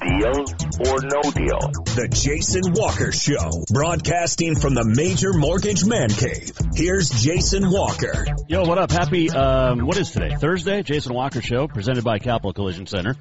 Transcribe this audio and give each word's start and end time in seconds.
deal 0.00 0.44
or 0.88 1.00
no 1.02 1.22
deal? 1.32 1.86
the 1.96 2.08
Jason 2.10 2.72
Walker 2.74 3.10
Show, 3.12 3.50
broadcasting 3.72 4.54
from 4.54 4.74
the 4.74 4.84
Major 4.84 5.32
Mortgage 5.32 5.84
Man 5.84 6.10
Cave. 6.10 6.52
Here's 6.74 7.08
Jason 7.08 7.70
Walker. 7.70 8.26
Yo, 8.48 8.64
what 8.64 8.78
up? 8.78 8.90
Happy, 8.90 9.30
um, 9.30 9.86
what 9.86 9.96
is 9.96 10.10
today? 10.10 10.34
Thursday? 10.38 10.82
Jason 10.82 11.14
Walker 11.14 11.40
Show, 11.40 11.68
presented 11.68 12.04
by 12.04 12.18
Capital 12.18 12.52
Collision 12.52 12.86
Center. 12.86 13.14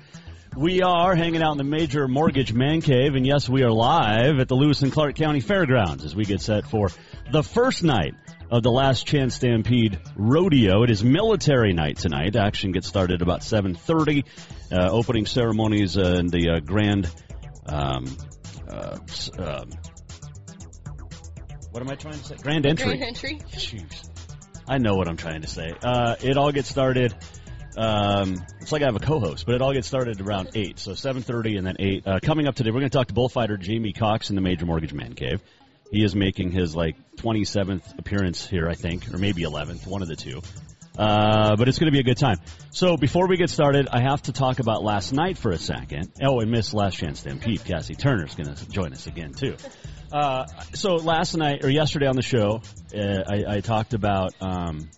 We 0.57 0.81
are 0.81 1.15
hanging 1.15 1.41
out 1.41 1.51
in 1.53 1.57
the 1.57 1.63
Major 1.65 2.07
Mortgage 2.07 2.53
Man 2.53 2.81
Cave, 2.81 3.15
and 3.15 3.25
yes, 3.25 3.49
we 3.49 3.63
are 3.63 3.71
live 3.71 4.39
at 4.39 4.47
the 4.47 4.55
Lewis 4.55 4.81
and 4.81 4.91
Clark 4.91 5.15
County 5.15 5.41
Fairgrounds 5.41 6.05
as 6.05 6.15
we 6.15 6.23
get 6.23 6.41
set 6.41 6.65
for 6.65 6.89
the 7.31 7.43
first 7.43 7.83
night 7.83 8.13
of 8.49 8.63
the 8.63 8.71
Last 8.71 9.05
Chance 9.05 9.35
Stampede 9.35 9.99
Rodeo. 10.15 10.83
It 10.83 10.89
is 10.89 11.03
military 11.03 11.73
night 11.73 11.97
tonight. 11.97 12.35
Action 12.35 12.71
gets 12.71 12.87
started 12.87 13.21
about 13.21 13.41
7.30. 13.41 14.25
Uh, 14.71 14.89
opening 14.89 15.25
ceremonies 15.25 15.97
uh, 15.97 16.15
and 16.17 16.29
the 16.29 16.49
uh, 16.49 16.59
grand, 16.59 17.09
um, 17.67 18.05
uh, 18.67 18.97
um, 19.37 19.69
what 21.71 21.81
am 21.81 21.89
I 21.89 21.95
trying 21.95 22.17
to 22.17 22.25
say? 22.25 22.35
Grand 22.41 22.65
entry. 22.65 22.85
Grand 22.97 23.03
entry. 23.03 23.39
Jeez. 23.51 24.09
I 24.67 24.79
know 24.79 24.95
what 24.95 25.07
I'm 25.07 25.17
trying 25.17 25.41
to 25.41 25.47
say. 25.47 25.73
Uh, 25.83 26.15
it 26.21 26.37
all 26.37 26.51
gets 26.51 26.69
started. 26.69 27.13
Um, 27.77 28.43
it's 28.61 28.71
like 28.71 28.81
I 28.81 28.85
have 28.85 28.95
a 28.95 28.99
co-host, 28.99 29.45
but 29.45 29.55
it 29.55 29.61
all 29.61 29.73
gets 29.73 29.87
started 29.87 30.21
around 30.21 30.51
eight. 30.55 30.79
So 30.79 30.91
7:30 30.91 31.57
and 31.57 31.67
then 31.67 31.75
eight. 31.79 32.07
Uh, 32.07 32.19
coming 32.21 32.47
up 32.47 32.55
today, 32.55 32.71
we're 32.71 32.79
going 32.79 32.89
to 32.89 32.97
talk 32.97 33.07
to 33.07 33.13
bullfighter 33.13 33.57
Jamie 33.57 33.93
Cox 33.93 34.29
in 34.29 34.35
the 34.35 34.41
Major 34.41 34.65
Mortgage 34.65 34.93
Man 34.93 35.13
Cave. 35.13 35.41
He 35.91 36.03
is 36.03 36.15
making 36.15 36.51
his 36.51 36.75
like 36.75 36.95
27th 37.17 37.97
appearance 37.97 38.45
here, 38.45 38.67
I 38.67 38.75
think, 38.75 39.13
or 39.13 39.17
maybe 39.17 39.43
11th, 39.43 39.87
one 39.87 40.01
of 40.01 40.07
the 40.07 40.15
two. 40.15 40.41
Uh, 40.97 41.55
but 41.57 41.67
it's 41.67 41.77
going 41.77 41.87
to 41.87 41.91
be 41.91 41.99
a 41.99 42.03
good 42.03 42.17
time. 42.17 42.37
So 42.71 42.95
before 42.95 43.27
we 43.27 43.37
get 43.37 43.49
started, 43.49 43.89
I 43.91 44.01
have 44.01 44.21
to 44.23 44.31
talk 44.31 44.59
about 44.59 44.83
last 44.83 45.11
night 45.11 45.37
for 45.37 45.51
a 45.51 45.57
second. 45.57 46.11
Oh, 46.21 46.39
and 46.39 46.51
Miss 46.51 46.73
Last 46.73 46.97
Chance 46.97 47.23
to 47.23 47.29
Stampede, 47.29 47.65
Cassie 47.65 47.95
Turner, 47.95 48.25
is 48.25 48.35
going 48.35 48.53
to 48.53 48.69
join 48.69 48.93
us 48.93 49.07
again 49.07 49.33
too. 49.33 49.57
Uh, 50.11 50.45
so 50.73 50.95
last 50.95 51.35
night 51.35 51.65
or 51.65 51.69
yesterday 51.69 52.07
on 52.07 52.15
the 52.15 52.21
show, 52.21 52.61
uh, 52.95 53.23
I, 53.27 53.57
I 53.57 53.59
talked 53.59 53.93
about 53.93 54.33
um, 54.39 54.89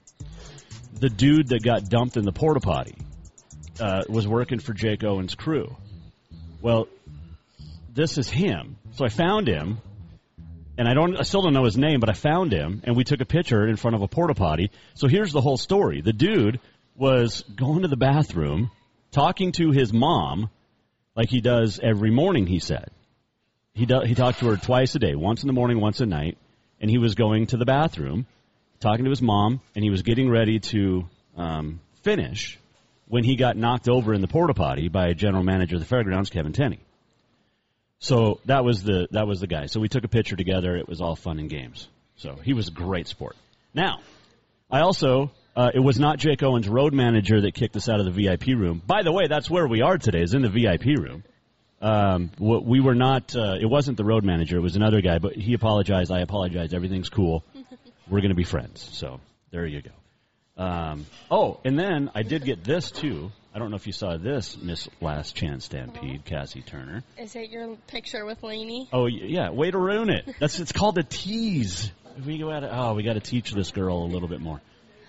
the 0.99 1.09
dude 1.09 1.49
that 1.49 1.63
got 1.63 1.89
dumped 1.89 2.17
in 2.17 2.25
the 2.25 2.31
porta 2.31 2.59
potty 2.59 2.97
uh, 3.79 4.03
was 4.09 4.27
working 4.27 4.59
for 4.59 4.73
Jake 4.73 5.03
Owen's 5.03 5.35
crew. 5.35 5.75
Well, 6.61 6.87
this 7.93 8.17
is 8.17 8.29
him. 8.29 8.77
So 8.93 9.05
I 9.05 9.09
found 9.09 9.47
him, 9.47 9.79
and 10.77 10.87
I 10.87 10.93
don't, 10.93 11.17
I 11.17 11.23
still 11.23 11.41
don't 11.41 11.53
know 11.53 11.65
his 11.65 11.77
name, 11.77 11.99
but 11.99 12.09
I 12.09 12.13
found 12.13 12.51
him, 12.51 12.81
and 12.83 12.95
we 12.95 13.03
took 13.03 13.21
a 13.21 13.25
picture 13.25 13.67
in 13.67 13.75
front 13.75 13.95
of 13.95 14.01
a 14.01 14.07
porta 14.07 14.33
potty. 14.33 14.71
So 14.93 15.07
here's 15.07 15.31
the 15.31 15.41
whole 15.41 15.57
story: 15.57 16.01
the 16.01 16.13
dude 16.13 16.59
was 16.95 17.43
going 17.55 17.83
to 17.83 17.87
the 17.87 17.97
bathroom, 17.97 18.71
talking 19.11 19.51
to 19.53 19.71
his 19.71 19.91
mom, 19.91 20.49
like 21.15 21.29
he 21.29 21.41
does 21.41 21.79
every 21.81 22.11
morning. 22.11 22.47
He 22.47 22.59
said 22.59 22.89
he 23.77 23.85
do, 23.85 24.01
he 24.01 24.15
talked 24.15 24.39
to 24.39 24.47
her 24.47 24.57
twice 24.57 24.95
a 24.95 24.99
day, 24.99 25.15
once 25.15 25.43
in 25.43 25.47
the 25.47 25.53
morning, 25.53 25.79
once 25.79 26.01
at 26.01 26.07
night, 26.07 26.37
and 26.81 26.89
he 26.89 26.97
was 26.97 27.13
going 27.13 27.45
to 27.47 27.57
the 27.57 27.65
bathroom, 27.65 28.25
talking 28.79 29.05
to 29.05 29.11
his 29.11 29.21
mom, 29.21 29.61
and 29.75 29.83
he 29.83 29.91
was 29.91 30.01
getting 30.01 30.29
ready 30.29 30.59
to 30.59 31.07
um, 31.35 31.79
finish 32.01 32.57
when 33.07 33.23
he 33.23 33.35
got 33.35 33.55
knocked 33.55 33.87
over 33.87 34.13
in 34.15 34.21
the 34.21 34.27
porta 34.27 34.55
potty 34.55 34.89
by 34.89 35.07
a 35.07 35.13
general 35.13 35.43
manager 35.43 35.75
of 35.75 35.81
the 35.81 35.87
fairgrounds, 35.87 36.31
Kevin 36.31 36.53
Tenney. 36.53 36.79
So 37.99 38.39
that 38.45 38.63
was 38.63 38.83
the 38.83 39.07
that 39.11 39.27
was 39.27 39.39
the 39.39 39.47
guy. 39.47 39.65
So 39.65 39.79
we 39.79 39.89
took 39.89 40.03
a 40.03 40.07
picture 40.07 40.35
together. 40.35 40.75
It 40.75 40.87
was 40.87 41.01
all 41.01 41.15
fun 41.15 41.39
and 41.39 41.49
games. 41.49 41.87
So 42.17 42.35
he 42.35 42.53
was 42.53 42.67
a 42.67 42.71
great 42.71 43.07
sport. 43.07 43.35
Now, 43.73 43.99
I 44.69 44.81
also 44.81 45.31
uh, 45.55 45.71
it 45.73 45.79
was 45.79 45.99
not 45.99 46.19
Jake 46.19 46.43
Owens' 46.43 46.69
road 46.69 46.93
manager 46.93 47.41
that 47.41 47.55
kicked 47.55 47.75
us 47.75 47.89
out 47.89 47.99
of 47.99 48.05
the 48.05 48.11
VIP 48.11 48.47
room. 48.47 48.81
By 48.85 49.01
the 49.03 49.11
way, 49.11 49.27
that's 49.27 49.49
where 49.49 49.67
we 49.67 49.81
are 49.81 49.97
today. 49.97 50.21
Is 50.21 50.33
in 50.35 50.43
the 50.43 50.49
VIP 50.49 50.99
room. 50.99 51.23
Um, 51.81 52.31
we 52.39 52.79
were 52.79 52.95
not. 52.95 53.35
Uh, 53.35 53.55
it 53.59 53.65
wasn't 53.65 53.97
the 53.97 54.05
road 54.05 54.23
manager. 54.23 54.57
It 54.57 54.61
was 54.61 54.75
another 54.75 55.01
guy. 55.01 55.17
But 55.19 55.33
he 55.33 55.53
apologized. 55.53 56.11
I 56.11 56.19
apologized. 56.19 56.73
Everything's 56.73 57.09
cool. 57.09 57.43
We're 58.09 58.21
going 58.21 58.29
to 58.29 58.35
be 58.35 58.43
friends. 58.43 58.87
So 58.93 59.19
there 59.51 59.65
you 59.65 59.81
go. 59.81 60.63
Um, 60.63 61.05
oh, 61.29 61.59
and 61.63 61.77
then 61.77 62.11
I 62.15 62.23
did 62.23 62.43
get 62.43 62.63
this 62.63 62.89
too. 62.89 63.31
I 63.57 63.59
don't 63.59 63.71
know 63.71 63.75
if 63.77 63.87
you 63.87 63.93
saw 63.93 64.17
this, 64.17 64.55
Miss 64.55 64.87
Last 65.01 65.35
Chance 65.35 65.65
Stampede, 65.65 66.23
Cassie 66.25 66.61
Turner. 66.61 67.03
Is 67.17 67.35
it 67.35 67.49
your 67.49 67.75
picture 67.87 68.23
with 68.23 68.43
Lainey? 68.43 68.87
Oh 68.93 69.07
yeah, 69.07 69.49
way 69.49 69.71
to 69.71 69.79
ruin 69.79 70.11
it. 70.11 70.29
That's 70.39 70.59
it's 70.59 70.71
called 70.71 70.99
a 70.99 71.03
tease. 71.03 71.91
We 72.23 72.37
go 72.37 72.51
at 72.51 72.61
it. 72.61 72.69
Oh, 72.71 72.93
we 72.93 73.01
got 73.01 73.13
to 73.13 73.19
teach 73.19 73.51
this 73.53 73.71
girl 73.71 73.97
a 74.03 74.05
little 74.05 74.27
bit 74.27 74.41
more. 74.41 74.61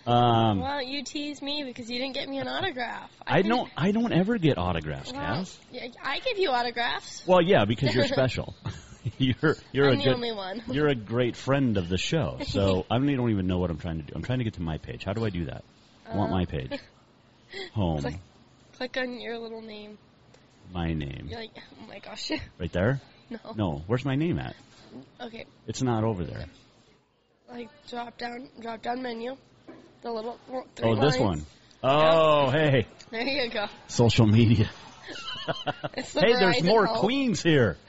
Um, 0.07 0.61
Well, 0.61 0.81
you 0.83 1.05
tease 1.05 1.43
me 1.43 1.63
because 1.63 1.91
you 1.91 1.99
didn't 1.99 2.15
get 2.15 2.27
me 2.27 2.39
an 2.39 2.49
autograph. 2.49 3.11
I 3.27 3.43
think- 3.43 3.49
don't. 3.49 3.71
I 3.77 3.91
don't 3.93 4.13
ever 4.15 4.39
get 4.39 4.57
autographs, 4.57 5.13
Well, 5.13 5.21
Cass. 5.21 5.59
yeah, 5.71 5.89
I 6.03 6.21
give 6.21 6.39
you 6.39 6.49
autographs. 6.49 7.23
Well, 7.27 7.43
yeah, 7.43 7.67
because 7.67 7.95
you're 7.95 8.07
special. 8.17 8.55
you're 9.19 9.57
you're 9.73 9.89
I'm 9.89 9.93
a 9.93 9.97
the 9.99 10.05
good. 10.05 10.15
only 10.15 10.33
one. 10.33 10.63
You're 10.71 10.89
a 10.89 10.95
great 10.95 11.37
friend 11.37 11.77
of 11.77 11.91
the 11.91 11.99
show. 11.99 12.39
So 12.47 12.87
I 12.91 12.97
don't 12.97 13.15
don't 13.15 13.29
even 13.31 13.47
know 13.47 13.59
what 13.59 13.69
I'm 13.71 13.79
trying 13.79 13.99
to 13.99 14.05
do. 14.05 14.15
I'm 14.17 14.23
trying 14.23 14.39
to 14.39 14.45
get 14.45 14.55
to 14.55 14.63
my 14.63 14.79
page. 14.79 15.05
How 15.05 15.13
do 15.13 15.23
I 15.27 15.29
do 15.29 15.45
that? 15.45 15.65
I 16.11 16.17
want 16.17 16.31
my 16.31 16.47
page. 16.47 16.73
Home. 17.75 17.99
Uh, 17.99 18.01
Click. 18.01 18.15
Click 18.79 18.97
on 18.97 19.21
your 19.21 19.39
little 19.39 19.61
name. 19.61 19.99
My 20.73 20.93
name. 20.93 21.27
You're 21.29 21.41
like, 21.41 21.51
oh 21.83 21.87
my 21.89 21.99
gosh. 21.99 22.31
Right 22.61 22.73
there. 22.73 23.01
no. 23.29 23.39
No. 23.57 23.83
Where's 23.89 24.05
my 24.05 24.15
name 24.15 24.39
at? 24.39 24.55
Okay. 25.21 25.45
It's 25.67 25.83
not 25.83 26.05
over 26.05 26.25
there. 26.25 26.45
Like 27.51 27.69
drop 27.89 28.17
down, 28.19 28.49
drop 28.61 28.81
down 28.83 29.03
menu. 29.03 29.37
The 30.03 30.13
little 30.13 30.39
three 30.77 30.89
Oh, 30.91 30.95
this 30.95 31.19
lines. 31.19 31.21
one. 31.21 31.47
Oh, 31.83 32.51
hey. 32.51 32.87
There 33.11 33.23
you 33.27 33.51
go. 33.51 33.67
Social 33.89 34.27
media. 34.27 34.71
Hey, 35.95 36.35
there's 36.35 36.63
more 36.63 36.87
queens 36.87 37.43
here. 37.43 37.79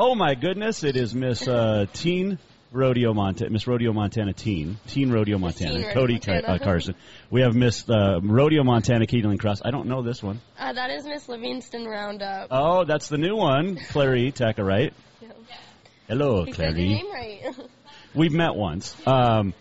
Oh 0.00 0.14
my 0.14 0.34
goodness, 0.36 0.84
it 0.84 0.94
is 0.96 1.12
Miss 1.12 1.48
uh, 1.48 1.86
Teen 1.92 2.38
Rodeo 2.70 3.14
Montana, 3.14 3.50
Miss 3.50 3.66
Rodeo 3.66 3.92
Montana 3.92 4.32
Teen, 4.32 4.76
Teen 4.86 5.10
Rodeo 5.10 5.38
Montana, 5.38 5.82
Teen 5.82 5.92
Cody 5.92 6.18
Ca- 6.18 6.42
uh, 6.46 6.58
Carson. 6.58 6.94
We 7.30 7.40
have 7.40 7.54
Miss 7.54 7.88
uh, 7.88 8.20
Rodeo 8.22 8.62
Montana 8.62 9.06
Katie 9.06 9.26
Lynn 9.26 9.38
Cross. 9.38 9.62
I 9.64 9.70
don't 9.70 9.86
know 9.86 10.02
this 10.02 10.22
one. 10.22 10.40
Uh, 10.58 10.72
that 10.74 10.90
is 10.90 11.04
Miss 11.06 11.28
Livingston 11.28 11.86
Roundup. 11.86 12.48
Oh, 12.50 12.84
that's 12.84 13.08
the 13.08 13.16
new 13.18 13.36
one, 13.36 13.76
Clary 13.90 14.32
Taka, 14.32 14.62
right? 14.62 14.92
Yeah. 15.22 15.28
Hello, 16.08 16.44
He 16.44 16.52
said 16.52 16.64
your 16.64 16.72
Clary. 16.74 16.88
name 16.88 17.10
right. 17.12 17.68
We've 18.14 18.32
met 18.32 18.54
once. 18.54 18.94
Um, 19.06 19.54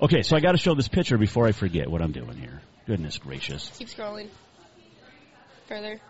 okay, 0.00 0.22
so 0.22 0.36
I 0.36 0.40
got 0.40 0.52
to 0.52 0.58
show 0.58 0.74
this 0.74 0.88
picture 0.88 1.18
before 1.18 1.46
I 1.46 1.52
forget 1.52 1.90
what 1.90 2.00
I'm 2.02 2.12
doing 2.12 2.36
here. 2.36 2.60
Goodness 2.86 3.18
gracious. 3.18 3.70
Keep 3.78 3.88
scrolling. 3.88 4.28
Further. 5.68 6.00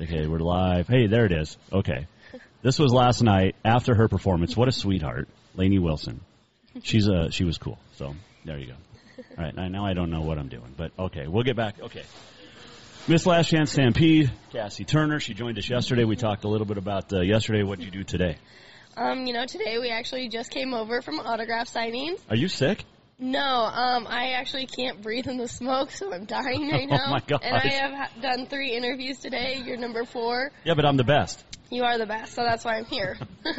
Okay, 0.00 0.26
we're 0.26 0.38
live. 0.38 0.88
Hey, 0.88 1.06
there 1.06 1.24
it 1.26 1.32
is. 1.32 1.56
Okay. 1.72 2.06
This 2.62 2.78
was 2.78 2.92
last 2.92 3.22
night 3.22 3.54
after 3.64 3.94
her 3.94 4.08
performance. 4.08 4.56
What 4.56 4.68
a 4.68 4.72
sweetheart. 4.72 5.28
Lainey 5.58 5.78
Wilson. 5.78 6.20
She's 6.82 7.08
a 7.08 7.30
she 7.30 7.44
was 7.44 7.58
cool. 7.58 7.78
So, 7.96 8.14
there 8.44 8.58
you 8.58 8.66
go. 8.68 8.74
All 9.36 9.44
right, 9.44 9.54
now- 9.70 9.84
I 9.84 9.94
don't 9.94 10.10
know 10.10 10.20
what 10.20 10.38
I'm 10.38 10.48
doing, 10.48 10.72
but 10.76 10.92
okay, 10.98 11.26
we'll 11.26 11.42
get 11.42 11.56
back. 11.56 11.80
Okay. 11.80 12.04
Miss 13.08 13.26
Last 13.26 13.48
Chance 13.48 13.72
Stampede, 13.72 14.30
Cassie 14.52 14.84
Turner. 14.84 15.18
She 15.18 15.34
joined 15.34 15.58
us 15.58 15.68
yesterday. 15.68 16.04
We 16.04 16.14
talked 16.14 16.44
a 16.44 16.48
little 16.48 16.66
bit 16.66 16.76
about 16.78 17.12
uh, 17.12 17.20
yesterday. 17.20 17.62
What 17.64 17.78
did 17.78 17.86
you 17.86 17.90
do 17.90 18.04
today? 18.04 18.36
Um, 18.96 19.26
you 19.26 19.32
know, 19.32 19.46
today 19.46 19.78
we 19.78 19.90
actually 19.90 20.28
just 20.28 20.50
came 20.50 20.74
over 20.74 21.00
from 21.02 21.18
autograph 21.18 21.72
signings. 21.72 22.20
Are 22.28 22.36
you 22.36 22.48
sick? 22.48 22.84
No, 23.18 23.40
um, 23.40 24.06
I 24.06 24.32
actually 24.32 24.66
can't 24.66 25.02
breathe 25.02 25.26
in 25.26 25.38
the 25.38 25.48
smoke, 25.48 25.90
so 25.90 26.12
I'm 26.12 26.24
dying 26.26 26.68
right 26.70 26.88
now. 26.88 26.98
Oh, 27.02 27.06
now. 27.06 27.10
my 27.12 27.20
gosh. 27.26 27.40
And 27.42 27.56
I 27.56 27.68
have 27.68 27.90
ha- 27.92 28.10
done 28.20 28.46
three 28.46 28.76
interviews 28.76 29.18
today. 29.18 29.60
You're 29.64 29.76
number 29.78 30.04
four. 30.04 30.52
Yeah, 30.64 30.74
but 30.74 30.84
I'm 30.84 30.96
the 30.96 31.04
best. 31.04 31.42
You 31.70 31.84
are 31.84 31.98
the 31.98 32.06
best, 32.06 32.34
so 32.34 32.42
that's 32.42 32.64
why 32.64 32.76
I'm 32.76 32.84
here. 32.86 33.16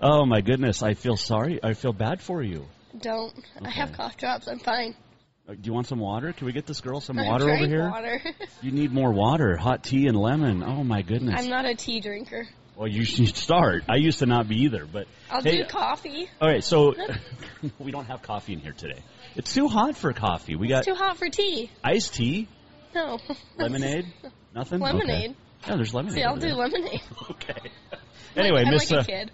Oh 0.00 0.26
my 0.26 0.40
goodness, 0.40 0.82
I 0.82 0.94
feel 0.94 1.16
sorry. 1.16 1.60
I 1.62 1.72
feel 1.74 1.92
bad 1.92 2.20
for 2.20 2.42
you. 2.42 2.66
don't. 3.00 3.32
I 3.64 3.70
have 3.70 3.92
cough 3.92 4.16
drops. 4.16 4.46
I'm 4.48 4.58
fine. 4.58 4.94
Uh, 5.48 5.52
Do 5.54 5.60
you 5.62 5.72
want 5.72 5.86
some 5.86 5.98
water? 5.98 6.32
Can 6.32 6.46
we 6.46 6.52
get 6.52 6.66
this 6.66 6.80
girl 6.80 7.00
some 7.00 7.18
I 7.18 7.26
water 7.26 7.50
over 7.50 7.66
here? 7.66 7.88
Water. 7.90 8.20
You 8.62 8.70
need 8.72 8.92
more 8.92 9.12
water. 9.12 9.56
Hot 9.56 9.82
tea 9.82 10.06
and 10.06 10.16
lemon. 10.16 10.62
Oh 10.62 10.84
my 10.84 11.02
goodness. 11.02 11.34
I'm 11.38 11.48
not 11.48 11.64
a 11.64 11.74
tea 11.74 12.00
drinker. 12.00 12.46
well, 12.76 12.88
you 12.88 13.04
should 13.04 13.36
start. 13.36 13.84
I 13.88 13.96
used 13.96 14.18
to 14.20 14.26
not 14.26 14.48
be 14.48 14.62
either, 14.64 14.84
but 14.86 15.06
I'll 15.30 15.42
Hey, 15.42 15.58
do 15.62 15.64
coffee. 15.68 16.28
all 16.40 16.48
right. 16.48 16.62
So 16.64 16.94
we 17.78 17.90
don't 17.92 18.06
have 18.06 18.22
coffee 18.22 18.52
in 18.54 18.60
here 18.60 18.72
today. 18.72 19.00
It's 19.36 19.52
too 19.54 19.68
hot 19.68 19.96
for 19.96 20.12
coffee. 20.12 20.56
We 20.56 20.68
got 20.68 20.78
It's 20.78 20.86
too 20.88 20.94
hot 20.94 21.16
for 21.18 21.28
tea. 21.28 21.70
iced 21.82 22.14
tea, 22.14 22.48
No. 22.94 23.18
lemonade, 23.56 24.06
nothing. 24.54 24.80
Lemonade. 24.80 25.30
Okay. 25.30 25.36
Yeah, 25.66 25.76
there's 25.76 25.94
lemonade. 25.94 26.16
See, 26.16 26.22
I'll 26.22 26.36
do 26.36 26.48
there. 26.48 26.54
lemonade. 26.54 27.02
Okay. 27.30 27.70
Anyway, 28.36 28.64
Miss 28.64 28.90
like 28.90 29.08
uh. 29.08 29.26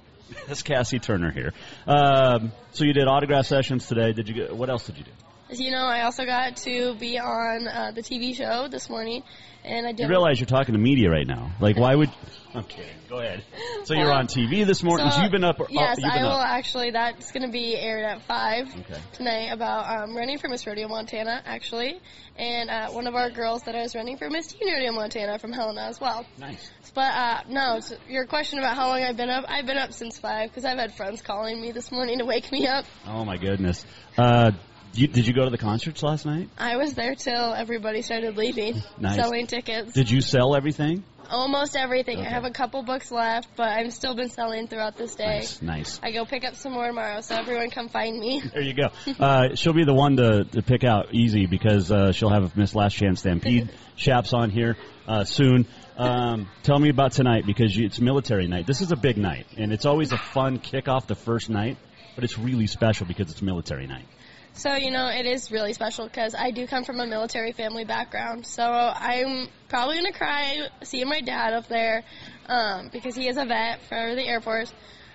Miss 0.47 0.63
Cassie 0.63 0.99
Turner 0.99 1.31
here. 1.31 1.55
Um, 1.87 2.53
so 2.73 2.85
you 2.85 2.93
did 2.93 3.09
autograph 3.09 3.47
sessions 3.47 3.87
today. 3.87 4.13
Did 4.13 4.29
you? 4.29 4.49
What 4.55 4.69
else 4.69 4.85
did 4.85 4.99
you 4.99 5.05
do? 5.05 5.11
As 5.51 5.61
you 5.61 5.73
know, 5.73 5.79
I 5.85 6.03
also 6.03 6.25
got 6.25 6.59
to 6.59 6.95
be 6.95 7.19
on 7.19 7.67
uh, 7.67 7.91
the 7.93 8.03
TV 8.03 8.37
show 8.37 8.69
this 8.69 8.89
morning, 8.89 9.25
and 9.65 9.85
I 9.85 9.91
did. 9.91 10.05
You 10.05 10.09
realize 10.09 10.39
you're 10.39 10.47
talking 10.47 10.75
to 10.75 10.81
media 10.81 11.11
right 11.11 11.27
now. 11.27 11.51
Like, 11.61 11.77
why 11.77 11.93
would? 11.97 12.09
I'm 12.55 12.63
kidding. 12.65 12.95
Go 13.09 13.19
ahead. 13.19 13.45
So 13.85 13.95
you're 13.95 14.13
on 14.13 14.27
TV 14.29 14.65
this 14.65 14.83
morning. 14.85 15.11
So, 15.11 15.23
you've 15.23 15.33
been 15.33 15.43
up. 15.45 15.61
Yes, 15.69 15.99
I 16.05 16.23
will 16.23 16.31
up. 16.33 16.47
actually. 16.47 16.93
That's 16.93 17.33
going 17.33 17.45
to 17.45 17.51
be 17.51 17.77
aired 17.77 18.05
at 18.05 18.23
five 18.23 18.69
Okay. 18.77 19.01
tonight 19.13 19.51
about 19.53 20.03
um, 20.05 20.17
running 20.17 20.39
for 20.39 20.49
Miss 20.49 20.65
Rodeo 20.67 20.87
Montana, 20.87 21.43
actually, 21.45 22.01
and 22.37 22.71
uh, 22.71 22.91
one 22.91 23.09
of 23.09 23.15
our 23.17 23.31
girls 23.31 23.63
that 23.63 23.75
I 23.75 23.83
was 23.83 23.95
running 23.97 24.19
for 24.19 24.31
Miss 24.31 24.49
Teen 24.49 24.73
Rodeo 24.73 24.93
Montana 24.93 25.39
from 25.41 25.53
Helena 25.53 25.83
as 25.83 26.01
well. 26.01 26.25
Nice. 26.39 26.71
But 26.95 27.13
uh, 27.15 27.41
no, 27.49 27.81
your 28.09 28.27
question 28.27 28.59
about 28.61 28.77
how 28.77 28.89
long 28.89 29.03
I've 29.03 29.17
been 29.17 29.31
up. 29.31 29.45
I've 29.49 29.67
been 29.67 29.79
up 29.79 29.93
since 29.93 30.19
five 30.19 30.51
because 30.51 30.65
I've 30.65 30.79
had 30.79 30.95
friends 30.95 31.23
calling 31.23 31.61
me 31.61 31.73
this 31.73 31.91
morning 31.93 32.19
to 32.19 32.25
wake 32.25 32.51
me 32.53 32.67
up. 32.69 32.85
Oh 33.07 33.25
my 33.25 33.37
goodness. 33.37 33.85
Uh, 34.19 34.53
you, 34.95 35.07
did 35.09 35.27
you 35.27 35.35
go 35.35 35.45
to 35.45 35.51
the 35.51 35.59
concerts 35.59 36.03
last 36.03 36.27
night? 36.27 36.49
I 36.59 36.77
was 36.77 36.95
there 36.95 37.15
till 37.15 37.55
everybody 37.55 38.03
started 38.03 38.37
leaving, 38.37 38.83
Nice. 38.99 39.17
selling 39.17 39.47
tickets. 39.47 39.93
Did 39.93 40.11
you 40.11 40.21
sell 40.21 40.55
everything? 40.57 41.05
Almost 41.31 41.77
everything. 41.77 42.19
Okay. 42.19 42.27
I 42.27 42.31
have 42.31 42.45
a 42.45 42.51
couple 42.51 42.83
books 42.83 43.13
left, 43.13 43.51
but 43.57 43.69
I've 43.69 43.93
still 43.93 44.17
been 44.17 44.31
selling 44.31 44.67
throughout 44.67 44.97
this 44.97 45.15
day. 45.15 45.39
Nice. 45.39 45.63
Nice. 45.63 46.01
I 46.03 46.11
go 46.11 46.25
pick 46.25 46.45
up 46.45 46.57
some 46.57 46.73
more 46.73 46.89
tomorrow, 46.89 47.21
so 47.21 47.37
everyone 47.37 47.71
come 47.71 47.89
find 47.89 48.19
me. 48.19 48.43
There 48.53 48.63
you 48.63 48.75
go. 48.75 48.89
Uh, 49.21 49.55
she'll 49.55 49.73
be 49.73 49.85
the 49.85 49.95
one 49.95 50.17
to, 50.17 50.43
to 50.45 50.63
pick 50.63 50.83
out 50.83 51.15
easy 51.15 51.47
because 51.47 51.93
uh, 51.93 52.11
she'll 52.11 52.31
have 52.31 52.57
Miss 52.57 52.75
Last 52.75 52.97
Chance 52.97 53.21
Stampede 53.21 53.71
chaps 53.97 54.33
on 54.33 54.51
here 54.51 54.77
uh, 55.07 55.23
soon. 55.23 55.67
Um, 55.97 56.49
tell 56.65 56.81
me 56.81 56.89
about 56.89 57.13
tonight 57.13 57.47
because 57.47 57.77
you, 57.77 57.87
it's 57.87 58.01
military 58.01 58.49
night. 58.49 58.67
This 58.67 58.81
is 58.81 58.91
a 58.91 58.97
big 58.97 59.17
night, 59.17 59.47
and 59.57 59.73
it's 59.73 59.87
always 59.87 60.11
a 60.11 60.19
fun 60.19 60.59
kickoff 60.59 61.07
the 61.07 61.15
first 61.15 61.49
night, 61.49 61.77
but 62.17 62.25
it's 62.25 62.39
really 62.39 62.67
special 62.67 63.07
because 63.07 63.31
it's 63.31 63.41
military 63.43 63.87
night. 63.87 64.07
So, 64.53 64.75
you 64.75 64.91
know, 64.91 65.09
it 65.09 65.27
is 65.27 65.51
really 65.51 65.73
special 65.73 66.07
because 66.07 66.35
I 66.35 66.51
do 66.51 66.67
come 66.67 66.85
from 66.85 67.01
a 67.01 67.07
military 67.07 67.53
family 67.53 67.85
background. 67.85 68.47
So 68.47 68.65
I'm 68.65 69.49
probably 69.69 70.01
going 70.01 70.13
to 70.13 70.19
cry 70.19 70.69
seeing 70.83 71.09
my 71.09 71.21
dad 71.21 71.55
up 71.55 71.69
there 71.69 72.03
um, 72.47 72.91
because 72.93 73.15
he 73.15 73.29
is 73.29 73.37
a 73.37 73.45
vet 73.45 73.81
for 73.83 74.15
the 74.15 74.27
Air 74.27 74.41
Force. 74.41 74.73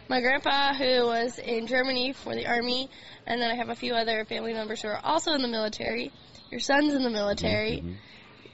My 0.07 0.21
grandpa, 0.21 0.73
who 0.73 1.05
was 1.05 1.39
in 1.39 1.67
Germany 1.67 2.13
for 2.13 2.33
the 2.33 2.47
Army, 2.47 2.89
and 3.25 3.41
then 3.41 3.49
I 3.51 3.55
have 3.55 3.69
a 3.69 3.75
few 3.75 3.93
other 3.93 4.23
family 4.25 4.53
members 4.53 4.81
who 4.81 4.87
are 4.87 4.99
also 5.03 5.33
in 5.33 5.41
the 5.41 5.47
military. 5.47 6.11
Your 6.51 6.59
son's 6.59 6.93
in 6.93 7.03
the 7.03 7.09
military. 7.09 7.83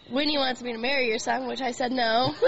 Winnie 0.09 0.37
wants 0.37 0.61
me 0.61 0.73
to 0.73 0.79
marry 0.79 1.07
your 1.07 1.19
son, 1.19 1.47
which 1.47 1.61
I 1.61 1.71
said 1.71 1.91
no. 1.91 2.33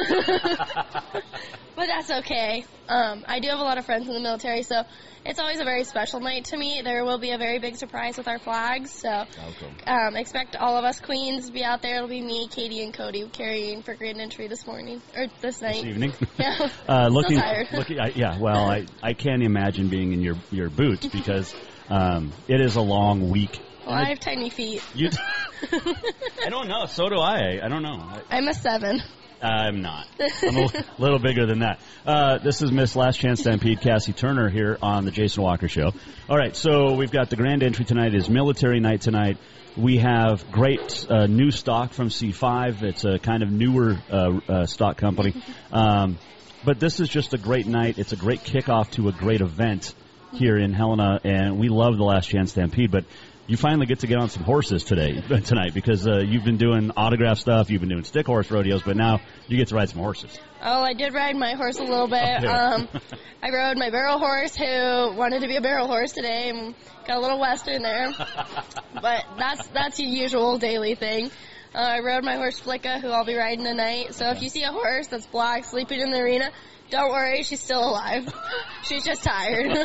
but 1.75 1.87
that's 1.87 2.09
okay. 2.09 2.65
Um, 2.87 3.23
I 3.27 3.39
do 3.39 3.49
have 3.49 3.59
a 3.59 3.63
lot 3.63 3.77
of 3.77 3.85
friends 3.85 4.07
in 4.07 4.13
the 4.13 4.19
military, 4.19 4.63
so 4.63 4.83
it's 5.25 5.39
always 5.39 5.59
a 5.59 5.63
very 5.63 5.83
special 5.85 6.19
night 6.19 6.45
to 6.45 6.57
me. 6.57 6.81
There 6.83 7.05
will 7.05 7.17
be 7.17 7.31
a 7.31 7.37
very 7.37 7.59
big 7.59 7.77
surprise 7.77 8.17
with 8.17 8.27
our 8.27 8.39
flags, 8.39 8.91
so 8.91 9.25
um, 9.87 10.15
expect 10.15 10.55
all 10.55 10.77
of 10.77 10.83
us 10.83 10.99
queens 10.99 11.47
to 11.47 11.53
be 11.53 11.63
out 11.63 11.81
there. 11.81 11.97
It'll 11.97 12.09
be 12.09 12.21
me, 12.21 12.47
Katie, 12.49 12.83
and 12.83 12.93
Cody 12.93 13.27
carrying 13.29 13.83
for 13.83 13.95
grand 13.95 14.19
entry 14.19 14.47
this 14.47 14.67
morning 14.67 15.01
or 15.15 15.27
this 15.41 15.61
night. 15.61 15.75
This 15.75 15.85
evening. 15.85 16.13
Yeah. 16.37 16.69
Uh, 16.87 17.07
looking, 17.07 17.39
tired. 17.39 17.67
looking, 17.71 17.99
I, 17.99 18.09
yeah. 18.09 18.37
Well, 18.39 18.69
I, 18.69 18.85
I 19.01 19.13
can't 19.13 19.43
imagine 19.43 19.87
being 19.87 20.13
in 20.13 20.21
your 20.21 20.35
your 20.51 20.69
boots 20.69 21.05
because 21.07 21.53
um, 21.89 22.31
it 22.47 22.59
is 22.59 22.75
a 22.75 22.81
long 22.81 23.29
week. 23.29 23.59
Well, 23.85 23.95
I 23.95 24.09
have 24.09 24.19
tiny 24.19 24.49
feet. 24.49 24.83
You, 24.93 25.09
I 25.71 26.49
don't 26.49 26.67
know. 26.67 26.85
So 26.87 27.07
do 27.09 27.15
I. 27.19 27.59
I 27.63 27.67
don't 27.69 27.83
know. 27.83 27.97
I, 27.99 28.21
I'm 28.31 28.47
a 28.47 28.53
seven. 28.53 29.01
I'm 29.43 29.81
not. 29.81 30.07
I'm 30.19 30.57
a 30.57 30.69
little 30.97 31.19
bigger 31.19 31.45
than 31.45 31.59
that. 31.59 31.79
Uh, 32.05 32.37
this 32.37 32.61
is 32.61 32.71
Miss 32.71 32.95
Last 32.95 33.19
Chance 33.19 33.41
Stampede, 33.41 33.81
Cassie 33.81 34.13
Turner 34.13 34.49
here 34.49 34.77
on 34.81 35.03
the 35.03 35.11
Jason 35.11 35.43
Walker 35.43 35.67
Show. 35.67 35.91
All 36.29 36.37
right, 36.37 36.55
so 36.55 36.93
we've 36.93 37.11
got 37.11 37.29
the 37.29 37.35
grand 37.35 37.61
entry 37.61 37.83
tonight 37.83 38.15
is 38.15 38.29
military 38.29 38.79
night 38.79 39.01
tonight. 39.01 39.37
We 39.75 39.97
have 39.97 40.49
great 40.49 41.05
uh, 41.09 41.27
new 41.27 41.51
stock 41.51 41.91
from 41.91 42.07
C5. 42.07 42.83
It's 42.83 43.03
a 43.03 43.19
kind 43.19 43.43
of 43.43 43.51
newer 43.51 43.97
uh, 44.09 44.39
uh, 44.47 44.65
stock 44.65 44.95
company. 44.95 45.33
Um, 45.73 46.19
but 46.63 46.79
this 46.79 47.01
is 47.01 47.09
just 47.09 47.33
a 47.33 47.37
great 47.37 47.67
night. 47.67 47.97
It's 47.97 48.13
a 48.13 48.17
great 48.17 48.45
kickoff 48.45 48.91
to 48.91 49.09
a 49.09 49.11
great 49.11 49.41
event 49.41 49.93
here 50.31 50.55
in 50.57 50.71
Helena, 50.71 51.19
and 51.25 51.59
we 51.59 51.67
love 51.67 51.97
the 51.97 52.05
Last 52.05 52.29
Chance 52.29 52.51
Stampede. 52.51 52.91
But 52.91 53.03
you 53.47 53.57
finally 53.57 53.85
get 53.85 53.99
to 53.99 54.07
get 54.07 54.17
on 54.17 54.29
some 54.29 54.43
horses 54.43 54.83
today, 54.83 55.21
tonight, 55.45 55.73
because 55.73 56.07
uh, 56.07 56.19
you've 56.19 56.45
been 56.45 56.57
doing 56.57 56.91
autograph 56.95 57.37
stuff, 57.37 57.69
you've 57.69 57.81
been 57.81 57.89
doing 57.89 58.03
stick 58.03 58.25
horse 58.25 58.49
rodeos, 58.49 58.83
but 58.83 58.95
now 58.95 59.19
you 59.47 59.57
get 59.57 59.67
to 59.67 59.75
ride 59.75 59.89
some 59.89 59.99
horses. 59.99 60.37
Oh, 60.61 60.81
I 60.81 60.93
did 60.93 61.13
ride 61.13 61.35
my 61.35 61.53
horse 61.55 61.77
a 61.77 61.83
little 61.83 62.07
bit. 62.07 62.37
Okay. 62.37 62.47
Um, 62.47 62.87
I 63.43 63.49
rode 63.49 63.77
my 63.77 63.89
barrel 63.89 64.17
horse, 64.17 64.55
who 64.55 64.65
wanted 65.15 65.41
to 65.41 65.47
be 65.47 65.57
a 65.57 65.61
barrel 65.61 65.87
horse 65.87 66.13
today, 66.13 66.49
and 66.49 66.73
got 67.05 67.17
a 67.17 67.19
little 67.19 67.39
western 67.39 67.81
there. 67.81 68.13
but 69.01 69.25
that's 69.37 69.67
that's 69.67 69.99
your 69.99 70.09
usual 70.09 70.57
daily 70.57 70.95
thing. 70.95 71.29
Uh, 71.75 71.79
I 71.79 71.99
rode 71.99 72.23
my 72.23 72.35
horse 72.35 72.61
Flicka, 72.61 73.01
who 73.01 73.09
I'll 73.09 73.25
be 73.25 73.35
riding 73.35 73.65
tonight. 73.65 74.13
So 74.13 74.29
if 74.29 74.41
you 74.41 74.49
see 74.49 74.63
a 74.63 74.71
horse 74.71 75.07
that's 75.07 75.25
black 75.25 75.65
sleeping 75.65 75.99
in 75.99 76.11
the 76.11 76.19
arena, 76.19 76.51
don't 76.91 77.09
worry, 77.09 77.43
she's 77.43 77.61
still 77.61 77.83
alive. 77.83 78.31
she's 78.83 79.03
just 79.03 79.23
tired. 79.23 79.75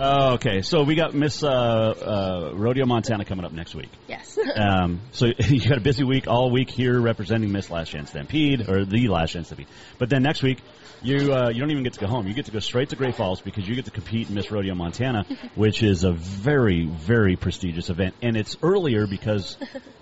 Oh, 0.00 0.34
okay, 0.34 0.62
so 0.62 0.82
we 0.82 0.96
got 0.96 1.14
Miss 1.14 1.44
uh, 1.44 1.48
uh, 1.48 2.52
Rodeo 2.54 2.84
Montana 2.84 3.24
coming 3.24 3.44
up 3.44 3.52
next 3.52 3.74
week. 3.74 3.90
yes. 4.08 4.38
Um, 4.56 5.00
so 5.12 5.26
you 5.38 5.66
got 5.66 5.78
a 5.78 5.80
busy 5.80 6.04
week 6.04 6.28
all 6.28 6.50
week 6.50 6.70
here 6.70 7.00
representing 7.00 7.50
Miss 7.50 7.70
Last 7.70 7.90
Chance 7.90 8.10
Stampede 8.10 8.68
or 8.68 8.84
the 8.84 9.08
Last 9.08 9.32
Chance 9.32 9.48
Stampede. 9.48 9.68
But 9.98 10.10
then 10.10 10.22
next 10.22 10.42
week 10.42 10.58
you 11.02 11.32
uh, 11.32 11.50
you 11.50 11.60
don't 11.60 11.70
even 11.70 11.82
get 11.82 11.94
to 11.94 12.00
go 12.00 12.06
home. 12.06 12.26
You 12.26 12.34
get 12.34 12.46
to 12.46 12.50
go 12.52 12.58
straight 12.58 12.90
to 12.90 12.96
Great 12.96 13.16
Falls 13.16 13.40
because 13.40 13.66
you 13.66 13.74
get 13.74 13.86
to 13.86 13.90
compete 13.90 14.28
in 14.28 14.34
Miss 14.34 14.50
Rodeo 14.50 14.74
Montana, 14.74 15.24
which 15.54 15.82
is 15.82 16.04
a 16.04 16.12
very 16.12 16.86
very 16.86 17.36
prestigious 17.36 17.90
event, 17.90 18.14
and 18.22 18.36
it's 18.36 18.56
earlier 18.62 19.06
because 19.06 19.56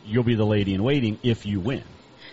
you'll 0.04 0.24
be 0.24 0.34
the 0.34 0.46
lady 0.46 0.74
in 0.74 0.82
waiting 0.82 1.18
if 1.22 1.46
you 1.46 1.60
win. 1.60 1.84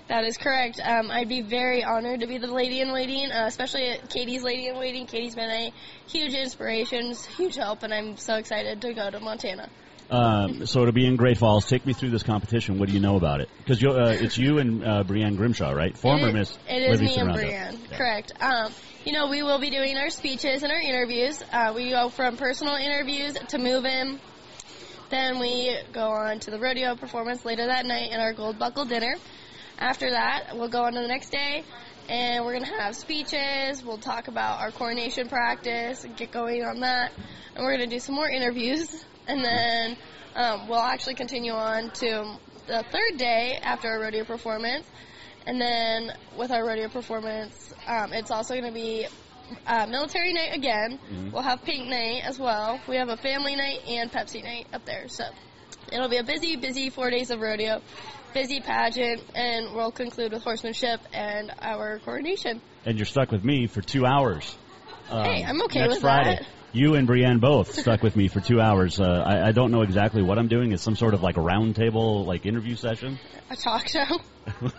That 0.08 0.26
is 0.26 0.38
correct. 0.38 0.80
Um, 0.84 1.12
I'd 1.12 1.30
be 1.30 1.42
very 1.42 1.84
honored 1.84 2.22
to 2.22 2.28
be 2.28 2.38
the 2.38 2.48
lady 2.48 2.82
in 2.82 2.92
waiting, 2.92 3.32
uh, 3.32 3.46
especially 3.48 4.00
Katie's 4.10 4.44
lady 4.44 4.68
in 4.68 4.78
waiting. 4.78 5.06
Katie's 5.06 5.36
been 5.36 5.50
a 5.50 5.74
huge 6.08 6.34
inspiration, 6.34 7.14
huge 7.38 7.56
help, 7.56 7.84
and 7.84 7.94
I'm 7.94 8.18
so 8.18 8.36
excited 8.36 8.82
to 8.82 8.94
go 8.94 9.10
to 9.10 9.20
Montana. 9.20 9.70
Um, 10.12 10.66
so 10.66 10.86
to 10.86 10.92
be 10.92 11.06
in 11.06 11.18
Great 11.18 11.38
Falls, 11.38 11.68
take 11.68 11.86
me 11.86 11.94
through 11.94 12.10
this 12.10 12.24
competition. 12.24 12.80
What 12.80 12.88
do 12.88 12.96
you 12.96 13.00
know 13.00 13.16
about 13.16 13.42
it? 13.42 13.50
Because 13.60 13.84
uh, 13.84 14.18
it's 14.20 14.38
you 14.38 14.58
and 14.58 14.84
uh, 14.84 15.04
Brienne 15.04 15.36
Grimshaw, 15.36 15.72
right? 15.72 15.96
Former 15.96 16.30
it, 16.30 16.34
Miss. 16.34 16.58
It 16.68 16.82
is 16.82 17.00
me 17.00 17.16
and. 17.16 17.34
Brienne. 17.34 17.80
Yeah. 17.92 17.98
Correct. 17.98 18.34
Um, 18.40 18.72
you 19.06 19.14
know, 19.14 19.30
we 19.30 19.44
will 19.44 19.60
be 19.60 19.70
doing 19.70 19.98
our 19.98 20.10
speeches 20.10 20.64
and 20.64 20.72
our 20.72 20.80
interviews. 20.80 21.44
Uh, 21.54 21.74
we 21.76 21.92
go 21.92 22.10
from 22.10 22.38
personal 22.38 22.76
interviews 22.76 23.36
to 23.50 23.60
move 23.60 23.86
in. 23.86 24.20
Then 25.10 25.40
we 25.40 25.78
go 25.92 26.10
on 26.10 26.40
to 26.42 26.52
the 26.52 26.60
rodeo 26.60 26.96
performance 26.96 27.46
later 27.46 27.68
that 27.68 27.86
night 27.86 28.10
and 28.12 28.22
our 28.22 28.34
gold 28.34 28.60
buckle 28.60 28.86
dinner. 28.86 29.16
After 29.80 30.12
that, 30.12 30.50
we'll 30.56 30.68
go 30.68 30.84
on 30.84 30.94
to 30.94 31.00
the 31.00 31.08
next 31.08 31.30
day 31.30 31.64
and 32.10 32.44
we're 32.44 32.52
going 32.52 32.66
to 32.66 32.82
have 32.82 32.98
speeches. 32.98 33.82
We'll 33.82 33.98
talk 33.98 34.28
about 34.28 34.60
our 34.60 34.72
coronation 34.72 35.30
practice 35.30 36.04
and 36.04 36.18
get 36.18 36.32
going 36.32 36.66
on 36.66 36.82
that. 36.82 37.14
And 37.56 37.64
we're 37.64 37.78
going 37.78 37.90
to 37.90 37.96
do 37.96 38.00
some 38.00 38.16
more 38.16 38.30
interviews. 38.30 39.06
And 39.30 39.46
then 39.46 39.96
um, 40.36 40.68
we'll 40.68 40.80
actually 40.80 41.14
continue 41.14 41.52
on 41.52 41.92
to 41.92 42.36
the 42.66 42.84
third 42.92 43.20
day 43.20 43.60
after 43.62 43.88
our 43.88 44.00
rodeo 44.00 44.24
performance. 44.24 44.88
And 45.46 45.62
then 45.62 46.14
with 46.36 46.50
our 46.50 46.66
rodeo 46.66 46.90
performance, 46.90 47.72
um, 47.86 48.12
it's 48.12 48.32
also 48.32 48.56
going 48.56 48.66
to 48.66 48.72
be 48.74 49.06
uh, 49.68 49.86
military 49.86 50.34
night 50.34 50.56
again. 50.56 50.98
We'll 51.32 51.44
have 51.44 51.62
pink 51.64 51.88
night 51.90 52.24
as 52.24 52.40
well. 52.40 52.80
We 52.88 52.96
have 52.96 53.10
a 53.10 53.18
family 53.18 53.56
night 53.56 53.82
and 53.88 54.12
Pepsi 54.12 54.44
night 54.44 54.66
up 54.74 54.84
there. 54.84 55.08
So 55.10 55.26
it'll 55.92 56.10
be 56.10 56.18
a 56.18 56.24
busy, 56.24 56.56
busy 56.56 56.90
four 56.90 57.10
days 57.10 57.30
of 57.32 57.40
rodeo, 57.40 57.82
busy 58.34 58.60
pageant, 58.62 59.22
and 59.36 59.74
we'll 59.76 59.92
conclude 59.92 60.32
with 60.34 60.44
horsemanship 60.44 61.00
and 61.14 61.52
our 61.62 62.00
coronation. 62.00 62.62
and 62.86 62.98
you're 62.98 63.06
stuck 63.06 63.32
with 63.32 63.44
me 63.44 63.68
for 63.68 63.82
two 63.82 64.06
hours. 64.06 64.56
Um, 65.10 65.24
Hey, 65.24 65.44
I'm 65.44 65.62
okay 65.64 65.80
next 65.80 65.94
with 65.96 66.02
Friday. 66.02 66.36
that. 66.40 66.48
You 66.72 66.94
and 66.94 67.08
Brienne 67.08 67.40
both 67.40 67.74
stuck 67.74 68.04
with 68.04 68.16
me 68.16 68.28
for 68.28 68.42
two 68.42 68.62
hours. 68.62 69.00
Uh, 69.00 69.06
I, 69.26 69.48
I 69.48 69.52
don't 69.54 69.72
know 69.72 69.82
exactly 69.82 70.22
what 70.22 70.38
I'm 70.38 70.48
doing. 70.48 70.72
It's 70.72 70.84
some 70.84 70.96
sort 70.96 71.16
of 71.16 71.24
like 71.24 71.36
a 71.38 71.42
round 71.42 71.76
table, 71.76 72.26
like 72.26 72.46
interview 72.46 72.76
session. 72.76 73.18
A 73.50 73.56
talk 73.56 73.88
show. 73.88 74.06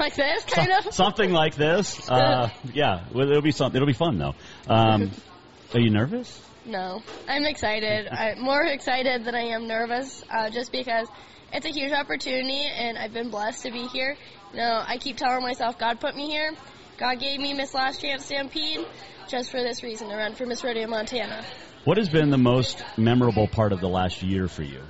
like 0.00 0.16
this, 0.16 0.44
kind 0.46 0.72
of. 0.72 0.92
Something 0.92 1.30
like 1.32 1.54
this. 1.54 2.08
Uh, 2.10 2.50
yeah, 2.72 3.04
it'll 3.14 3.40
be 3.42 3.52
something. 3.52 3.76
It'll 3.76 3.86
be 3.86 3.92
fun 3.92 4.18
though. 4.18 4.34
Um, 4.66 5.10
are 5.74 5.80
you 5.80 5.90
nervous? 5.90 6.40
No, 6.64 7.02
I'm 7.26 7.44
excited. 7.44 8.08
I'm 8.10 8.40
more 8.40 8.62
excited 8.64 9.24
than 9.24 9.34
I 9.34 9.54
am 9.54 9.66
nervous, 9.66 10.22
uh, 10.30 10.50
just 10.50 10.72
because 10.72 11.08
it's 11.52 11.66
a 11.66 11.70
huge 11.70 11.92
opportunity, 11.92 12.64
and 12.64 12.98
I've 12.98 13.12
been 13.12 13.30
blessed 13.30 13.62
to 13.64 13.70
be 13.70 13.86
here. 13.86 14.16
You 14.52 14.58
know, 14.58 14.82
I 14.86 14.98
keep 14.98 15.16
telling 15.16 15.42
myself 15.42 15.78
God 15.78 16.00
put 16.00 16.14
me 16.14 16.28
here. 16.28 16.52
God 16.98 17.18
gave 17.18 17.40
me 17.40 17.54
Miss 17.54 17.72
Last 17.72 18.02
Chance 18.02 18.26
Stampede 18.26 18.86
just 19.28 19.50
for 19.50 19.62
this 19.62 19.82
reason 19.82 20.08
to 20.10 20.16
run 20.16 20.34
for 20.34 20.44
Miss 20.44 20.62
Rodeo 20.62 20.86
Montana. 20.86 21.44
What 21.84 21.96
has 21.96 22.10
been 22.10 22.28
the 22.28 22.38
most 22.38 22.84
memorable 22.98 23.48
part 23.48 23.72
of 23.72 23.80
the 23.80 23.88
last 23.88 24.22
year 24.22 24.48
for 24.48 24.62
you? 24.62 24.82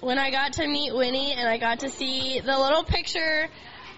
When 0.00 0.18
I 0.18 0.30
got 0.30 0.54
to 0.54 0.66
meet 0.66 0.94
Winnie 0.94 1.32
and 1.32 1.46
I 1.48 1.58
got 1.58 1.80
to 1.80 1.90
see 1.90 2.40
the 2.40 2.58
little 2.58 2.84
picture 2.84 3.48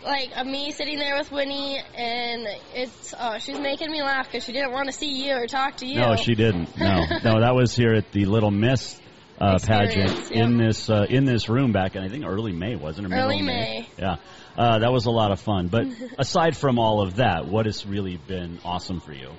like 0.04 0.30
of 0.36 0.46
me 0.46 0.70
sitting 0.72 0.98
there 0.98 1.16
with 1.16 1.30
Winnie, 1.30 1.78
and 1.94 2.46
it's 2.74 3.14
oh, 3.18 3.38
she's 3.38 3.58
making 3.58 3.90
me 3.90 4.02
laugh 4.02 4.26
because 4.26 4.44
she 4.44 4.52
didn't 4.52 4.72
want 4.72 4.86
to 4.86 4.92
see 4.92 5.24
you 5.24 5.34
or 5.34 5.46
talk 5.46 5.78
to 5.78 5.86
you. 5.86 6.00
No, 6.00 6.16
she 6.16 6.34
didn't. 6.34 6.76
No, 6.78 7.04
no, 7.24 7.40
that 7.40 7.54
was 7.54 7.74
here 7.74 7.94
at 7.94 8.12
the 8.12 8.24
Little 8.24 8.50
Miss 8.50 9.00
uh, 9.40 9.58
pageant 9.58 10.30
yeah. 10.30 10.44
in 10.44 10.58
this 10.58 10.88
uh, 10.88 11.06
in 11.08 11.24
this 11.24 11.48
room 11.48 11.72
back 11.72 11.96
in 11.96 12.02
I 12.02 12.08
think 12.08 12.24
early 12.24 12.52
May, 12.52 12.76
wasn't 12.76 13.12
it? 13.12 13.16
Early 13.16 13.40
of 13.40 13.46
May. 13.46 13.88
Yeah, 13.98 14.16
uh, 14.56 14.78
that 14.80 14.92
was 14.92 15.06
a 15.06 15.10
lot 15.10 15.32
of 15.32 15.40
fun. 15.40 15.68
But 15.68 15.86
aside 16.18 16.56
from 16.56 16.78
all 16.78 17.02
of 17.02 17.16
that, 17.16 17.46
what 17.46 17.66
has 17.66 17.86
really 17.86 18.16
been 18.16 18.58
awesome 18.64 19.00
for 19.00 19.12
you? 19.12 19.30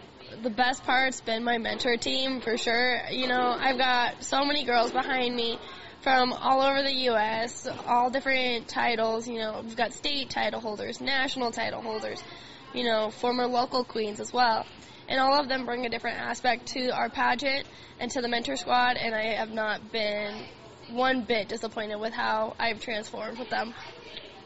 the 0.44 0.50
best 0.52 0.84
part's 0.84 1.22
been 1.22 1.44
my 1.44 1.58
mentor 1.58 1.98
team 1.98 2.42
for 2.42 2.58
sure. 2.58 3.02
You 3.10 3.28
know, 3.28 3.56
I've 3.60 3.78
got 3.78 4.24
so 4.24 4.46
many 4.46 4.66
girls 4.66 4.92
behind 4.92 5.36
me 5.36 5.58
from 6.02 6.34
all 6.34 6.62
over 6.62 6.84
the 6.84 6.94
U.S., 6.94 7.68
all 7.86 8.10
different 8.10 8.68
titles. 8.68 9.28
You 9.28 9.40
know, 9.40 9.62
we've 9.64 9.76
got 9.76 9.94
state 9.94 10.30
title 10.30 10.60
holders, 10.60 11.02
national 11.02 11.52
title 11.52 11.82
holders, 11.82 12.24
you 12.74 12.84
know, 12.84 13.10
former 13.10 13.48
local 13.48 13.84
queens 13.84 14.20
as 14.20 14.32
well. 14.32 14.66
And 15.10 15.20
all 15.20 15.40
of 15.40 15.48
them 15.48 15.66
bring 15.66 15.86
a 15.86 15.90
different 15.90 16.20
aspect 16.20 16.68
to 16.68 16.90
our 16.90 17.10
pageant 17.10 17.66
and 18.00 18.12
to 18.12 18.22
the 18.22 18.28
mentor 18.28 18.58
squad, 18.58 18.98
and 18.98 19.16
I 19.16 19.36
have 19.36 19.50
not 19.50 19.92
been 19.92 20.44
one 20.92 21.24
bit 21.24 21.48
disappointed 21.48 22.00
with 22.00 22.14
how 22.14 22.56
I've 22.60 22.82
transformed 22.82 23.40
with 23.40 23.50
them. 23.50 23.74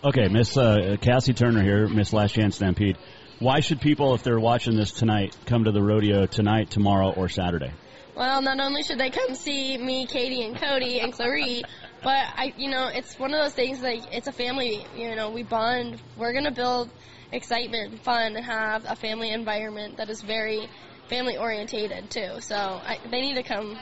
Okay, 0.04 0.28
Miss 0.30 0.58
uh, 0.58 0.98
Cassie 1.00 1.34
Turner 1.34 1.62
here, 1.62 1.88
Miss 1.88 2.14
Last 2.14 2.34
Chance 2.34 2.56
Stampede. 2.56 2.98
Why 3.40 3.60
should 3.60 3.82
people, 3.82 4.14
if 4.14 4.24
they're 4.24 4.40
watching 4.40 4.76
this 4.76 4.92
tonight, 4.92 5.36
come 5.46 5.64
to 5.64 5.72
the 5.72 5.82
rodeo 5.82 6.26
tonight, 6.26 6.70
tomorrow, 6.70 7.12
or 7.12 7.28
Saturday? 7.28 7.72
Well, 8.16 8.42
not 8.42 8.60
only 8.60 8.84
should 8.84 9.00
they 9.00 9.10
come 9.10 9.36
see 9.36 9.78
me, 9.78 10.06
Katie, 10.06 10.44
and 10.44 10.56
Cody 10.56 11.00
and 11.00 11.14
Clarie, 11.14 11.64
but 12.04 12.26
I, 12.36 12.54
you 12.58 12.70
know, 12.70 12.88
it's 12.88 13.18
one 13.18 13.34
of 13.34 13.42
those 13.42 13.54
things 13.54 13.82
like 13.82 14.04
it's 14.12 14.28
a 14.28 14.32
family. 14.32 14.86
You 14.96 15.16
know, 15.16 15.30
we 15.32 15.44
bond. 15.44 16.02
We're 16.18 16.34
gonna 16.34 16.52
build 16.52 16.90
excitement, 17.32 17.92
and 17.92 18.02
fun, 18.02 18.36
and 18.36 18.46
have 18.46 18.86
a 18.88 18.96
family 18.96 19.32
environment 19.32 19.98
that 19.98 20.10
is 20.10 20.22
very 20.22 20.68
family 21.08 21.38
orientated 21.38 22.10
too. 22.10 22.42
So 22.42 22.56
I, 22.56 23.00
they 23.10 23.22
need 23.22 23.36
to 23.36 23.44
come. 23.44 23.78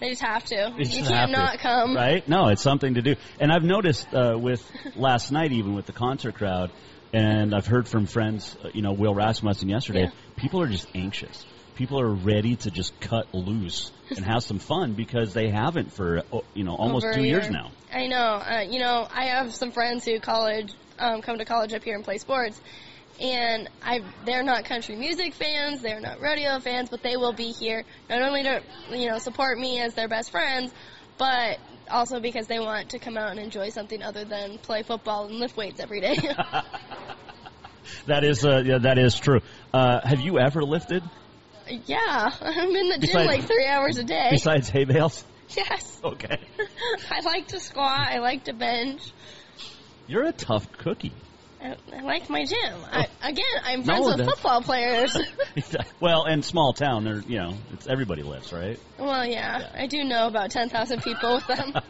They 0.00 0.10
just 0.10 0.22
have 0.22 0.44
to. 0.46 0.72
Just 0.78 0.96
you 0.96 1.04
can't 1.04 1.30
not 1.30 1.58
come. 1.58 1.94
Right? 1.94 2.26
No, 2.26 2.48
it's 2.48 2.62
something 2.62 2.94
to 2.94 3.02
do. 3.02 3.16
And 3.38 3.52
I've 3.52 3.62
noticed 3.64 4.06
uh, 4.14 4.38
with 4.38 4.64
last 4.96 5.30
night, 5.30 5.52
even 5.52 5.74
with 5.74 5.84
the 5.84 5.92
concert 5.92 6.36
crowd, 6.36 6.70
and 7.12 7.54
I've 7.54 7.66
heard 7.66 7.86
from 7.86 8.06
friends, 8.06 8.56
uh, 8.64 8.68
you 8.72 8.80
know, 8.80 8.92
Will 8.92 9.14
Rasmussen 9.14 9.68
yesterday, 9.68 10.04
Yeah. 10.04 10.10
people 10.36 10.62
are 10.62 10.68
just 10.68 10.88
anxious. 10.94 11.44
People 11.80 11.98
are 11.98 12.12
ready 12.12 12.56
to 12.56 12.70
just 12.70 13.00
cut 13.00 13.32
loose 13.32 13.90
and 14.10 14.22
have 14.22 14.42
some 14.42 14.58
fun 14.58 14.92
because 14.92 15.32
they 15.32 15.48
haven't 15.48 15.94
for, 15.94 16.18
uh, 16.30 16.40
you 16.52 16.62
know, 16.62 16.74
almost 16.74 17.06
Over 17.06 17.14
two 17.14 17.24
years 17.24 17.48
now. 17.48 17.70
I 17.90 18.06
know. 18.06 18.16
Uh, 18.16 18.66
you 18.68 18.78
know, 18.78 19.08
I 19.10 19.28
have 19.28 19.54
some 19.54 19.72
friends 19.72 20.04
who 20.04 20.20
college 20.20 20.74
um, 20.98 21.22
come 21.22 21.38
to 21.38 21.46
college 21.46 21.72
up 21.72 21.82
here 21.82 21.94
and 21.94 22.04
play 22.04 22.18
sports, 22.18 22.60
and 23.18 23.66
I 23.82 24.00
they're 24.26 24.42
not 24.42 24.66
country 24.66 24.94
music 24.94 25.32
fans, 25.32 25.80
they're 25.80 26.00
not 26.00 26.20
rodeo 26.20 26.60
fans, 26.60 26.90
but 26.90 27.02
they 27.02 27.16
will 27.16 27.32
be 27.32 27.50
here 27.50 27.86
not 28.10 28.20
only 28.20 28.42
to 28.42 28.62
you 28.90 29.08
know 29.08 29.16
support 29.16 29.58
me 29.58 29.80
as 29.80 29.94
their 29.94 30.06
best 30.06 30.30
friends, 30.30 30.74
but 31.16 31.60
also 31.90 32.20
because 32.20 32.46
they 32.46 32.60
want 32.60 32.90
to 32.90 32.98
come 32.98 33.16
out 33.16 33.30
and 33.30 33.40
enjoy 33.40 33.70
something 33.70 34.02
other 34.02 34.26
than 34.26 34.58
play 34.58 34.82
football 34.82 35.28
and 35.28 35.36
lift 35.36 35.56
weights 35.56 35.80
every 35.80 36.02
day. 36.02 36.18
That 38.06 38.24
is, 38.24 38.44
uh, 38.44 38.62
yeah, 38.64 38.78
that 38.78 38.98
is 38.98 39.18
true. 39.18 39.40
Uh, 39.74 40.00
have 40.04 40.20
you 40.20 40.38
ever 40.38 40.62
lifted 40.62 41.02
yeah, 41.86 42.30
I'm 42.40 42.74
in 42.76 42.88
the 42.88 42.98
gym 42.98 43.00
Besides- 43.00 43.26
like 43.26 43.42
three 43.46 43.66
hours 43.66 43.98
a 43.98 44.04
day. 44.04 44.28
besides 44.30 44.68
hay 44.68 44.84
bales? 44.84 45.24
yes, 45.56 46.00
Okay. 46.04 46.38
I 47.10 47.20
like 47.20 47.48
to 47.48 47.60
squat. 47.60 48.08
I 48.10 48.18
like 48.18 48.44
to 48.44 48.52
bench. 48.52 49.02
You're 50.06 50.24
a 50.26 50.32
tough 50.32 50.70
cookie. 50.78 51.12
I, 51.62 51.76
I 51.94 52.00
like 52.00 52.30
my 52.30 52.44
gym. 52.44 52.74
I, 52.90 53.06
again, 53.22 53.44
I'm 53.64 53.80
No, 53.80 53.84
friends 53.86 54.06
with 54.06 54.16
that's- 54.18 54.34
football 54.34 54.62
players. 54.62 55.16
well, 56.00 56.24
and 56.24 56.42
small 56.44 56.72
town, 56.72 57.04
they're, 57.04 57.20
you 57.20 57.38
know, 57.38 57.54
it's 57.74 57.86
everybody 57.86 58.22
lives, 58.22 58.52
right? 58.52 58.78
well, 58.98 59.26
yeah, 59.26 59.70
I 59.74 59.86
do 59.86 60.04
know 60.04 60.26
about 60.26 60.50
10,000 60.50 61.02
people 61.02 61.34
with 61.36 61.46
them. 61.46 61.74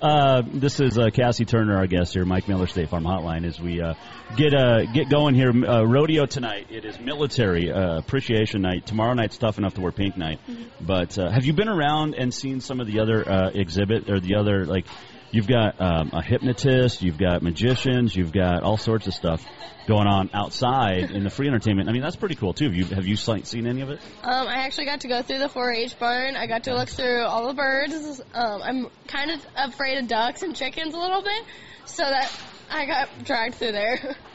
Uh, 0.00 0.42
this 0.52 0.78
is 0.80 0.96
uh, 0.98 1.10
Cassie 1.10 1.44
Turner, 1.44 1.76
our 1.76 1.88
guest 1.88 2.14
here, 2.14 2.24
Mike 2.24 2.46
Miller 2.46 2.68
State 2.68 2.90
Farm 2.90 3.02
Hotline. 3.02 3.44
As 3.44 3.58
we 3.58 3.80
uh, 3.82 3.94
get 4.36 4.54
uh, 4.54 4.84
get 4.92 5.08
going 5.08 5.34
here, 5.34 5.50
uh, 5.50 5.82
rodeo 5.82 6.26
tonight. 6.26 6.66
It 6.70 6.84
is 6.84 7.00
military 7.00 7.72
uh, 7.72 7.98
appreciation 7.98 8.62
night. 8.62 8.86
Tomorrow 8.86 9.14
night's 9.14 9.36
tough 9.36 9.58
enough 9.58 9.74
to 9.74 9.80
wear 9.80 9.90
pink 9.90 10.16
night. 10.16 10.38
But 10.80 11.18
uh, 11.18 11.28
have 11.30 11.44
you 11.44 11.54
been 11.54 11.68
around 11.68 12.14
and 12.14 12.32
seen 12.32 12.60
some 12.60 12.78
of 12.80 12.86
the 12.86 13.00
other 13.00 13.28
uh, 13.28 13.50
exhibit 13.52 14.08
or 14.08 14.20
the 14.20 14.36
other 14.36 14.64
like? 14.64 14.86
You've 15.34 15.48
got 15.48 15.80
um, 15.80 16.10
a 16.12 16.22
hypnotist, 16.22 17.02
you've 17.02 17.18
got 17.18 17.42
magicians, 17.42 18.14
you've 18.14 18.30
got 18.30 18.62
all 18.62 18.76
sorts 18.76 19.08
of 19.08 19.14
stuff 19.14 19.44
going 19.88 20.06
on 20.06 20.30
outside 20.32 21.10
in 21.10 21.24
the 21.24 21.28
free 21.28 21.48
entertainment. 21.48 21.88
I 21.88 21.92
mean, 21.92 22.02
that's 22.02 22.14
pretty 22.14 22.36
cool 22.36 22.52
too. 22.52 22.66
Have 22.66 22.74
you 22.76 22.84
have 22.84 23.04
you 23.04 23.16
seen 23.16 23.66
any 23.66 23.80
of 23.80 23.90
it? 23.90 23.98
Um, 24.22 24.46
I 24.46 24.58
actually 24.58 24.84
got 24.84 25.00
to 25.00 25.08
go 25.08 25.22
through 25.22 25.40
the 25.40 25.48
4-H 25.48 25.98
barn. 25.98 26.36
I 26.36 26.46
got 26.46 26.62
to 26.64 26.74
look 26.76 26.88
through 26.88 27.24
all 27.24 27.48
the 27.48 27.54
birds. 27.54 28.20
Um, 28.32 28.62
I'm 28.62 28.86
kind 29.08 29.32
of 29.32 29.44
afraid 29.56 29.98
of 29.98 30.06
ducks 30.06 30.42
and 30.44 30.54
chickens 30.54 30.94
a 30.94 30.98
little 30.98 31.20
bit, 31.22 31.44
so 31.84 32.04
that 32.04 32.30
I 32.70 32.86
got 32.86 33.08
dragged 33.24 33.56
through 33.56 33.72
there. 33.72 34.14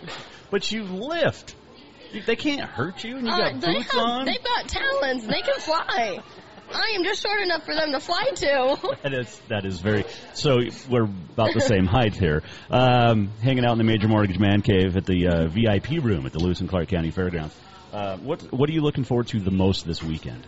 But 0.51 0.69
you 0.71 0.81
lift. 0.83 1.55
They 2.25 2.35
can't 2.35 2.61
hurt 2.67 3.03
you, 3.03 3.17
and 3.17 3.27
you 3.27 3.31
Uh, 3.31 3.37
got 3.51 3.61
they 3.61 3.73
boots 3.75 3.91
have, 3.93 4.01
on. 4.03 4.25
They've 4.25 4.43
got 4.43 4.67
talons. 4.67 5.27
They 5.27 5.41
can 5.41 5.59
fly. 5.59 6.19
I 6.71 6.93
am 6.95 7.03
just 7.03 7.21
short 7.21 7.41
enough 7.41 7.65
for 7.65 7.73
them 7.73 7.91
to 7.91 7.99
fly 7.99 8.23
to. 8.35 8.77
That 9.03 9.13
is 9.13 9.41
that 9.47 9.65
is 9.65 9.79
very. 9.79 10.03
So 10.33 10.59
we're 10.89 11.03
about 11.03 11.53
the 11.53 11.61
same 11.61 11.85
height 11.85 12.15
here. 12.15 12.43
Um, 12.69 13.29
hanging 13.41 13.65
out 13.65 13.73
in 13.73 13.77
the 13.77 13.83
Major 13.83 14.07
Mortgage 14.07 14.39
Man 14.39 14.61
Cave 14.61 14.97
at 14.97 15.05
the 15.05 15.27
uh, 15.27 15.47
VIP 15.47 16.03
room 16.03 16.25
at 16.25 16.33
the 16.33 16.39
Lewis 16.39 16.59
and 16.59 16.69
Clark 16.69 16.89
County 16.89 17.11
Fairgrounds. 17.11 17.55
Uh, 17.93 18.17
what 18.17 18.41
what 18.53 18.69
are 18.69 18.73
you 18.73 18.81
looking 18.81 19.03
forward 19.03 19.27
to 19.29 19.39
the 19.39 19.51
most 19.51 19.85
this 19.85 20.03
weekend? 20.03 20.45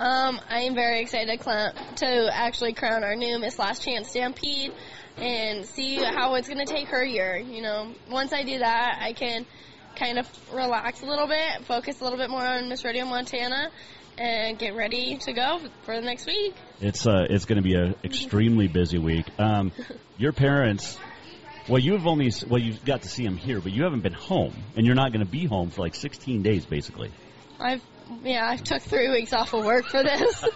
Um, 0.00 0.40
I 0.50 0.62
am 0.62 0.74
very 0.74 1.00
excited 1.00 1.38
to, 1.38 1.44
cl- 1.44 1.72
to 1.96 2.30
actually 2.34 2.72
crown 2.72 3.04
our 3.04 3.14
new 3.14 3.38
Miss 3.38 3.56
Last 3.58 3.82
Chance 3.84 4.08
Stampede 4.08 4.72
and 5.16 5.64
see 5.64 6.02
how 6.02 6.34
it's 6.34 6.48
going 6.48 6.64
to 6.64 6.72
take 6.72 6.88
her 6.88 7.04
year. 7.04 7.36
You 7.36 7.62
know, 7.62 7.94
once 8.10 8.32
I 8.32 8.42
do 8.42 8.58
that, 8.58 8.98
I 9.00 9.12
can 9.12 9.46
kind 9.94 10.18
of 10.18 10.28
relax 10.52 11.02
a 11.02 11.06
little 11.06 11.28
bit, 11.28 11.64
focus 11.66 12.00
a 12.00 12.04
little 12.04 12.18
bit 12.18 12.30
more 12.30 12.44
on 12.44 12.68
Miss 12.68 12.84
Rodeo 12.84 13.04
Montana, 13.04 13.70
and 14.22 14.56
get 14.56 14.76
ready 14.76 15.16
to 15.16 15.32
go 15.32 15.58
for 15.82 15.96
the 15.96 16.00
next 16.00 16.26
week. 16.26 16.54
It's 16.80 17.06
uh 17.06 17.26
it's 17.28 17.44
going 17.44 17.56
to 17.56 17.62
be 17.62 17.74
an 17.74 17.96
extremely 18.04 18.68
busy 18.68 18.98
week. 18.98 19.26
Um, 19.38 19.72
your 20.16 20.32
parents. 20.32 20.96
Well, 21.68 21.80
you've 21.80 22.06
only 22.06 22.30
well 22.48 22.60
you've 22.60 22.84
got 22.84 23.02
to 23.02 23.08
see 23.08 23.24
them 23.24 23.36
here, 23.36 23.60
but 23.60 23.72
you 23.72 23.82
haven't 23.82 24.02
been 24.02 24.12
home, 24.12 24.54
and 24.76 24.86
you're 24.86 24.94
not 24.94 25.12
going 25.12 25.24
to 25.24 25.30
be 25.30 25.46
home 25.46 25.70
for 25.70 25.82
like 25.82 25.94
16 25.94 26.42
days, 26.42 26.64
basically. 26.66 27.10
I've 27.58 27.82
yeah, 28.24 28.48
I 28.48 28.56
took 28.56 28.82
three 28.82 29.10
weeks 29.10 29.32
off 29.32 29.54
of 29.54 29.64
work 29.64 29.86
for 29.86 30.02
this. 30.02 30.44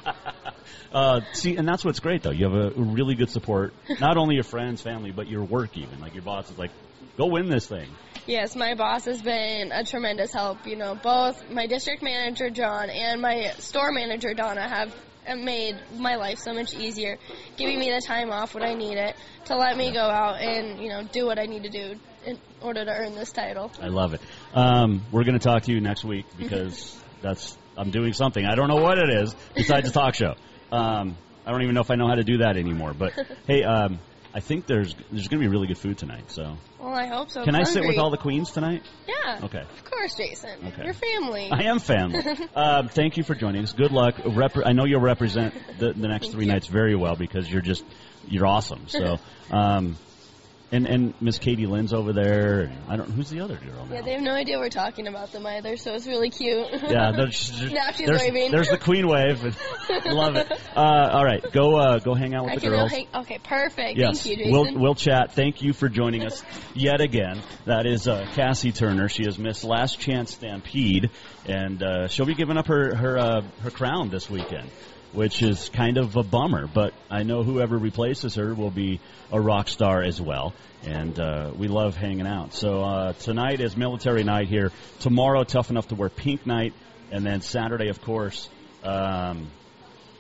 Uh, 0.93 1.21
see, 1.33 1.57
and 1.57 1.69
that's 1.69 1.85
what's 1.85 2.01
great 2.01 2.23
though. 2.23 2.31
You 2.31 2.49
have 2.49 2.55
a 2.55 2.71
really 2.81 3.17
good 3.17 3.29
support, 3.29 3.75
not 4.01 4.17
only 4.17 4.37
your 4.37 4.45
friends, 4.45 4.81
family, 4.81 5.11
but 5.11 5.29
your 5.29 5.43
work 5.45 5.77
even. 5.77 6.01
Like 6.01 6.15
your 6.15 6.23
boss 6.23 6.51
is 6.51 6.59
like, 6.59 6.71
go 7.17 7.27
win 7.27 7.49
this 7.49 7.67
thing. 7.67 7.89
Yes, 8.27 8.57
my 8.57 8.75
boss 8.75 9.05
has 9.05 9.23
been 9.23 9.71
a 9.73 9.85
tremendous 9.85 10.33
help. 10.33 10.67
You 10.67 10.77
know, 10.77 10.95
both 10.95 11.51
my 11.51 11.67
district 11.67 12.03
manager 12.03 12.51
John 12.51 12.91
and 12.91 13.21
my 13.21 13.53
store 13.59 13.93
manager 13.93 14.35
Donna 14.35 14.69
have 14.69 14.95
made 15.35 15.77
my 15.97 16.17
life 16.17 16.39
so 16.39 16.53
much 16.53 16.75
easier, 16.75 17.19
giving 17.57 17.79
me 17.79 17.91
the 17.91 18.01
time 18.01 18.31
off 18.31 18.55
when 18.55 18.63
I 18.63 18.75
need 18.75 18.97
it 18.97 19.17
to 19.47 19.57
let 19.57 19.77
me 19.77 19.93
go 19.93 20.01
out 20.01 20.41
and 20.41 20.81
you 20.81 20.89
know 20.89 21.03
do 21.05 21.27
what 21.27 21.39
I 21.39 21.47
need 21.47 21.65
to 21.65 21.69
do 21.69 21.97
in 22.25 22.39
order 22.61 22.85
to 22.85 22.91
earn 22.91 23.15
this 23.15 23.33
title. 23.33 23.71
I 23.81 23.89
love 23.89 24.15
it. 24.15 24.21
Um, 24.55 25.03
we're 25.13 25.25
going 25.25 25.39
to 25.39 25.45
talk 25.45 25.63
to 25.65 25.73
you 25.73 25.81
next 25.81 26.05
week 26.05 26.27
because 26.37 26.97
that's 27.23 27.57
I'm 27.77 27.91
doing 27.91 28.13
something. 28.13 28.45
I 28.45 28.55
don't 28.55 28.69
know 28.69 28.83
what 28.83 28.99
it 28.99 29.11
is 29.11 29.35
besides 29.55 29.89
a 29.89 29.93
talk 29.93 30.15
show. 30.15 30.35
Um, 30.73 31.17
I 31.45 31.53
don't 31.53 31.63
even 31.63 31.75
know 31.75 31.81
if 31.81 31.91
I 31.91 31.95
know 31.95 32.09
how 32.09 32.17
to 32.17 32.25
do 32.25 32.39
that 32.39 32.57
anymore. 32.57 32.93
But 32.93 33.13
hey, 33.47 33.63
um, 33.63 34.01
I 34.37 34.41
think 34.41 34.67
there's 34.67 34.95
there's 35.11 35.29
going 35.29 35.41
to 35.41 35.49
be 35.49 35.49
really 35.49 35.67
good 35.67 35.79
food 35.79 35.97
tonight. 35.97 36.31
So 36.31 36.59
Well, 36.79 36.93
I 36.93 37.07
hope 37.07 37.31
so. 37.31 37.43
can 37.43 37.55
I'm 37.55 37.63
I 37.63 37.65
sit 37.65 37.87
with 37.87 37.97
all 37.97 38.11
the 38.11 38.19
queens 38.19 38.51
tonight? 38.51 38.83
Yeah. 39.09 39.41
Okay. 39.45 39.63
Of 39.63 39.85
course, 39.91 40.15
Jason. 40.15 40.51
Okay. 40.63 40.85
Your 40.85 40.93
family. 40.93 41.49
I 41.51 41.63
am 41.63 41.79
family. 41.79 42.23
um, 42.55 42.89
thank 42.91 43.17
you 43.17 43.23
for 43.23 43.35
joining 43.35 43.63
us. 43.63 43.73
Good 43.73 43.93
luck. 43.93 44.17
Rep- 44.27 44.59
I 44.67 44.73
know 44.73 44.85
you'll 44.85 45.01
represent 45.01 45.55
the, 45.79 45.95
the 45.95 46.09
next 46.09 46.33
three 46.33 46.45
nights 46.45 46.67
very 46.67 46.95
well 46.95 47.17
because 47.17 47.51
you're 47.51 47.63
just 47.63 47.83
you're 48.27 48.47
awesome. 48.47 48.89
So 48.89 49.17
um, 49.51 49.97
and 50.73 50.87
and 50.87 51.15
Miss 51.21 51.39
Katie 51.39 51.67
Lynn's 51.67 51.93
over 51.93 52.13
there. 52.13 52.73
I 52.89 52.97
don't 52.97 53.11
who's 53.11 53.31
the 53.31 53.41
other 53.41 53.57
girl. 53.57 53.87
Yeah, 53.91 54.03
they 54.03 54.13
have 54.15 54.23
no 54.23 54.33
idea 54.33 54.59
we're 54.59 54.69
talking 54.69 55.07
about 55.07 55.33
them 55.33 55.47
either, 55.47 55.77
so 55.77 55.95
it's 55.95 56.07
really 56.07 56.31
cute. 56.31 56.67
Yeah, 56.73 57.13
there's, 57.17 57.63
now 57.73 57.91
there's, 57.97 58.51
there's 58.51 58.69
the 58.69 58.79
queen 58.79 59.07
wave. 59.07 59.43
Love 60.07 60.37
it. 60.37 60.51
Uh, 60.77 61.11
all 61.13 61.25
right, 61.25 61.45
go 61.53 61.77
uh, 61.77 61.99
go 61.99 62.15
hang 62.15 62.35
out 62.35 62.45
with 62.45 62.55
I 62.55 62.57
the 62.57 62.69
girls. 62.69 62.91
hang- 62.91 63.09
okay, 63.15 63.39
perfect. 63.39 63.97
Yes, 63.99 64.23
Thank 64.23 64.39
you, 64.39 64.45
Jason. 64.45 64.53
we'll 64.53 64.79
we'll 64.81 64.95
chat. 64.95 65.33
Thank 65.33 65.63
you 65.63 65.73
for 65.73 65.89
joining 65.89 66.25
us 66.25 66.43
yet 66.75 67.01
again. 67.01 67.41
That 67.65 67.87
is 67.87 68.09
uh, 68.09 68.27
Cassie 68.35 68.73
Turner. 68.73 69.09
She 69.09 69.25
has 69.25 69.39
missed 69.39 69.63
Last 69.65 70.01
Chance 70.01 70.35
Stampede, 70.35 71.11
and 71.47 71.83
uh, 71.83 72.09
she'll 72.09 72.27
be 72.27 72.35
giving 72.35 72.57
up 72.57 72.67
her 72.67 72.95
her 72.95 73.19
uh, 73.19 73.43
her 73.63 73.71
crown 73.71 74.11
this 74.11 74.29
weekend, 74.29 74.69
which 75.17 75.43
is 75.43 75.71
kind 75.71 75.97
of 75.97 76.15
a 76.17 76.23
bummer. 76.23 76.67
But 76.67 76.93
I 77.11 77.23
know 77.23 77.43
whoever 77.43 77.77
replaces 77.77 78.35
her 78.35 78.55
will 78.55 78.71
be 78.71 79.01
a 79.33 79.41
rock 79.41 79.69
star 79.69 80.03
as 80.03 80.21
well, 80.21 80.55
and 80.85 81.19
uh, 81.19 81.51
we 81.57 81.69
love 81.69 81.97
hanging 81.97 82.27
out. 82.27 82.53
So 82.53 82.83
uh, 82.83 83.13
tonight 83.15 83.61
is 83.61 83.77
military 83.77 84.25
night 84.25 84.49
here. 84.49 84.71
Tomorrow, 85.01 85.45
tough 85.45 85.71
enough 85.71 85.89
to 85.89 85.95
wear 85.95 86.11
pink 86.11 86.47
night, 86.47 86.75
and 87.11 87.25
then 87.25 87.41
Saturday, 87.41 87.89
of 87.89 88.01
course. 88.03 88.49
Um, 88.85 89.49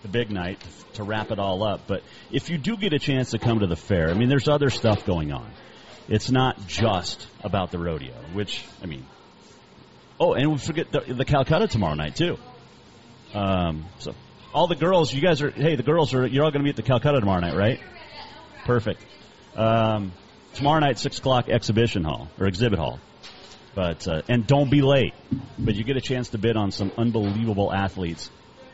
the 0.03 0.09
big 0.09 0.31
night 0.31 0.61
to 0.95 1.03
wrap 1.03 1.31
it 1.31 1.38
all 1.38 1.62
up. 1.62 1.83
But 1.87 2.03
if 2.31 2.49
you 2.49 2.59
do 2.59 2.76
get 2.76 2.93
a 2.93 2.99
chance 2.99 3.31
to 3.31 3.38
come 3.38 3.61
to 3.61 3.67
the 3.67 3.76
fair, 3.76 4.09
I 4.09 4.15
mean, 4.15 4.29
there's 4.29 4.49
other 4.49 4.71
stuff 4.71 5.05
going 5.05 5.33
on. 5.33 5.50
It's 6.09 6.31
not 6.31 6.67
just 6.67 7.26
about 7.43 7.73
the 7.73 7.79
rodeo, 7.79 8.15
which, 8.33 8.65
I 8.83 8.87
mean, 8.87 9.05
oh, 10.21 10.35
and 10.35 10.53
we 10.53 10.59
forget 10.59 10.93
the, 10.93 11.00
the 11.12 11.25
Calcutta 11.25 11.67
tomorrow 11.67 11.95
night, 11.95 12.15
too. 12.15 12.38
Um, 13.35 13.87
so, 13.99 14.15
all 14.57 14.67
the 14.67 14.75
girls, 14.75 15.13
you 15.13 15.21
guys 15.21 15.43
are, 15.43 15.51
hey, 15.51 15.77
the 15.77 15.83
girls 15.83 16.15
are, 16.15 16.27
you're 16.27 16.43
all 16.43 16.51
going 16.51 16.61
to 16.61 16.65
be 16.65 16.71
at 16.71 16.77
the 16.77 16.83
Calcutta 16.83 17.21
tomorrow 17.21 17.41
night, 17.41 17.55
right? 17.55 17.79
Perfect. 18.65 19.05
Um, 19.55 20.13
tomorrow 20.55 20.81
night, 20.81 20.99
6 20.99 21.19
o'clock, 21.19 21.51
exhibition 21.51 22.05
hall, 22.05 22.29
or 22.41 22.47
exhibit 22.47 22.79
hall. 22.79 22.99
But, 23.75 24.09
uh, 24.09 24.23
and 24.31 24.47
don't 24.47 24.71
be 24.71 24.81
late. 24.81 25.13
But 25.59 25.75
you 25.75 25.85
get 25.85 25.99
a 25.99 26.01
chance 26.01 26.31
to 26.31 26.39
bid 26.39 26.57
on 26.57 26.71
some 26.71 26.91
unbelievable 26.97 27.71
athletes 27.71 28.31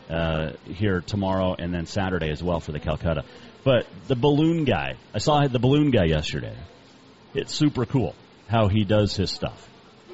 uh, 0.09 0.53
here 0.67 1.01
tomorrow 1.01 1.57
and 1.59 1.75
then 1.75 1.87
Saturday 1.87 2.31
as 2.31 2.41
well 2.41 2.61
for 2.61 2.71
the 2.71 2.79
Calcutta. 2.79 3.25
But 3.65 3.89
the 4.07 4.15
balloon 4.15 4.65
guy, 4.65 4.95
I 5.12 5.19
saw 5.19 5.45
the 5.49 5.59
balloon 5.59 5.91
guy 5.91 6.05
yesterday. 6.05 6.57
It's 7.35 7.53
super 7.53 7.87
cool 7.87 8.15
how 8.47 8.69
he 8.69 8.85
does 8.85 9.17
his 9.17 9.33
stuff, 9.33 9.69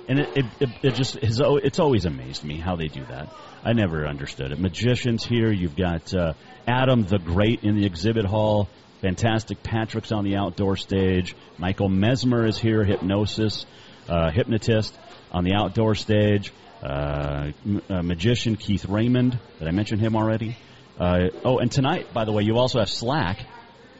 and 0.08 0.20
it 0.20 0.36
it, 0.36 0.44
it, 0.60 0.68
it 0.82 0.94
just 0.94 1.16
it's 1.16 1.80
always 1.80 2.04
amazed 2.04 2.44
me 2.44 2.58
how 2.58 2.76
they 2.76 2.86
do 2.86 3.04
that. 3.06 3.28
I 3.64 3.72
never 3.72 4.06
understood 4.06 4.52
it. 4.52 4.58
Magicians 4.58 5.24
here, 5.24 5.52
you've 5.52 5.76
got 5.76 6.14
uh, 6.14 6.34
Adam 6.66 7.02
the 7.04 7.18
Great 7.18 7.64
in 7.64 7.76
the 7.76 7.86
exhibit 7.86 8.24
hall. 8.24 8.68
Fantastic 9.00 9.62
Patrick's 9.62 10.12
on 10.12 10.24
the 10.24 10.36
outdoor 10.36 10.76
stage. 10.76 11.36
Michael 11.58 11.88
Mesmer 11.88 12.46
is 12.46 12.58
here, 12.58 12.84
hypnosis, 12.84 13.66
uh, 14.08 14.30
hypnotist 14.30 14.96
on 15.30 15.44
the 15.44 15.54
outdoor 15.54 15.94
stage 15.94 16.52
uh, 16.82 17.50
m- 17.64 17.82
uh, 17.88 18.02
magician 18.02 18.56
Keith 18.56 18.86
Raymond. 18.86 19.38
Did 19.58 19.68
I 19.68 19.70
mention 19.70 19.98
him 19.98 20.16
already? 20.16 20.56
Uh, 20.98 21.28
oh, 21.44 21.58
and 21.58 21.70
tonight, 21.70 22.12
by 22.12 22.24
the 22.24 22.32
way, 22.32 22.42
you 22.42 22.58
also 22.58 22.78
have 22.80 22.88
Slack 22.88 23.38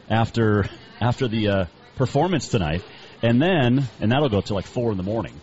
after 0.09 0.65
after 0.99 1.27
the 1.27 1.47
uh, 1.47 1.65
performance 1.95 2.49
tonight, 2.49 2.83
and 3.21 3.41
then 3.41 3.87
and 4.01 4.11
that'll 4.11 4.29
go 4.29 4.41
till 4.41 4.55
like 4.55 4.65
four 4.65 4.91
in 4.91 4.97
the 4.97 5.03
morning. 5.03 5.39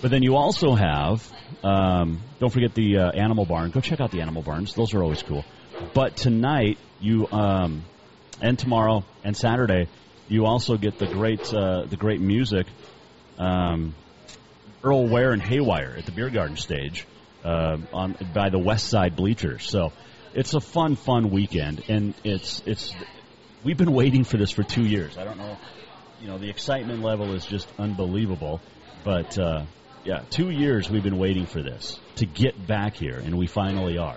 But 0.00 0.10
then 0.10 0.22
you 0.22 0.36
also 0.36 0.74
have 0.74 1.28
um, 1.62 2.20
don't 2.40 2.52
forget 2.52 2.74
the 2.74 2.98
uh, 2.98 3.10
Animal 3.10 3.44
Barn. 3.44 3.70
Go 3.70 3.80
check 3.80 4.00
out 4.00 4.10
the 4.10 4.20
Animal 4.20 4.42
Barns; 4.42 4.74
those 4.74 4.94
are 4.94 5.02
always 5.02 5.22
cool. 5.22 5.44
But 5.94 6.16
tonight 6.16 6.78
you 7.00 7.26
um, 7.30 7.84
and 8.40 8.58
tomorrow 8.58 9.04
and 9.24 9.36
Saturday 9.36 9.88
you 10.28 10.46
also 10.46 10.76
get 10.76 10.98
the 10.98 11.06
great 11.06 11.52
uh, 11.52 11.84
the 11.84 11.96
great 11.96 12.20
music. 12.20 12.66
Um, 13.38 13.94
Earl 14.82 15.08
Ware 15.08 15.32
and 15.32 15.42
Haywire 15.42 15.94
at 15.98 16.06
the 16.06 16.12
Beer 16.12 16.30
Garden 16.30 16.56
stage 16.56 17.06
uh, 17.44 17.78
on 17.92 18.16
by 18.34 18.50
the 18.50 18.58
West 18.58 18.88
Side 18.88 19.16
bleachers. 19.16 19.68
So 19.68 19.92
it's 20.34 20.54
a 20.54 20.60
fun, 20.60 20.96
fun 20.96 21.30
weekend, 21.30 21.82
and 21.88 22.14
it's 22.24 22.62
it's 22.66 22.94
we've 23.64 23.76
been 23.76 23.92
waiting 23.92 24.24
for 24.24 24.36
this 24.36 24.50
for 24.50 24.62
two 24.62 24.84
years. 24.84 25.18
I 25.18 25.24
don't 25.24 25.38
know, 25.38 25.56
you 26.20 26.28
know, 26.28 26.38
the 26.38 26.50
excitement 26.50 27.02
level 27.02 27.34
is 27.34 27.44
just 27.44 27.68
unbelievable. 27.78 28.60
But 29.04 29.38
uh, 29.38 29.64
yeah, 30.08 30.22
two 30.30 30.48
years 30.48 30.88
we've 30.88 31.02
been 31.02 31.18
waiting 31.18 31.44
for 31.44 31.62
this 31.62 32.00
to 32.16 32.24
get 32.24 32.66
back 32.66 32.96
here, 32.96 33.18
and 33.22 33.36
we 33.36 33.46
finally 33.46 33.98
are. 33.98 34.16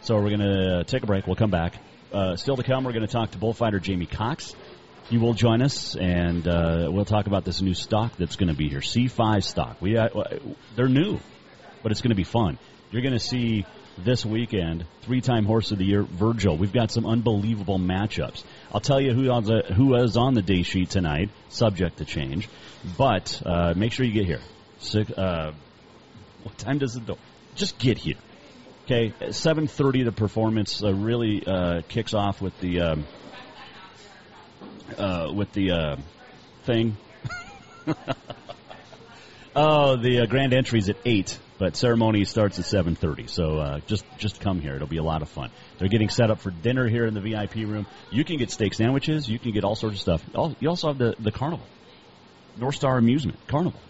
So 0.00 0.18
we're 0.18 0.30
gonna 0.30 0.84
take 0.84 1.02
a 1.02 1.06
break. 1.06 1.26
We'll 1.26 1.36
come 1.36 1.50
back. 1.50 1.74
Uh, 2.10 2.36
still 2.36 2.56
to 2.56 2.62
come, 2.62 2.84
we're 2.84 2.92
going 2.92 3.06
to 3.06 3.12
talk 3.12 3.30
to 3.32 3.38
bullfighter 3.38 3.78
Jamie 3.78 4.06
Cox. 4.06 4.56
He 5.10 5.18
will 5.18 5.34
join 5.34 5.62
us, 5.62 5.94
and 5.94 6.46
uh, 6.48 6.88
we'll 6.90 7.04
talk 7.04 7.28
about 7.28 7.44
this 7.44 7.60
new 7.60 7.74
stock 7.74 8.16
that's 8.16 8.34
going 8.34 8.48
to 8.48 8.56
be 8.56 8.68
here. 8.68 8.80
C5 8.80 9.44
stock. 9.44 9.76
We 9.80 9.96
uh, 9.96 10.08
they're 10.74 10.88
new, 10.88 11.20
but 11.84 11.92
it's 11.92 12.00
going 12.00 12.10
to 12.10 12.16
be 12.16 12.24
fun. 12.24 12.58
You're 12.90 13.02
going 13.02 13.14
to 13.14 13.20
see 13.20 13.64
this 13.96 14.26
weekend 14.26 14.86
three-time 15.02 15.44
horse 15.44 15.70
of 15.70 15.78
the 15.78 15.84
year 15.84 16.02
Virgil. 16.02 16.56
We've 16.56 16.72
got 16.72 16.90
some 16.90 17.06
unbelievable 17.06 17.78
matchups. 17.78 18.42
I'll 18.72 18.80
tell 18.80 19.00
you 19.00 19.12
who 19.12 19.30
on 19.30 19.44
the, 19.44 19.62
who 19.72 19.94
is 19.94 20.16
on 20.16 20.34
the 20.34 20.42
day 20.42 20.62
sheet 20.62 20.90
tonight, 20.90 21.30
subject 21.48 21.98
to 21.98 22.04
change. 22.04 22.48
But 22.96 23.40
uh, 23.44 23.74
make 23.76 23.92
sure 23.92 24.04
you 24.04 24.12
get 24.12 24.26
here. 24.26 24.40
Six, 24.80 25.10
uh, 25.12 25.52
what 26.42 26.58
time 26.58 26.78
does 26.78 26.96
it 26.96 27.06
go? 27.06 27.16
Just 27.54 27.78
get 27.78 27.98
here. 27.98 28.16
Okay, 28.84 29.12
7:30. 29.20 30.04
The 30.04 30.12
performance 30.12 30.82
uh, 30.82 30.92
really 30.92 31.44
uh, 31.46 31.82
kicks 31.88 32.14
off 32.14 32.40
with 32.42 32.58
the. 32.60 32.80
Um, 32.80 33.06
uh, 34.98 35.30
with 35.34 35.52
the 35.52 35.70
uh, 35.70 35.96
thing. 36.64 36.96
oh, 39.56 39.96
the 39.96 40.20
uh, 40.20 40.26
grand 40.26 40.52
is 40.54 40.88
at 40.88 40.96
eight, 41.04 41.38
but 41.58 41.76
ceremony 41.76 42.24
starts 42.24 42.58
at 42.58 42.64
seven 42.64 42.94
thirty. 42.94 43.26
So 43.26 43.58
uh, 43.58 43.80
just 43.86 44.04
just 44.18 44.40
come 44.40 44.60
here; 44.60 44.74
it'll 44.74 44.88
be 44.88 44.98
a 44.98 45.02
lot 45.02 45.22
of 45.22 45.28
fun. 45.28 45.50
They're 45.78 45.88
getting 45.88 46.08
set 46.08 46.30
up 46.30 46.40
for 46.40 46.50
dinner 46.50 46.88
here 46.88 47.06
in 47.06 47.14
the 47.14 47.20
VIP 47.20 47.56
room. 47.56 47.86
You 48.10 48.24
can 48.24 48.36
get 48.36 48.50
steak 48.50 48.74
sandwiches. 48.74 49.28
You 49.28 49.38
can 49.38 49.52
get 49.52 49.64
all 49.64 49.76
sorts 49.76 49.96
of 49.96 50.00
stuff. 50.00 50.56
You 50.60 50.68
also 50.68 50.88
have 50.88 50.98
the 50.98 51.14
the 51.18 51.32
carnival, 51.32 51.66
North 52.56 52.74
Star 52.74 52.98
Amusement 52.98 53.38
Carnival. 53.46 53.80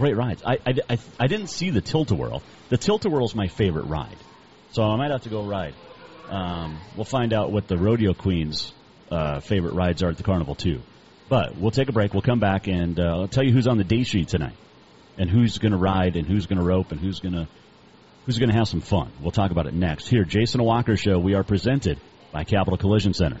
Great 0.00 0.16
rides. 0.16 0.42
I, 0.46 0.54
I, 0.66 0.74
I, 0.88 0.98
I 1.18 1.26
didn't 1.26 1.48
see 1.48 1.68
the 1.68 1.82
Tilt-A-Whirl. 1.82 2.42
The 2.70 2.78
Tilt-A-Whirl 2.78 3.26
is 3.26 3.34
my 3.34 3.48
favorite 3.48 3.84
ride, 3.84 4.16
so 4.72 4.82
I 4.82 4.96
might 4.96 5.10
have 5.10 5.24
to 5.24 5.28
go 5.28 5.44
ride. 5.44 5.74
Um, 6.30 6.80
we'll 6.96 7.04
find 7.04 7.34
out 7.34 7.52
what 7.52 7.68
the 7.68 7.76
Rodeo 7.76 8.14
Queen's 8.14 8.72
uh, 9.10 9.40
favorite 9.40 9.74
rides 9.74 10.02
are 10.02 10.08
at 10.08 10.16
the 10.16 10.22
carnival 10.22 10.54
too. 10.54 10.80
But 11.28 11.54
we'll 11.54 11.70
take 11.70 11.90
a 11.90 11.92
break. 11.92 12.14
We'll 12.14 12.22
come 12.22 12.40
back 12.40 12.66
and 12.66 12.98
uh, 12.98 13.20
I'll 13.20 13.28
tell 13.28 13.44
you 13.44 13.52
who's 13.52 13.66
on 13.66 13.76
the 13.76 13.84
day 13.84 14.04
sheet 14.04 14.28
tonight, 14.28 14.56
and 15.18 15.28
who's 15.28 15.58
going 15.58 15.72
to 15.72 15.78
ride, 15.78 16.16
and 16.16 16.26
who's 16.26 16.46
going 16.46 16.58
to 16.58 16.64
rope, 16.64 16.92
and 16.92 17.00
who's 17.00 17.20
going 17.20 17.34
to 17.34 17.46
who's 18.24 18.38
going 18.38 18.50
to 18.50 18.56
have 18.56 18.68
some 18.68 18.80
fun. 18.80 19.12
We'll 19.20 19.32
talk 19.32 19.50
about 19.50 19.66
it 19.66 19.74
next 19.74 20.08
here. 20.08 20.24
Jason 20.24 20.62
Walker 20.64 20.96
Show. 20.96 21.18
We 21.18 21.34
are 21.34 21.44
presented 21.44 22.00
by 22.32 22.44
Capital 22.44 22.78
Collision 22.78 23.12
Center. 23.12 23.40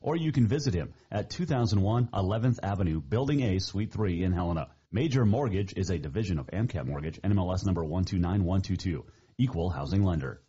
or 0.00 0.16
you 0.16 0.32
can 0.32 0.46
visit 0.46 0.74
him 0.74 0.92
at 1.10 1.30
2001 1.30 2.08
11th 2.08 2.58
Avenue, 2.62 3.00
Building 3.00 3.42
A, 3.42 3.58
Suite 3.58 3.92
3 3.92 4.22
in 4.24 4.32
Helena. 4.32 4.68
Major 4.92 5.24
Mortgage 5.24 5.74
is 5.76 5.90
a 5.90 5.98
division 5.98 6.38
of 6.38 6.46
AMCAP 6.48 6.86
Mortgage, 6.86 7.20
NMLS 7.22 7.64
number 7.64 7.84
129122, 7.84 9.04
equal 9.38 9.70
housing 9.70 10.02
lender. 10.02 10.42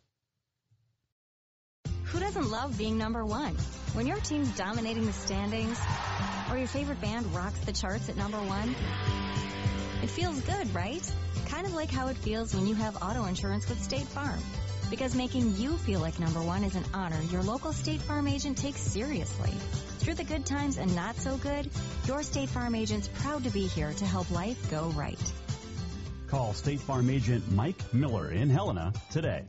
Who 2.05 2.19
doesn't 2.19 2.49
love 2.49 2.77
being 2.77 2.97
number 2.97 3.23
one? 3.23 3.55
When 3.93 4.07
your 4.07 4.17
team's 4.17 4.49
dominating 4.57 5.05
the 5.05 5.13
standings, 5.13 5.79
or 6.49 6.57
your 6.57 6.67
favorite 6.67 6.99
band 6.99 7.33
rocks 7.33 7.59
the 7.59 7.71
charts 7.71 8.09
at 8.09 8.17
number 8.17 8.37
one, 8.37 8.75
it 10.01 10.09
feels 10.09 10.41
good, 10.41 10.73
right? 10.73 11.09
Kind 11.47 11.67
of 11.67 11.73
like 11.73 11.91
how 11.91 12.07
it 12.07 12.17
feels 12.17 12.55
when 12.55 12.67
you 12.67 12.75
have 12.75 12.97
auto 13.01 13.25
insurance 13.25 13.69
with 13.69 13.81
State 13.81 14.07
Farm. 14.07 14.39
Because 14.91 15.15
making 15.15 15.55
you 15.55 15.77
feel 15.77 16.01
like 16.01 16.19
number 16.19 16.41
one 16.41 16.65
is 16.65 16.75
an 16.75 16.83
honor 16.93 17.19
your 17.31 17.41
local 17.41 17.71
State 17.71 18.01
Farm 18.01 18.27
agent 18.27 18.57
takes 18.57 18.81
seriously. 18.81 19.51
Through 19.99 20.15
the 20.15 20.25
good 20.25 20.45
times 20.45 20.77
and 20.77 20.93
not 20.93 21.15
so 21.15 21.37
good, 21.37 21.69
your 22.07 22.21
State 22.23 22.49
Farm 22.49 22.75
agent's 22.75 23.07
proud 23.07 23.45
to 23.45 23.49
be 23.51 23.67
here 23.67 23.93
to 23.93 24.05
help 24.05 24.29
life 24.29 24.69
go 24.69 24.89
right. 24.89 25.33
Call 26.27 26.53
State 26.53 26.81
Farm 26.81 27.09
agent 27.09 27.49
Mike 27.53 27.93
Miller 27.93 28.31
in 28.31 28.49
Helena 28.49 28.91
today. 29.09 29.45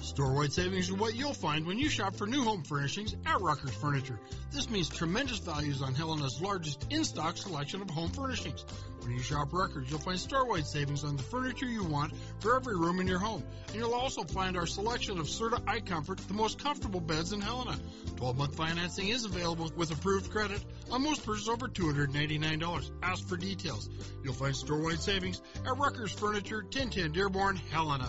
Store-wide 0.00 0.52
savings 0.52 0.90
are 0.90 0.96
what 0.96 1.14
you'll 1.14 1.34
find 1.34 1.66
when 1.66 1.78
you 1.78 1.88
shop 1.88 2.16
for 2.16 2.26
new 2.26 2.42
home 2.42 2.62
furnishings 2.64 3.14
at 3.26 3.40
Rucker's 3.40 3.74
Furniture. 3.74 4.18
This 4.50 4.68
means 4.68 4.88
tremendous 4.88 5.38
values 5.38 5.82
on 5.82 5.94
Helena's 5.94 6.40
largest 6.42 6.86
in-stock 6.90 7.36
selection 7.36 7.80
of 7.80 7.90
home 7.90 8.10
furnishings. 8.10 8.64
When 9.02 9.12
you 9.12 9.22
shop 9.22 9.52
Rucker's, 9.52 9.90
you'll 9.90 9.98
find 9.98 10.18
store-wide 10.18 10.66
savings 10.66 11.04
on 11.04 11.16
the 11.16 11.22
furniture 11.22 11.66
you 11.66 11.84
want 11.84 12.12
for 12.40 12.56
every 12.56 12.76
room 12.76 13.00
in 13.00 13.06
your 13.06 13.18
home. 13.18 13.42
And 13.68 13.76
you'll 13.76 13.94
also 13.94 14.24
find 14.24 14.56
our 14.56 14.66
selection 14.66 15.18
of 15.18 15.26
Serta 15.26 15.60
iComfort, 15.64 16.26
the 16.26 16.34
most 16.34 16.62
comfortable 16.62 17.00
beds 17.00 17.32
in 17.32 17.40
Helena. 17.40 17.78
12-month 18.16 18.54
financing 18.54 19.08
is 19.08 19.24
available 19.24 19.70
with 19.76 19.90
approved 19.90 20.30
credit 20.30 20.64
on 20.90 21.02
most 21.02 21.24
purchases 21.24 21.48
over 21.48 21.68
$299. 21.68 22.90
Ask 23.02 23.26
for 23.26 23.36
details. 23.36 23.88
You'll 24.22 24.34
find 24.34 24.54
store-wide 24.54 25.00
savings 25.00 25.40
at 25.66 25.76
Rucker's 25.76 26.12
Furniture, 26.12 26.62
1010 26.62 27.12
Dearborn, 27.12 27.56
Helena. 27.70 28.08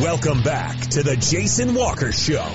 Welcome 0.00 0.42
back 0.42 0.80
to 0.92 1.02
the 1.02 1.14
Jason 1.14 1.74
Walker 1.74 2.10
Show. 2.10 2.50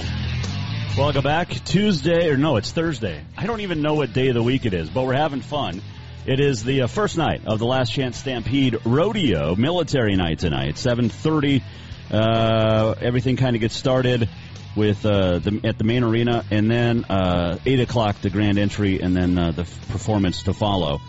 Welcome 0.97 1.23
back. 1.23 1.49
Tuesday, 1.49 2.31
or 2.31 2.37
no, 2.37 2.55
it's 2.55 2.71
Thursday. 2.71 3.23
I 3.37 3.45
don't 3.45 3.61
even 3.61 3.83
know 3.83 3.93
what 3.93 4.13
day 4.13 4.29
of 4.29 4.33
the 4.33 4.41
week 4.41 4.65
it 4.65 4.73
is, 4.73 4.89
but 4.89 5.05
we're 5.05 5.13
having 5.13 5.41
fun. 5.41 5.83
It 6.25 6.39
is 6.39 6.63
the 6.63 6.81
uh, 6.81 6.87
first 6.87 7.19
night 7.19 7.45
of 7.45 7.59
the 7.59 7.67
Last 7.67 7.93
Chance 7.93 8.17
Stampede 8.17 8.79
Rodeo 8.83 9.55
Military 9.55 10.15
Night 10.15 10.39
tonight. 10.39 10.73
7:30. 10.73 11.61
Uh, 12.09 12.95
everything 12.99 13.37
kind 13.37 13.55
of 13.55 13.59
gets 13.59 13.75
started 13.75 14.27
with 14.75 15.05
uh, 15.05 15.37
the, 15.37 15.61
at 15.65 15.77
the 15.77 15.83
main 15.83 16.03
arena, 16.03 16.43
and 16.49 16.69
then 16.69 17.03
uh, 17.05 17.59
eight 17.67 17.79
o'clock 17.79 18.19
the 18.21 18.31
grand 18.31 18.57
entry, 18.57 19.01
and 19.01 19.15
then 19.15 19.37
uh, 19.37 19.51
the 19.51 19.65
performance 19.89 20.41
to 20.43 20.53
follow 20.53 20.99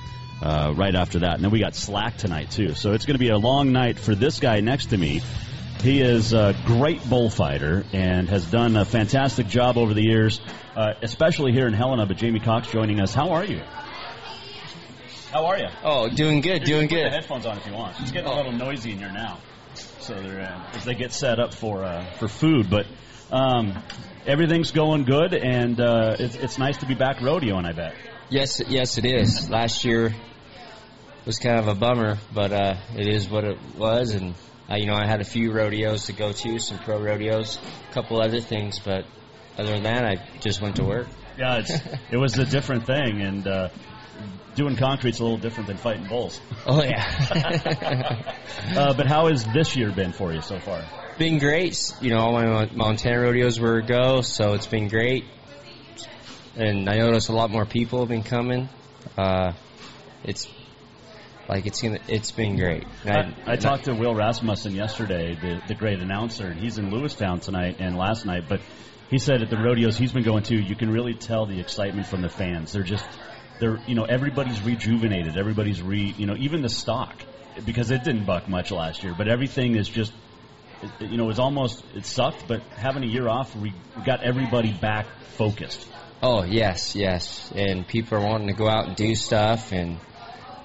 uh, 0.43 0.75
right 0.77 0.95
after 0.95 1.21
that. 1.21 1.37
And 1.37 1.45
then 1.45 1.51
we 1.51 1.61
got 1.61 1.75
slack 1.75 2.19
tonight 2.19 2.51
too, 2.51 2.75
so 2.75 2.93
it's 2.93 3.07
going 3.07 3.15
to 3.15 3.25
be 3.25 3.31
a 3.31 3.39
long 3.39 3.73
night 3.73 3.99
for 3.99 4.15
this 4.15 4.39
guy 4.39 4.61
next 4.61 4.91
to 4.91 4.99
me. 4.99 5.23
He 5.87 6.01
is 6.01 6.33
a 6.33 6.53
great 6.65 7.09
bullfighter 7.09 7.85
and 7.93 8.29
has 8.29 8.45
done 8.51 8.75
a 8.75 8.85
fantastic 8.85 9.47
job 9.47 9.79
over 9.79 9.95
the 9.95 10.03
years, 10.03 10.41
uh, 10.75 10.95
especially 11.01 11.53
here 11.53 11.69
in 11.69 11.75
Helena. 11.75 12.07
But 12.07 12.17
Jamie 12.17 12.41
Cox 12.41 12.69
joining 12.73 12.99
us. 12.99 13.15
How 13.15 13.31
are 13.35 13.45
you? 13.45 13.61
How 15.31 15.47
are 15.47 15.57
you? 15.57 15.69
Oh, 15.85 16.09
doing 16.09 16.41
good, 16.41 16.63
You 16.63 16.67
doing 16.67 16.89
good. 16.89 17.05
the 17.07 17.11
headphones 17.11 17.47
on 17.47 17.59
if 17.59 17.67
you 17.69 17.73
want. 17.73 18.01
It's 18.01 18.11
getting 18.11 18.27
a 18.29 18.33
Oh. 18.33 18.37
little 18.37 18.51
noisy 18.51 18.91
in 18.91 18.99
here 18.99 19.13
now, 19.13 19.39
so 20.01 20.15
they're 20.21 20.41
uh, 20.41 20.77
as 20.77 20.85
they 20.85 20.95
get 20.95 21.13
set 21.13 21.39
up 21.39 21.55
for 21.55 21.85
uh, 21.85 22.05
for 22.19 22.27
food. 22.27 22.69
But 22.69 22.87
um, 23.31 23.81
everything's 24.27 24.73
going 24.73 25.05
good, 25.05 25.35
and 25.35 25.81
uh, 25.81 26.17
it's 26.19 26.35
it's 26.35 26.59
nice 26.59 26.79
to 26.79 26.87
be 26.87 26.95
back 26.95 27.19
rodeoing. 27.19 27.65
I 27.65 27.71
bet. 27.71 27.95
Yes, 28.29 28.61
yes, 28.67 28.99
it 28.99 29.05
is. 29.05 29.49
Last 29.49 29.85
year 29.85 30.13
was 31.25 31.39
kind 31.39 31.61
of 31.61 31.69
a 31.69 31.77
bummer, 31.77 32.19
but 32.35 32.51
uh, 32.53 32.75
it 32.97 33.07
is 33.07 33.29
what 33.31 33.45
it 33.45 33.59
was, 33.79 34.15
and 34.15 34.35
uh, 34.71 34.77
you 34.77 34.87
know 34.87 34.95
I 34.95 35.07
had 35.07 35.21
a 35.21 35.25
few 35.25 35.53
rodeos 35.53 36.07
to 36.07 36.13
go 36.13 36.33
to, 36.33 36.59
some 36.59 36.79
pro 36.79 37.01
rodeos, 37.01 37.59
a 37.91 37.93
couple 37.95 38.21
other 38.21 38.41
things, 38.41 38.79
but 38.79 39.05
other 39.59 39.73
than 39.73 39.85
that, 39.85 40.05
I 40.05 40.39
just 40.41 40.61
went 40.61 40.77
to 40.77 40.85
work. 40.85 41.09
Yeah, 41.39 41.59
it's, 41.59 41.71
it 42.11 42.17
was 42.17 42.39
a 42.39 42.45
different 42.45 42.87
thing, 42.87 43.23
and 43.23 43.47
uh, 43.47 43.69
doing 44.55 44.77
concrete's 44.77 45.21
a 45.21 45.23
little 45.23 45.39
different 45.39 45.69
than 45.69 45.77
fighting 45.77 46.07
bulls. 46.07 46.41
Oh 46.67 46.83
yeah. 46.83 48.35
uh, 48.77 48.95
but 48.95 49.07
how 49.07 49.29
has 49.29 49.45
this 49.45 49.77
year 49.77 49.93
been 49.93 50.13
for 50.13 50.33
you 50.33 50.43
so 50.43 50.59
far? 50.59 50.83
been 51.19 51.39
great. 51.39 51.79
You 52.01 52.11
know, 52.11 52.19
all 52.19 52.33
my 52.33 52.69
Montana 52.75 53.21
rodeos 53.21 53.59
were 53.59 53.79
a 53.79 53.83
go, 53.83 54.21
so 54.21 54.53
it's 54.55 54.67
been 54.67 54.89
great. 54.89 55.25
And 56.57 56.89
I 56.89 56.97
noticed 56.97 57.29
a 57.29 57.33
lot 57.33 57.51
more 57.51 57.67
people 57.67 58.01
have 58.01 58.09
been 58.09 58.23
coming. 58.23 58.69
Uh, 59.17 59.53
it's 60.25 60.47
like 61.49 61.67
it's 61.67 61.81
gonna. 61.81 62.01
It's 62.09 62.33
been 62.33 62.57
great. 62.57 62.85
And 63.05 63.35
I, 63.47 63.53
I 63.53 63.57
talked 63.57 63.85
to 63.85 63.95
Will 63.95 64.15
Rasmussen 64.15 64.75
yesterday, 64.75 65.37
the, 65.41 65.63
the 65.69 65.75
great 65.75 66.01
announcer, 66.01 66.47
and 66.47 66.59
he's 66.59 66.79
in 66.79 66.91
Lewistown 66.91 67.41
tonight 67.41 67.77
and 67.79 67.97
last 67.97 68.27
night. 68.27 68.45
But 68.49 68.61
he 69.11 69.19
said 69.19 69.43
at 69.43 69.51
the 69.51 69.57
rodeos 69.57 69.97
he's 69.97 70.13
been 70.13 70.25
going 70.25 70.43
to, 70.45 70.57
you 70.57 70.75
can 70.75 70.91
really 70.91 71.15
tell 71.15 71.47
the 71.47 71.61
excitement 71.61 72.09
from 72.09 72.23
the 72.23 72.29
fans. 72.29 72.73
They're 72.73 72.83
just, 72.83 73.07
they're 73.61 73.79
you 73.87 73.95
know 73.95 74.05
everybody's 74.05 74.61
rejuvenated. 74.63 75.37
Everybody's 75.37 75.81
re 75.81 76.15
you 76.17 76.27
know 76.27 76.35
even 76.37 76.63
the 76.63 76.69
stock 76.69 77.15
because 77.65 77.91
it 77.91 78.03
didn't 78.03 78.25
buck 78.25 78.49
much 78.49 78.71
last 78.73 79.05
year, 79.05 79.15
but 79.17 79.29
everything 79.29 79.77
is 79.77 79.89
just. 79.89 80.13
You 81.01 81.17
know, 81.17 81.25
it 81.25 81.29
was 81.29 81.39
almost 81.39 81.83
it 81.95 82.05
sucked, 82.05 82.47
but 82.47 82.61
having 82.77 83.03
a 83.03 83.07
year 83.07 83.29
off, 83.29 83.57
we 83.57 83.73
we 83.97 84.03
got 84.05 84.23
everybody 84.23 84.73
back 84.75 85.07
focused. 85.39 85.89
Oh 86.23 86.45
yes, 86.45 86.95
yes, 86.95 87.51
and 87.57 87.89
people 87.89 88.19
are 88.19 88.21
wanting 88.21 88.49
to 88.49 88.53
go 88.53 88.69
out 88.69 88.87
and 88.87 88.95
do 88.95 89.15
stuff, 89.15 89.73
and 89.73 89.99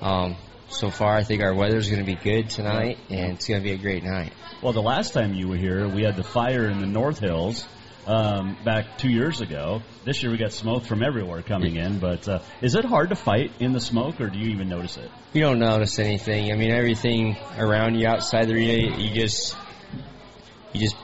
um, 0.02 0.36
so 0.72 0.90
far 0.90 1.16
I 1.16 1.24
think 1.24 1.42
our 1.44 1.54
weather's 1.54 1.90
going 1.90 2.04
to 2.04 2.06
be 2.06 2.16
good 2.16 2.50
tonight, 2.50 2.98
and 3.10 3.34
it's 3.34 3.48
going 3.48 3.62
to 3.62 3.64
be 3.64 3.74
a 3.74 3.78
great 3.78 4.04
night. 4.04 4.34
Well, 4.62 4.74
the 4.74 4.82
last 4.82 5.14
time 5.14 5.34
you 5.34 5.48
were 5.48 5.58
here, 5.58 5.88
we 5.88 6.04
had 6.04 6.16
the 6.16 6.24
fire 6.24 6.70
in 6.70 6.80
the 6.80 6.86
North 6.86 7.20
Hills 7.20 7.68
um, 8.08 8.58
back 8.64 8.98
two 8.98 9.10
years 9.10 9.42
ago. 9.42 9.82
This 10.06 10.22
year 10.22 10.32
we 10.32 10.38
got 10.38 10.52
smoke 10.52 10.84
from 10.84 11.04
everywhere 11.04 11.42
coming 11.42 11.76
in. 11.76 12.00
But 12.00 12.28
uh, 12.28 12.40
is 12.62 12.76
it 12.76 12.86
hard 12.86 13.10
to 13.10 13.16
fight 13.16 13.52
in 13.60 13.74
the 13.74 13.80
smoke, 13.80 14.20
or 14.22 14.30
do 14.30 14.40
you 14.40 14.52
even 14.52 14.70
notice 14.70 14.98
it? 14.98 15.10
You 15.34 15.42
don't 15.42 15.60
notice 15.60 16.00
anything. 16.00 16.52
I 16.52 16.56
mean, 16.56 16.72
everything 16.72 17.38
around 17.58 17.96
you 17.96 18.08
outside 18.08 18.48
the 18.48 18.54
arena, 18.54 18.98
you 18.98 19.14
just, 19.14 19.56
you 20.74 20.82
just, 20.82 20.96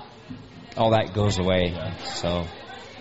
all 0.76 0.92
that 0.92 1.14
goes 1.14 1.38
away. 1.40 1.76
So 2.16 2.48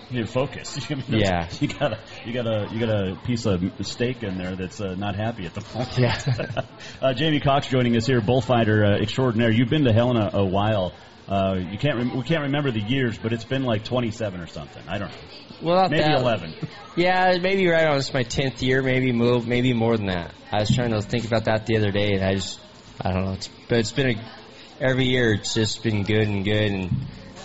You're 0.09 0.25
focused. 0.27 0.89
Yeah. 1.09 1.49
you 1.59 1.67
got 1.67 1.93
a 1.93 1.99
you 2.25 2.33
got 2.33 2.47
a 2.47 2.67
you 2.71 2.79
got 2.79 2.89
a 2.89 3.15
piece 3.25 3.45
of 3.45 3.61
steak 3.81 4.23
in 4.23 4.37
there 4.37 4.55
that's 4.55 4.79
uh, 4.79 4.95
not 4.95 5.15
happy 5.15 5.45
at 5.45 5.53
the 5.53 5.61
moment. 5.73 5.97
Yeah. 5.97 6.63
uh, 7.01 7.13
Jamie 7.13 7.39
Cox 7.39 7.67
joining 7.67 7.95
us 7.97 8.05
here, 8.05 8.21
bullfighter 8.21 8.85
uh, 8.85 9.01
extraordinaire. 9.01 9.51
You've 9.51 9.69
been 9.69 9.83
to 9.85 9.93
Helena 9.93 10.29
a 10.33 10.45
while. 10.45 10.93
Uh, 11.27 11.55
you 11.57 11.77
can't 11.77 11.97
rem- 11.97 12.15
we 12.15 12.23
can't 12.23 12.43
remember 12.43 12.71
the 12.71 12.79
years, 12.81 13.17
but 13.17 13.33
it's 13.33 13.43
been 13.43 13.63
like 13.63 13.83
27 13.83 14.39
or 14.39 14.47
something. 14.47 14.81
I 14.87 14.97
don't 14.97 15.09
know. 15.09 15.17
well, 15.61 15.89
Maybe 15.89 16.03
that- 16.03 16.21
11. 16.21 16.53
Yeah, 16.95 17.37
maybe 17.41 17.67
right 17.67 17.85
on. 17.85 17.97
It's 17.97 18.13
my 18.13 18.23
tenth 18.23 18.63
year, 18.63 18.81
maybe 18.81 19.11
move, 19.11 19.45
maybe 19.45 19.73
more 19.73 19.97
than 19.97 20.07
that. 20.07 20.33
I 20.51 20.61
was 20.61 20.73
trying 20.73 20.91
to 20.91 21.01
think 21.01 21.25
about 21.25 21.45
that 21.45 21.65
the 21.65 21.77
other 21.77 21.91
day, 21.91 22.13
and 22.13 22.23
I 22.23 22.35
just, 22.35 22.59
I 23.01 23.11
don't 23.11 23.25
know. 23.25 23.33
It's, 23.33 23.49
but 23.67 23.79
it's 23.79 23.91
been 23.91 24.17
a, 24.17 24.31
every 24.79 25.05
year. 25.05 25.33
It's 25.33 25.53
just 25.53 25.83
been 25.83 26.03
good 26.03 26.27
and 26.27 26.45
good, 26.45 26.71
and 26.71 26.89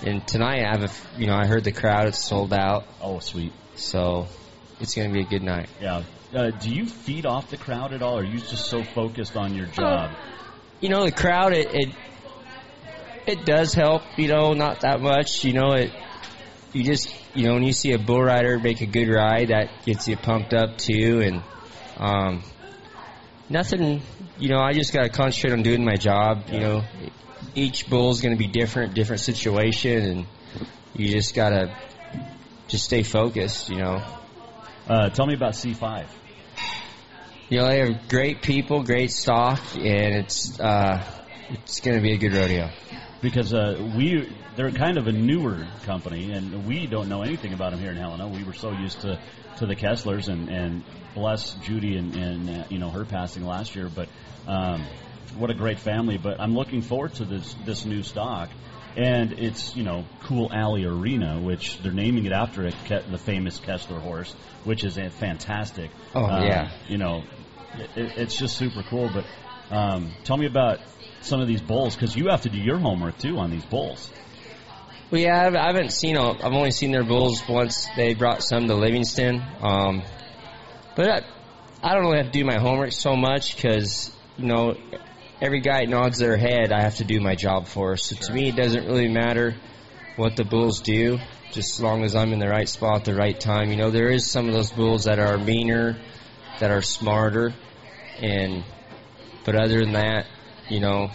and 0.04 0.26
tonight 0.26 0.64
I 0.64 0.70
have 0.70 0.84
a, 0.84 1.20
you 1.20 1.26
know, 1.26 1.34
I 1.34 1.46
heard 1.46 1.64
the 1.64 1.72
crowd. 1.72 2.08
It's 2.08 2.24
sold 2.24 2.52
out. 2.52 2.86
Oh, 3.00 3.18
sweet. 3.20 3.52
So 3.76 4.26
it's 4.80 4.94
going 4.94 5.08
to 5.08 5.14
be 5.14 5.20
a 5.20 5.28
good 5.28 5.42
night. 5.42 5.68
Yeah. 5.80 6.02
Uh, 6.34 6.50
do 6.50 6.70
you 6.70 6.86
feed 6.86 7.26
off 7.26 7.50
the 7.50 7.56
crowd 7.56 7.92
at 7.92 8.02
all, 8.02 8.18
or 8.18 8.22
are 8.22 8.24
you 8.24 8.38
just 8.38 8.66
so 8.66 8.82
focused 8.82 9.36
on 9.36 9.54
your 9.54 9.66
job? 9.66 10.10
You 10.80 10.88
know, 10.88 11.04
the 11.04 11.12
crowd. 11.12 11.52
It 11.52 11.68
it, 11.74 11.94
it 13.26 13.44
does 13.44 13.74
help. 13.74 14.02
You 14.16 14.28
know, 14.28 14.54
not 14.54 14.80
that 14.80 15.00
much. 15.00 15.44
You 15.44 15.52
know, 15.52 15.72
it. 15.72 15.92
You 16.72 16.84
just, 16.84 17.14
you 17.34 17.46
know, 17.46 17.54
when 17.54 17.64
you 17.64 17.74
see 17.74 17.92
a 17.92 17.98
bull 17.98 18.22
rider 18.22 18.58
make 18.58 18.80
a 18.80 18.86
good 18.86 19.08
ride, 19.08 19.48
that 19.48 19.84
gets 19.84 20.08
you 20.08 20.16
pumped 20.16 20.54
up 20.54 20.78
too, 20.78 21.20
and 21.20 21.42
um, 21.98 22.42
nothing. 23.50 24.00
You 24.38 24.48
know, 24.48 24.58
I 24.58 24.72
just 24.72 24.94
got 24.94 25.02
to 25.02 25.10
concentrate 25.10 25.52
on 25.52 25.62
doing 25.62 25.84
my 25.84 25.96
job. 25.96 26.44
You 26.50 26.60
know, 26.60 26.84
each 27.54 27.88
bull's 27.88 28.20
going 28.20 28.34
to 28.34 28.38
be 28.38 28.46
different, 28.46 28.94
different 28.94 29.20
situation, 29.20 30.04
and 30.04 30.26
you 30.94 31.08
just 31.08 31.34
got 31.34 31.50
to 31.50 31.76
just 32.68 32.84
stay 32.84 33.02
focused. 33.02 33.68
You 33.68 33.78
know. 33.78 34.02
Uh, 34.88 35.08
tell 35.10 35.26
me 35.26 35.34
about 35.34 35.52
C5. 35.52 36.06
You 37.48 37.58
know, 37.58 37.66
they 37.66 37.78
have 37.80 38.08
great 38.08 38.42
people, 38.42 38.82
great 38.82 39.12
stock, 39.12 39.60
and 39.76 40.14
it's 40.14 40.58
uh, 40.58 41.04
it's 41.50 41.80
going 41.80 41.96
to 41.96 42.02
be 42.02 42.12
a 42.12 42.18
good 42.18 42.32
rodeo. 42.32 42.70
Because 43.20 43.54
uh, 43.54 43.92
we, 43.96 44.28
they're 44.56 44.72
kind 44.72 44.98
of 44.98 45.06
a 45.06 45.12
newer 45.12 45.66
company, 45.84 46.32
and 46.32 46.66
we 46.66 46.86
don't 46.86 47.08
know 47.08 47.22
anything 47.22 47.52
about 47.52 47.70
them 47.70 47.80
here 47.80 47.90
in 47.90 47.96
Helena. 47.96 48.26
We 48.26 48.42
were 48.42 48.54
so 48.54 48.72
used 48.72 49.02
to, 49.02 49.20
to 49.58 49.66
the 49.66 49.76
Kesslers, 49.76 50.28
and, 50.28 50.48
and 50.48 50.82
bless 51.14 51.52
Judy 51.56 51.96
and, 51.96 52.16
and 52.16 52.50
uh, 52.50 52.64
you 52.68 52.78
know 52.78 52.90
her 52.90 53.04
passing 53.04 53.44
last 53.44 53.76
year. 53.76 53.88
But 53.94 54.08
um, 54.48 54.84
what 55.36 55.50
a 55.50 55.54
great 55.54 55.78
family! 55.78 56.18
But 56.18 56.40
I'm 56.40 56.54
looking 56.54 56.82
forward 56.82 57.14
to 57.14 57.24
this 57.24 57.54
this 57.64 57.84
new 57.84 58.02
stock. 58.02 58.50
and 58.96 59.32
it's 59.32 59.74
you 59.74 59.84
know 59.84 60.04
Cool 60.24 60.50
Alley 60.52 60.84
Arena, 60.84 61.40
which 61.40 61.78
they're 61.82 61.92
naming 61.92 62.26
it 62.26 62.32
after 62.32 62.70
Ke- 62.70 63.10
the 63.10 63.18
famous 63.18 63.58
Kessler 63.58 63.98
horse, 63.98 64.34
which 64.64 64.84
is 64.84 64.98
a 64.98 65.08
fantastic. 65.10 65.90
Oh, 66.14 66.24
um, 66.24 66.44
yeah. 66.44 66.70
you 66.88 66.98
know, 66.98 67.22
it, 67.96 68.12
it's 68.16 68.36
just 68.36 68.56
super 68.56 68.82
cool. 68.82 69.10
But 69.12 69.24
um, 69.74 70.12
tell 70.24 70.36
me 70.36 70.46
about 70.46 70.80
some 71.22 71.40
of 71.40 71.48
these 71.48 71.62
bulls 71.62 71.94
because 71.94 72.14
you 72.16 72.28
have 72.28 72.42
to 72.42 72.50
do 72.50 72.58
your 72.58 72.78
homework 72.78 73.18
too 73.18 73.38
on 73.38 73.50
these 73.50 73.64
bulls. 73.64 74.10
Well, 75.10 75.20
yeah, 75.20 75.46
I've, 75.46 75.54
I 75.54 75.66
haven't 75.66 75.92
seen. 75.92 76.16
I've 76.16 76.42
only 76.52 76.70
seen 76.70 76.90
their 76.90 77.04
bulls 77.04 77.42
once. 77.48 77.86
They 77.96 78.14
brought 78.14 78.42
some 78.42 78.66
to 78.68 78.74
Livingston, 78.74 79.42
um, 79.62 80.02
but 80.96 81.08
I, 81.08 81.22
I 81.82 81.94
don't 81.94 82.04
really 82.04 82.18
have 82.18 82.32
to 82.32 82.38
do 82.38 82.44
my 82.44 82.58
homework 82.58 82.92
so 82.92 83.14
much 83.16 83.56
because 83.56 84.10
you 84.38 84.46
know 84.46 84.74
every 85.42 85.60
guy 85.60 85.84
nods 85.86 86.18
their 86.18 86.36
head. 86.36 86.72
I 86.72 86.82
have 86.82 86.96
to 86.96 87.04
do 87.04 87.20
my 87.20 87.34
job 87.34 87.66
for. 87.66 87.96
So 87.96 88.14
to 88.14 88.32
me, 88.32 88.48
it 88.48 88.56
doesn't 88.56 88.86
really 88.86 89.08
matter 89.08 89.56
what 90.14 90.36
the 90.36 90.44
bulls 90.44 90.80
do, 90.80 91.18
just 91.50 91.74
as 91.74 91.82
long 91.82 92.04
as 92.04 92.14
I'm 92.14 92.32
in 92.32 92.38
the 92.38 92.48
right 92.48 92.68
spot 92.68 92.98
at 92.98 93.04
the 93.04 93.14
right 93.14 93.38
time. 93.38 93.70
You 93.70 93.76
know, 93.76 93.90
there 93.90 94.10
is 94.10 94.30
some 94.30 94.46
of 94.46 94.54
those 94.54 94.70
bulls 94.70 95.04
that 95.04 95.18
are 95.18 95.36
meaner, 95.36 95.98
that 96.60 96.70
are 96.70 96.80
smarter, 96.80 97.52
and 98.20 98.62
but 99.44 99.56
other 99.56 99.80
than 99.80 99.94
that, 99.94 100.26
you 100.68 100.78
know, 100.78 101.10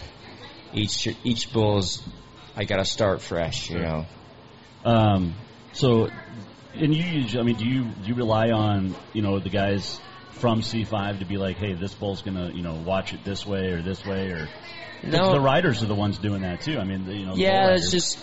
each 0.74 1.08
each 1.24 1.50
bull's 1.52 2.02
I 2.54 2.64
got 2.64 2.76
to 2.76 2.84
start 2.84 3.22
fresh. 3.22 3.70
You 3.70 3.78
know. 3.78 4.06
Um, 4.84 5.34
so, 5.72 6.10
and 6.74 6.94
you, 6.94 7.40
I 7.40 7.42
mean, 7.42 7.56
do 7.56 7.64
you 7.64 7.84
do 7.84 8.08
you 8.08 8.14
rely 8.14 8.50
on 8.50 8.94
you 9.14 9.22
know 9.22 9.38
the 9.38 9.48
guys 9.48 10.00
from 10.38 10.60
C5 10.62 11.18
to 11.20 11.24
be 11.24 11.36
like, 11.36 11.56
hey, 11.56 11.74
this 11.74 11.94
bull's 11.94 12.22
gonna 12.22 12.50
you 12.52 12.62
know 12.62 12.74
watch 12.74 13.12
it 13.14 13.24
this 13.24 13.46
way 13.46 13.68
or 13.72 13.82
this 13.82 14.04
way 14.04 14.30
or 14.30 14.48
No. 15.02 15.32
the 15.32 15.40
riders 15.40 15.82
are 15.82 15.86
the 15.86 15.94
ones 15.94 16.18
doing 16.18 16.42
that 16.42 16.60
too. 16.62 16.78
I 16.78 16.84
mean, 16.84 17.04
the, 17.06 17.14
you 17.14 17.26
know, 17.26 17.34
Yeah, 17.36 17.70
it's 17.74 17.90
just 17.90 18.18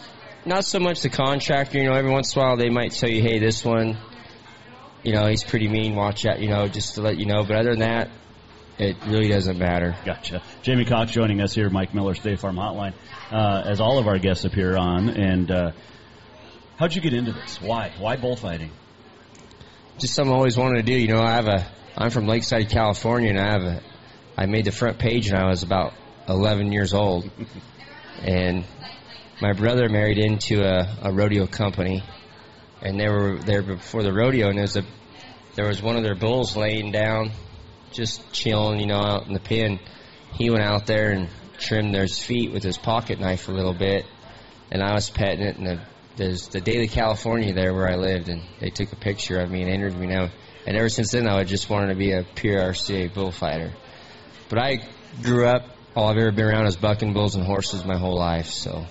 not 0.46 0.66
so 0.66 0.80
much 0.80 1.02
the 1.02 1.10
contractor. 1.10 1.78
You 1.80 1.90
know, 1.90 1.96
every 1.96 2.12
once 2.12 2.36
in 2.36 2.42
a 2.42 2.46
while 2.46 2.58
they 2.58 2.70
might 2.70 2.92
tell 2.92 3.10
you, 3.10 3.22
"Hey, 3.22 3.40
this 3.40 3.64
one, 3.66 3.98
you 5.04 5.14
know, 5.14 5.26
he's 5.28 5.44
pretty 5.44 5.68
mean. 5.68 5.96
Watch 5.96 6.26
out." 6.26 6.40
You 6.40 6.50
know, 6.50 6.68
just 6.68 6.96
to 6.96 7.02
let 7.02 7.18
you 7.18 7.26
know. 7.26 7.44
But 7.44 7.58
other 7.58 7.72
than 7.72 7.80
that, 7.80 8.10
it 8.78 8.98
really 9.08 9.30
doesn't 9.30 9.58
matter. 9.58 9.96
Gotcha. 10.06 10.42
Jamie 10.62 10.86
Cox 10.86 11.12
joining 11.12 11.42
us 11.42 11.54
here, 11.54 11.70
Mike 11.70 11.94
Miller, 11.94 12.14
State 12.14 12.40
Farm 12.40 12.58
Hotline, 12.58 12.94
uh, 13.32 13.64
as 13.66 13.80
all 13.80 13.98
of 14.00 14.08
our 14.08 14.20
guests 14.20 14.44
appear 14.46 14.76
on. 14.78 15.10
And 15.10 15.50
uh, 15.50 15.72
how'd 16.78 16.94
you 16.94 17.02
get 17.02 17.14
into 17.14 17.32
this? 17.32 17.62
Why? 17.62 17.92
Why 17.98 18.16
bullfighting? 18.18 18.72
Just 19.98 20.14
something 20.14 20.34
I 20.34 20.36
always 20.36 20.58
wanted 20.58 20.78
to 20.78 20.84
do. 20.84 20.94
You 20.94 21.08
know, 21.08 21.22
I 21.22 21.32
have 21.32 21.48
a. 21.48 21.66
I'm 21.98 22.10
from 22.10 22.28
Lakeside, 22.28 22.70
California, 22.70 23.30
and 23.30 23.40
I 23.40 23.52
have 23.52 23.64
a. 23.64 23.82
I 24.38 24.48
made 24.48 24.66
the 24.66 24.72
front 24.74 25.00
page 25.00 25.32
when 25.32 25.42
I 25.42 25.48
was 25.48 25.64
about 25.64 25.94
11 26.28 26.74
years 26.74 26.94
old, 26.94 27.30
and 28.22 28.66
my 29.42 29.54
brother 29.54 29.88
married 29.88 30.18
into 30.18 30.62
a, 30.62 30.98
a 31.04 31.14
rodeo 31.14 31.48
company, 31.48 32.04
and 32.82 33.00
they 33.00 33.08
were 33.08 33.40
there 33.40 33.62
before 33.62 34.04
the 34.04 34.12
rodeo, 34.12 34.50
and 34.50 34.58
there 34.58 34.64
was 34.64 34.76
a 34.76 34.84
there 35.56 35.68
was 35.68 35.82
one 35.82 35.96
of 35.96 36.04
their 36.04 36.16
bulls 36.16 36.58
laying 36.58 36.92
down, 36.92 37.32
just 37.94 38.30
chilling, 38.34 38.82
you 38.82 38.88
know, 38.88 39.00
out 39.00 39.28
in 39.28 39.34
the 39.34 39.40
pen. 39.40 39.80
He 40.34 40.50
went 40.50 40.64
out 40.64 40.86
there 40.86 41.12
and 41.12 41.30
trimmed 41.58 41.96
their 41.96 42.08
feet 42.10 42.52
with 42.52 42.62
his 42.62 42.78
pocket 42.78 43.22
knife 43.22 43.48
a 43.48 43.54
little 43.54 43.74
bit, 43.74 44.06
and 44.70 44.84
I 44.84 44.94
was 44.94 45.10
petting 45.10 45.46
it. 45.46 45.56
And 45.56 45.66
the, 45.66 45.82
there's 46.18 46.50
the 46.50 46.60
Daily 46.60 46.90
Californian 46.90 47.56
there 47.56 47.74
where 47.74 47.90
I 47.90 47.96
lived, 47.96 48.28
and 48.28 48.42
they 48.60 48.70
took 48.70 48.92
a 48.92 48.98
picture 48.98 49.40
of 49.40 49.50
me 49.50 49.62
and 49.62 49.72
interviewed 49.72 50.02
me 50.02 50.08
now. 50.08 50.30
And 50.66 50.76
ever 50.78 50.90
since 50.90 51.12
then, 51.12 51.28
I 51.28 51.44
just 51.44 51.70
wanted 51.70 51.88
to 51.90 51.96
be 51.96 52.12
a 52.12 52.24
PRCA 52.24 53.14
bullfighter. 53.14 53.74
But 54.50 54.60
I 54.60 54.88
grew 55.22 55.46
up. 55.48 55.68
All 55.96 56.10
I've 56.10 56.18
ever 56.18 56.32
been 56.32 56.46
around 56.46 56.68
is 56.68 56.76
bucking 56.76 57.14
bulls 57.14 57.36
and 57.36 57.46
horses 57.46 57.86
my 57.86 57.98
whole 57.98 58.18
life. 58.18 58.48
So 58.48 58.86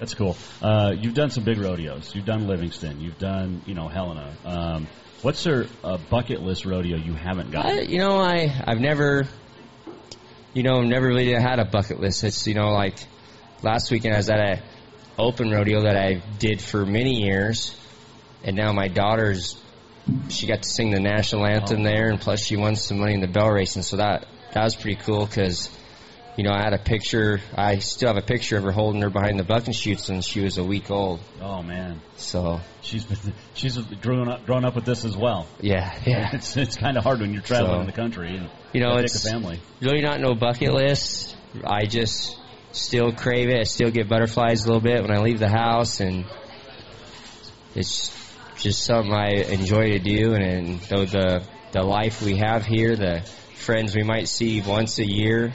That's 0.00 0.14
cool. 0.14 0.36
Uh, 0.60 0.92
you've 0.98 1.14
done 1.14 1.30
some 1.30 1.44
big 1.44 1.58
rodeos. 1.58 2.12
You've 2.14 2.24
done 2.24 2.48
Livingston. 2.48 3.00
You've 3.00 3.18
done, 3.18 3.62
you 3.66 3.74
know, 3.74 3.86
Helena. 3.86 4.34
Um, 4.44 4.88
what's 5.22 5.44
there 5.44 5.66
a 5.84 5.98
bucket 5.98 6.42
list 6.42 6.64
rodeo 6.64 6.96
you 6.96 7.14
haven't 7.14 7.52
got? 7.52 7.66
I, 7.66 7.80
you 7.82 7.98
know, 7.98 8.18
I 8.18 8.52
I've 8.66 8.80
never, 8.80 9.28
you 10.54 10.64
know, 10.64 10.80
never 10.82 11.06
really 11.06 11.32
had 11.32 11.60
a 11.60 11.64
bucket 11.64 12.00
list. 12.00 12.24
It's 12.24 12.46
you 12.48 12.54
know 12.54 12.70
like 12.72 12.96
last 13.62 13.90
weekend 13.92 14.14
I 14.14 14.18
was 14.18 14.28
at 14.30 14.40
a 14.40 14.62
open 15.18 15.50
rodeo 15.50 15.82
that 15.82 15.96
I 15.96 16.20
did 16.38 16.60
for 16.60 16.84
many 16.84 17.22
years, 17.22 17.76
and 18.42 18.56
now 18.56 18.72
my 18.72 18.88
daughter's 18.88 19.56
she 20.28 20.46
got 20.46 20.62
to 20.62 20.68
sing 20.68 20.90
the 20.90 21.00
national 21.00 21.46
anthem 21.46 21.80
oh. 21.80 21.84
there, 21.84 22.08
and 22.08 22.20
plus 22.20 22.44
she 22.44 22.56
won 22.56 22.76
some 22.76 22.98
money 22.98 23.14
in 23.14 23.20
the 23.20 23.28
barrel 23.28 23.52
racing. 23.52 23.82
So 23.82 23.96
that 23.98 24.26
that 24.52 24.64
was 24.64 24.76
pretty 24.76 25.00
cool 25.02 25.26
because. 25.26 25.70
You 26.34 26.44
know, 26.44 26.50
I 26.52 26.62
had 26.62 26.72
a 26.72 26.78
picture. 26.78 27.42
I 27.54 27.80
still 27.80 28.08
have 28.08 28.16
a 28.16 28.26
picture 28.26 28.56
of 28.56 28.64
her 28.64 28.72
holding 28.72 29.02
her 29.02 29.10
behind 29.10 29.38
the 29.38 29.44
bucking 29.44 29.74
chutes, 29.74 30.08
and 30.08 30.24
she 30.24 30.40
was 30.40 30.56
a 30.56 30.64
week 30.64 30.90
old. 30.90 31.20
Oh 31.42 31.62
man, 31.62 32.00
So 32.16 32.62
she's 32.80 33.04
been, 33.04 33.34
she's 33.52 33.76
grown 33.76 34.30
up 34.30 34.46
grown 34.46 34.64
up 34.64 34.74
with 34.74 34.86
this 34.86 35.04
as 35.04 35.14
well. 35.14 35.46
yeah, 35.60 35.94
yeah. 36.06 36.30
It's 36.32 36.56
it's 36.56 36.76
kind 36.76 36.96
of 36.96 37.04
hard 37.04 37.20
when 37.20 37.34
you're 37.34 37.42
traveling 37.42 37.74
So, 37.74 37.80
in 37.80 37.86
the 37.86 37.92
country 37.92 38.34
and 38.34 38.48
You 38.72 38.80
know, 38.80 38.96
it's 38.96 39.22
a 39.22 39.30
family. 39.30 39.60
really 39.82 40.00
not 40.00 40.20
no 40.22 40.34
bucket 40.34 40.72
list. 40.72 41.36
I 41.62 41.84
just 41.84 42.34
still 42.72 43.12
crave 43.12 43.50
it. 43.50 43.60
I 43.60 43.64
still 43.64 43.90
get 43.90 44.08
butterflies 44.08 44.64
a 44.64 44.68
little 44.68 44.80
bit 44.80 45.02
when 45.02 45.10
I 45.10 45.18
leave 45.18 45.38
the 45.38 45.50
house, 45.50 46.00
and 46.00 46.24
it's 47.74 48.08
just 48.62 48.84
something 48.84 49.12
I 49.12 49.30
enjoy 49.30 49.90
to 49.90 49.98
do. 49.98 50.34
And, 50.34 50.42
and 50.42 50.80
though 50.82 51.04
the 51.04 51.44
the 51.72 51.82
life 51.82 52.22
we 52.22 52.36
have 52.36 52.64
here, 52.64 52.96
the 52.96 53.22
friends 53.56 53.94
we 53.94 54.02
might 54.02 54.28
see 54.28 54.60
once 54.60 54.98
a 54.98 55.06
year, 55.06 55.52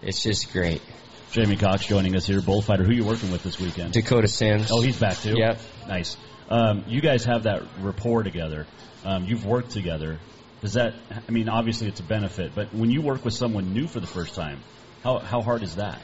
it's 0.00 0.22
just 0.22 0.52
great. 0.52 0.80
Jamie 1.30 1.56
Cox 1.56 1.86
joining 1.86 2.14
us 2.16 2.26
here, 2.26 2.40
bullfighter. 2.40 2.84
Who 2.84 2.90
are 2.90 2.94
you 2.94 3.04
working 3.04 3.32
with 3.32 3.42
this 3.42 3.58
weekend? 3.58 3.92
Dakota 3.92 4.28
Sims. 4.28 4.70
Oh, 4.70 4.82
he's 4.82 4.98
back 4.98 5.16
too. 5.16 5.34
Yep. 5.36 5.58
Nice. 5.88 6.16
Um, 6.48 6.84
you 6.88 7.00
guys 7.00 7.24
have 7.24 7.44
that 7.44 7.62
rapport 7.80 8.22
together. 8.22 8.66
Um, 9.04 9.24
you've 9.24 9.46
worked 9.46 9.70
together. 9.70 10.18
Does 10.60 10.74
that? 10.74 10.94
I 11.10 11.30
mean, 11.30 11.48
obviously 11.48 11.88
it's 11.88 12.00
a 12.00 12.04
benefit, 12.04 12.52
but 12.54 12.74
when 12.74 12.90
you 12.90 13.02
work 13.02 13.24
with 13.24 13.34
someone 13.34 13.72
new 13.72 13.86
for 13.86 14.00
the 14.00 14.06
first 14.06 14.34
time, 14.34 14.60
how 15.02 15.18
how 15.18 15.42
hard 15.42 15.62
is 15.62 15.76
that? 15.76 16.00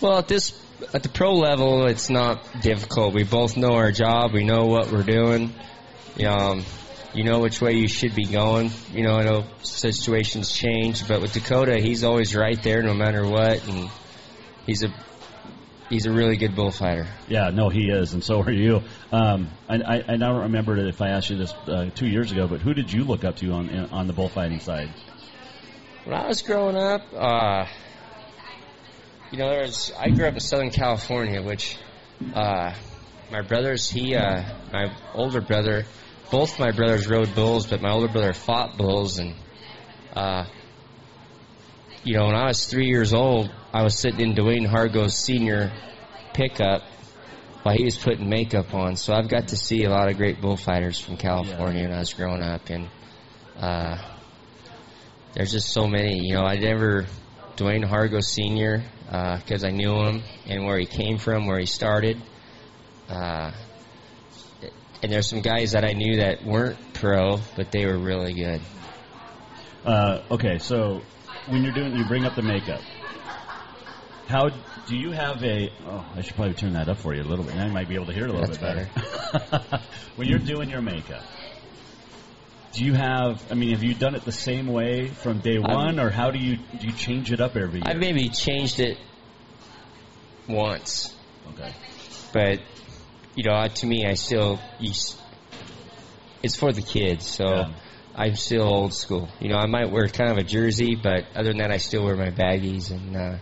Well, 0.00 0.18
at 0.18 0.28
this 0.28 0.58
at 0.94 1.02
the 1.02 1.08
pro 1.08 1.34
level, 1.34 1.86
it's 1.86 2.10
not 2.10 2.42
difficult. 2.62 3.14
We 3.14 3.24
both 3.24 3.56
know 3.56 3.74
our 3.74 3.92
job. 3.92 4.32
We 4.32 4.44
know 4.44 4.66
what 4.66 4.90
we're 4.90 5.02
doing. 5.02 5.54
Um, 6.26 6.64
you 7.12 7.24
know 7.24 7.40
which 7.40 7.60
way 7.60 7.72
you 7.72 7.88
should 7.88 8.14
be 8.14 8.24
going. 8.24 8.70
You 8.92 9.02
know, 9.02 9.16
I 9.16 9.24
know 9.24 9.44
situations 9.62 10.52
change, 10.52 11.06
but 11.08 11.20
with 11.20 11.32
Dakota, 11.32 11.78
he's 11.78 12.04
always 12.04 12.34
right 12.34 12.60
there, 12.62 12.82
no 12.82 12.94
matter 12.94 13.26
what, 13.26 13.66
and 13.66 13.90
he's 14.66 14.82
a 14.82 14.94
he's 15.88 16.06
a 16.06 16.12
really 16.12 16.36
good 16.36 16.54
bullfighter. 16.54 17.08
Yeah, 17.28 17.50
no, 17.50 17.68
he 17.68 17.90
is, 17.90 18.14
and 18.14 18.22
so 18.22 18.40
are 18.42 18.52
you. 18.52 18.82
Um, 19.12 19.50
I, 19.68 19.76
I, 19.76 20.04
I 20.08 20.16
don't 20.16 20.42
remember 20.42 20.76
if 20.78 21.02
I 21.02 21.08
asked 21.08 21.30
you 21.30 21.36
this 21.36 21.52
uh, 21.66 21.90
two 21.94 22.06
years 22.06 22.32
ago, 22.32 22.46
but 22.46 22.60
who 22.60 22.74
did 22.74 22.92
you 22.92 23.04
look 23.04 23.24
up 23.24 23.36
to 23.36 23.50
on 23.52 23.70
on 23.90 24.06
the 24.06 24.12
bullfighting 24.12 24.60
side? 24.60 24.90
When 26.04 26.14
I 26.14 26.26
was 26.26 26.42
growing 26.42 26.76
up, 26.76 27.02
uh, 27.14 27.66
you 29.30 29.38
know, 29.38 29.48
there 29.48 29.62
was 29.62 29.92
I 29.98 30.10
grew 30.10 30.26
up 30.26 30.34
in 30.34 30.40
Southern 30.40 30.70
California, 30.70 31.42
which 31.42 31.76
uh, 32.34 32.74
my 33.30 33.42
brothers, 33.42 33.88
he, 33.88 34.16
uh, 34.16 34.42
my 34.72 34.92
older 35.14 35.40
brother, 35.40 35.84
both 36.30 36.58
my 36.58 36.72
brothers 36.72 37.06
rode 37.06 37.34
bulls, 37.34 37.66
but 37.66 37.80
my 37.80 37.92
older 37.92 38.08
brother 38.08 38.32
fought 38.32 38.76
bulls, 38.76 39.18
and 39.18 39.34
uh, 40.14 40.44
you 42.02 42.16
know, 42.16 42.26
when 42.26 42.34
I 42.34 42.46
was 42.46 42.66
three 42.66 42.86
years 42.86 43.12
old, 43.12 43.50
I 43.72 43.82
was 43.82 43.98
sitting 43.98 44.20
in 44.20 44.34
Dwayne 44.34 44.66
Hargo's 44.66 45.16
senior 45.16 45.72
pickup 46.34 46.82
while 47.62 47.76
he 47.76 47.84
was 47.84 47.96
putting 47.96 48.28
makeup 48.28 48.74
on. 48.74 48.96
So 48.96 49.12
I've 49.12 49.28
got 49.28 49.48
to 49.48 49.56
see 49.56 49.84
a 49.84 49.90
lot 49.90 50.08
of 50.08 50.16
great 50.16 50.40
bullfighters 50.40 50.98
from 50.98 51.16
California 51.16 51.84
when 51.84 51.92
I 51.92 52.00
was 52.00 52.14
growing 52.14 52.42
up, 52.42 52.68
and 52.68 52.88
uh, 53.56 53.96
there's 55.34 55.52
just 55.52 55.68
so 55.68 55.86
many. 55.86 56.26
You 56.26 56.34
know, 56.34 56.42
I 56.42 56.56
never 56.56 57.06
Dwayne 57.56 57.84
Hargo 57.84 58.22
Senior 58.22 58.82
because 59.10 59.64
I 59.64 59.70
knew 59.70 59.94
him 60.04 60.22
and 60.46 60.64
where 60.64 60.78
he 60.78 60.86
came 60.86 61.18
from, 61.18 61.46
where 61.46 61.58
he 61.58 61.66
started. 61.66 62.20
Uh, 63.08 63.50
and 65.02 65.10
there's 65.10 65.28
some 65.28 65.40
guys 65.40 65.72
that 65.72 65.84
I 65.84 65.92
knew 65.92 66.16
that 66.16 66.44
weren't 66.44 66.78
pro, 66.94 67.38
but 67.56 67.72
they 67.72 67.86
were 67.86 67.98
really 67.98 68.34
good. 68.34 68.60
Uh, 69.84 70.22
okay, 70.30 70.58
so 70.58 71.00
when 71.48 71.62
you're 71.62 71.72
doing, 71.72 71.96
you 71.96 72.04
bring 72.04 72.24
up 72.24 72.36
the 72.36 72.42
makeup. 72.42 72.82
How 74.26 74.50
do 74.86 74.96
you 74.96 75.10
have 75.10 75.42
a? 75.42 75.72
Oh, 75.86 76.06
I 76.14 76.20
should 76.20 76.36
probably 76.36 76.54
turn 76.54 76.74
that 76.74 76.88
up 76.88 76.98
for 76.98 77.14
you 77.14 77.22
a 77.22 77.24
little 77.24 77.44
bit. 77.44 77.56
Now 77.56 77.66
you 77.66 77.72
might 77.72 77.88
be 77.88 77.96
able 77.96 78.06
to 78.06 78.12
hear 78.12 78.24
it 78.24 78.30
a 78.30 78.32
little 78.32 78.46
That's 78.46 78.58
bit 78.58 78.90
better. 78.92 79.82
when 80.16 80.28
you're 80.28 80.38
doing 80.38 80.70
your 80.70 80.82
makeup, 80.82 81.24
do 82.72 82.84
you 82.84 82.94
have? 82.94 83.42
I 83.50 83.54
mean, 83.54 83.70
have 83.70 83.82
you 83.82 83.94
done 83.94 84.14
it 84.14 84.24
the 84.24 84.32
same 84.32 84.68
way 84.68 85.08
from 85.08 85.40
day 85.40 85.58
one, 85.58 85.98
or 85.98 86.10
how 86.10 86.30
do 86.30 86.38
you 86.38 86.56
do 86.56 86.86
you 86.86 86.92
change 86.92 87.32
it 87.32 87.40
up 87.40 87.56
every 87.56 87.80
year? 87.80 87.84
I 87.86 87.94
maybe 87.94 88.28
changed 88.28 88.80
it 88.80 88.98
once, 90.48 91.14
okay. 91.52 91.72
but 92.32 92.60
you 93.34 93.44
know, 93.44 93.66
to 93.66 93.86
me, 93.86 94.06
I 94.06 94.14
still 94.14 94.60
you, 94.78 94.92
it's 96.42 96.56
for 96.56 96.72
the 96.72 96.82
kids, 96.82 97.26
so 97.26 97.44
Yeah. 97.44 97.72
I'm 98.14 98.34
still 98.34 98.62
old 98.62 98.92
school. 98.92 99.28
You 99.40 99.48
know, 99.48 99.56
I 99.56 99.66
might 99.66 99.90
wear 99.90 100.08
kind 100.08 100.30
of 100.30 100.38
a 100.38 100.42
jersey, 100.42 100.96
but 100.96 101.26
other 101.34 101.50
than 101.50 101.58
that, 101.58 101.70
I 101.70 101.76
still 101.76 102.04
wear 102.04 102.16
my 102.16 102.30
baggies 102.30 102.90
and 102.90 103.16
uh, 103.16 103.36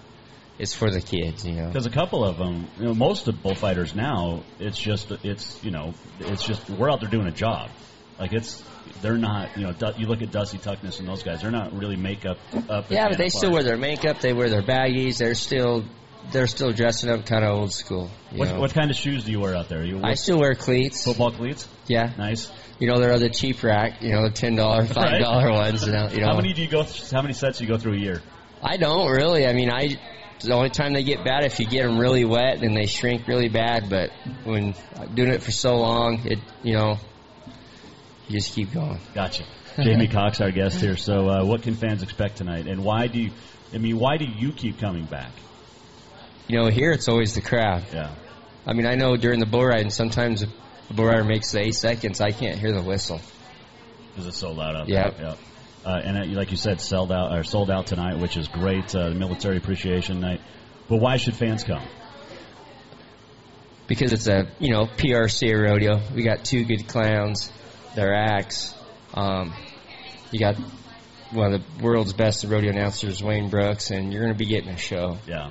it's 0.58 0.74
for 0.74 0.90
the 0.90 1.00
kids, 1.00 1.46
you 1.46 1.54
know. 1.54 1.68
Because 1.68 1.86
a 1.86 1.90
couple 1.90 2.24
of 2.24 2.36
them, 2.36 2.68
you 2.78 2.84
know, 2.84 2.94
most 2.94 3.28
of 3.28 3.42
bullfighters 3.42 3.94
now, 3.94 4.42
it's 4.58 4.78
just 4.78 5.10
it's 5.22 5.62
you 5.62 5.70
know 5.70 5.94
it's 6.20 6.44
just 6.44 6.68
we're 6.68 6.90
out 6.90 7.00
there 7.00 7.10
doing 7.10 7.26
a 7.26 7.32
job. 7.32 7.70
Like 8.18 8.32
it's 8.32 8.62
they're 9.00 9.16
not 9.16 9.56
you 9.56 9.64
know 9.64 9.74
you 9.96 10.06
look 10.06 10.22
at 10.22 10.32
Dusty 10.32 10.58
Tuckness 10.58 10.98
and 10.98 11.08
those 11.08 11.22
guys, 11.22 11.42
they're 11.42 11.50
not 11.50 11.72
really 11.72 11.96
makeup 11.96 12.38
up. 12.68 12.90
Yeah, 12.90 13.08
but 13.08 13.18
they 13.18 13.28
still 13.28 13.52
wear 13.52 13.62
their 13.62 13.76
makeup. 13.76 14.20
They 14.20 14.32
wear 14.32 14.48
their 14.48 14.62
baggies. 14.62 15.18
They're 15.18 15.34
still 15.34 15.84
they're 16.32 16.46
still 16.46 16.72
dressing 16.72 17.10
up 17.10 17.26
kind 17.26 17.44
of 17.44 17.56
old 17.56 17.72
school. 17.72 18.10
What, 18.32 18.58
what 18.58 18.74
kind 18.74 18.90
of 18.90 18.96
shoes 18.96 19.24
do 19.24 19.30
you 19.30 19.40
wear 19.40 19.54
out 19.54 19.68
there? 19.68 19.84
You 19.84 20.00
I 20.02 20.14
still 20.14 20.38
wear 20.38 20.54
cleats. 20.54 21.04
Football 21.04 21.32
cleats. 21.32 21.68
Yeah, 21.86 22.12
nice. 22.18 22.50
You 22.78 22.88
know, 22.88 22.98
there 23.00 23.12
are 23.12 23.18
the 23.18 23.30
cheap 23.30 23.62
rack. 23.62 24.02
You 24.02 24.12
know, 24.12 24.22
the 24.28 24.34
ten 24.34 24.56
dollar, 24.56 24.84
five 24.84 25.20
dollar 25.20 25.50
ones. 25.52 25.86
You 25.86 25.92
know, 25.92 26.08
you 26.10 26.20
know. 26.20 26.26
How 26.26 26.36
many 26.36 26.52
do 26.52 26.62
you 26.62 26.68
go? 26.68 26.82
Th- 26.82 27.10
how 27.10 27.22
many 27.22 27.34
sets 27.34 27.58
do 27.58 27.64
you 27.64 27.70
go 27.70 27.78
through 27.78 27.94
a 27.94 27.98
year? 27.98 28.22
I 28.62 28.76
don't 28.76 29.10
really. 29.10 29.46
I 29.46 29.52
mean, 29.52 29.70
I 29.70 29.98
the 30.40 30.54
only 30.54 30.70
time 30.70 30.92
they 30.92 31.02
get 31.02 31.24
bad 31.24 31.44
if 31.44 31.58
you 31.58 31.66
get 31.66 31.84
them 31.84 31.98
really 31.98 32.24
wet 32.24 32.62
and 32.62 32.76
they 32.76 32.86
shrink 32.86 33.26
really 33.26 33.48
bad. 33.48 33.88
But 33.88 34.10
when 34.44 34.74
doing 35.14 35.30
it 35.30 35.42
for 35.42 35.52
so 35.52 35.76
long, 35.76 36.26
it 36.26 36.38
you 36.62 36.74
know, 36.74 36.98
you 38.28 38.38
just 38.38 38.54
keep 38.54 38.72
going. 38.72 38.98
Gotcha. 39.14 39.44
Jamie 39.76 40.08
Cox, 40.18 40.40
our 40.40 40.50
guest 40.50 40.80
here. 40.80 40.96
So, 40.96 41.28
uh, 41.28 41.44
what 41.44 41.62
can 41.62 41.74
fans 41.74 42.02
expect 42.02 42.36
tonight, 42.36 42.66
and 42.66 42.84
why 42.84 43.06
do 43.06 43.20
you? 43.20 43.30
I 43.72 43.78
mean, 43.78 43.98
why 43.98 44.16
do 44.16 44.24
you 44.24 44.52
keep 44.52 44.78
coming 44.78 45.04
back? 45.04 45.30
You 46.48 46.58
know, 46.58 46.66
here 46.68 46.92
it's 46.92 47.08
always 47.08 47.34
the 47.34 47.42
crowd. 47.42 47.84
Yeah. 47.92 48.14
I 48.66 48.72
mean, 48.72 48.86
I 48.86 48.94
know 48.94 49.16
during 49.16 49.40
the 49.40 49.46
bull 49.46 49.64
ride, 49.66 49.82
and 49.82 49.92
sometimes 49.92 50.40
the 50.40 50.94
bull 50.94 51.06
rider 51.06 51.24
makes 51.24 51.52
the 51.52 51.60
eight 51.60 51.74
seconds, 51.74 52.20
I 52.20 52.30
can't 52.30 52.58
hear 52.58 52.72
the 52.72 52.82
whistle. 52.82 53.20
Because 54.10 54.26
it's 54.26 54.38
so 54.38 54.52
loud 54.52 54.74
out 54.74 54.88
Yep. 54.88 55.16
there. 55.18 55.26
Yeah. 55.26 55.34
Uh, 55.84 56.00
and 56.04 56.18
uh, 56.18 56.24
like 56.38 56.50
you 56.50 56.56
said, 56.56 56.80
sold 56.80 57.12
out 57.12 57.32
or 57.36 57.44
sold 57.44 57.70
out 57.70 57.86
tonight, 57.86 58.18
which 58.18 58.36
is 58.36 58.48
great. 58.48 58.94
Uh, 58.94 59.10
military 59.10 59.58
appreciation 59.58 60.20
night. 60.20 60.40
But 60.88 60.96
why 60.96 61.18
should 61.18 61.34
fans 61.34 61.62
come? 61.64 61.82
because 63.86 64.12
it's 64.12 64.26
a 64.26 64.46
you 64.58 64.70
know 64.70 64.84
PRC 64.86 65.54
rodeo. 65.58 66.00
We 66.14 66.22
got 66.22 66.44
two 66.44 66.64
good 66.64 66.86
clowns, 66.88 67.50
their 67.98 68.14
acts. 68.14 68.74
Um, 69.12 69.52
you 70.30 70.38
got 70.38 70.56
one 71.32 71.52
of 71.52 71.60
the 71.60 71.84
world's 71.84 72.12
best 72.12 72.44
rodeo 72.44 72.70
announcers, 72.70 73.22
Wayne 73.22 73.50
Brooks, 73.50 73.90
and 73.90 74.12
you're 74.12 74.22
going 74.22 74.32
to 74.32 74.38
be 74.38 74.46
getting 74.46 74.70
a 74.70 74.76
show. 74.76 75.18
Yeah. 75.26 75.50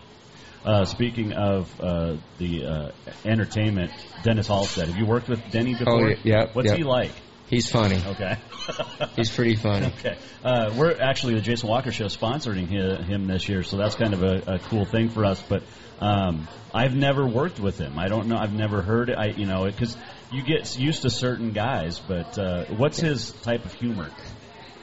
Uh, 0.63 0.85
speaking 0.85 1.33
of 1.33 1.69
uh, 1.81 2.15
the 2.37 2.65
uh, 2.65 2.91
entertainment, 3.25 3.91
Dennis 4.23 4.47
Halstead. 4.47 4.87
Have 4.87 4.97
you 4.97 5.05
worked 5.05 5.27
with 5.27 5.51
Denny 5.51 5.75
before? 5.75 6.11
Oh, 6.11 6.15
yeah, 6.23 6.45
What's 6.53 6.69
yeah. 6.69 6.75
he 6.77 6.83
like? 6.83 7.11
He's 7.47 7.69
funny. 7.69 8.01
Okay. 8.05 8.37
He's 9.15 9.31
pretty 9.31 9.55
funny. 9.55 9.87
Okay. 9.87 10.17
Uh, 10.43 10.73
we're 10.75 10.99
actually 10.99 11.35
the 11.35 11.41
Jason 11.41 11.69
Walker 11.69 11.91
Show 11.91 12.05
sponsoring 12.05 12.67
hi- 12.67 13.01
him 13.03 13.27
this 13.27 13.47
year, 13.47 13.63
so 13.63 13.77
that's 13.77 13.95
kind 13.95 14.13
of 14.13 14.23
a, 14.23 14.55
a 14.55 14.59
cool 14.59 14.83
thing 14.83 15.09
for 15.09 15.23
us. 15.23 15.41
But 15.41 15.63
um, 15.99 16.47
I've 16.73 16.95
never 16.95 17.25
worked 17.25 17.59
with 17.59 17.77
him. 17.77 17.97
I 17.97 18.07
don't 18.07 18.27
know. 18.27 18.37
I've 18.37 18.53
never 18.53 18.81
heard 18.81 19.09
it. 19.09 19.17
I 19.17 19.27
you 19.27 19.45
know 19.45 19.65
because 19.65 19.97
you 20.31 20.43
get 20.43 20.77
used 20.77 21.03
to 21.03 21.09
certain 21.09 21.51
guys. 21.51 21.99
But 21.99 22.37
uh, 22.37 22.65
what's 22.65 22.99
his 22.99 23.31
type 23.31 23.65
of 23.65 23.73
humor? 23.73 24.09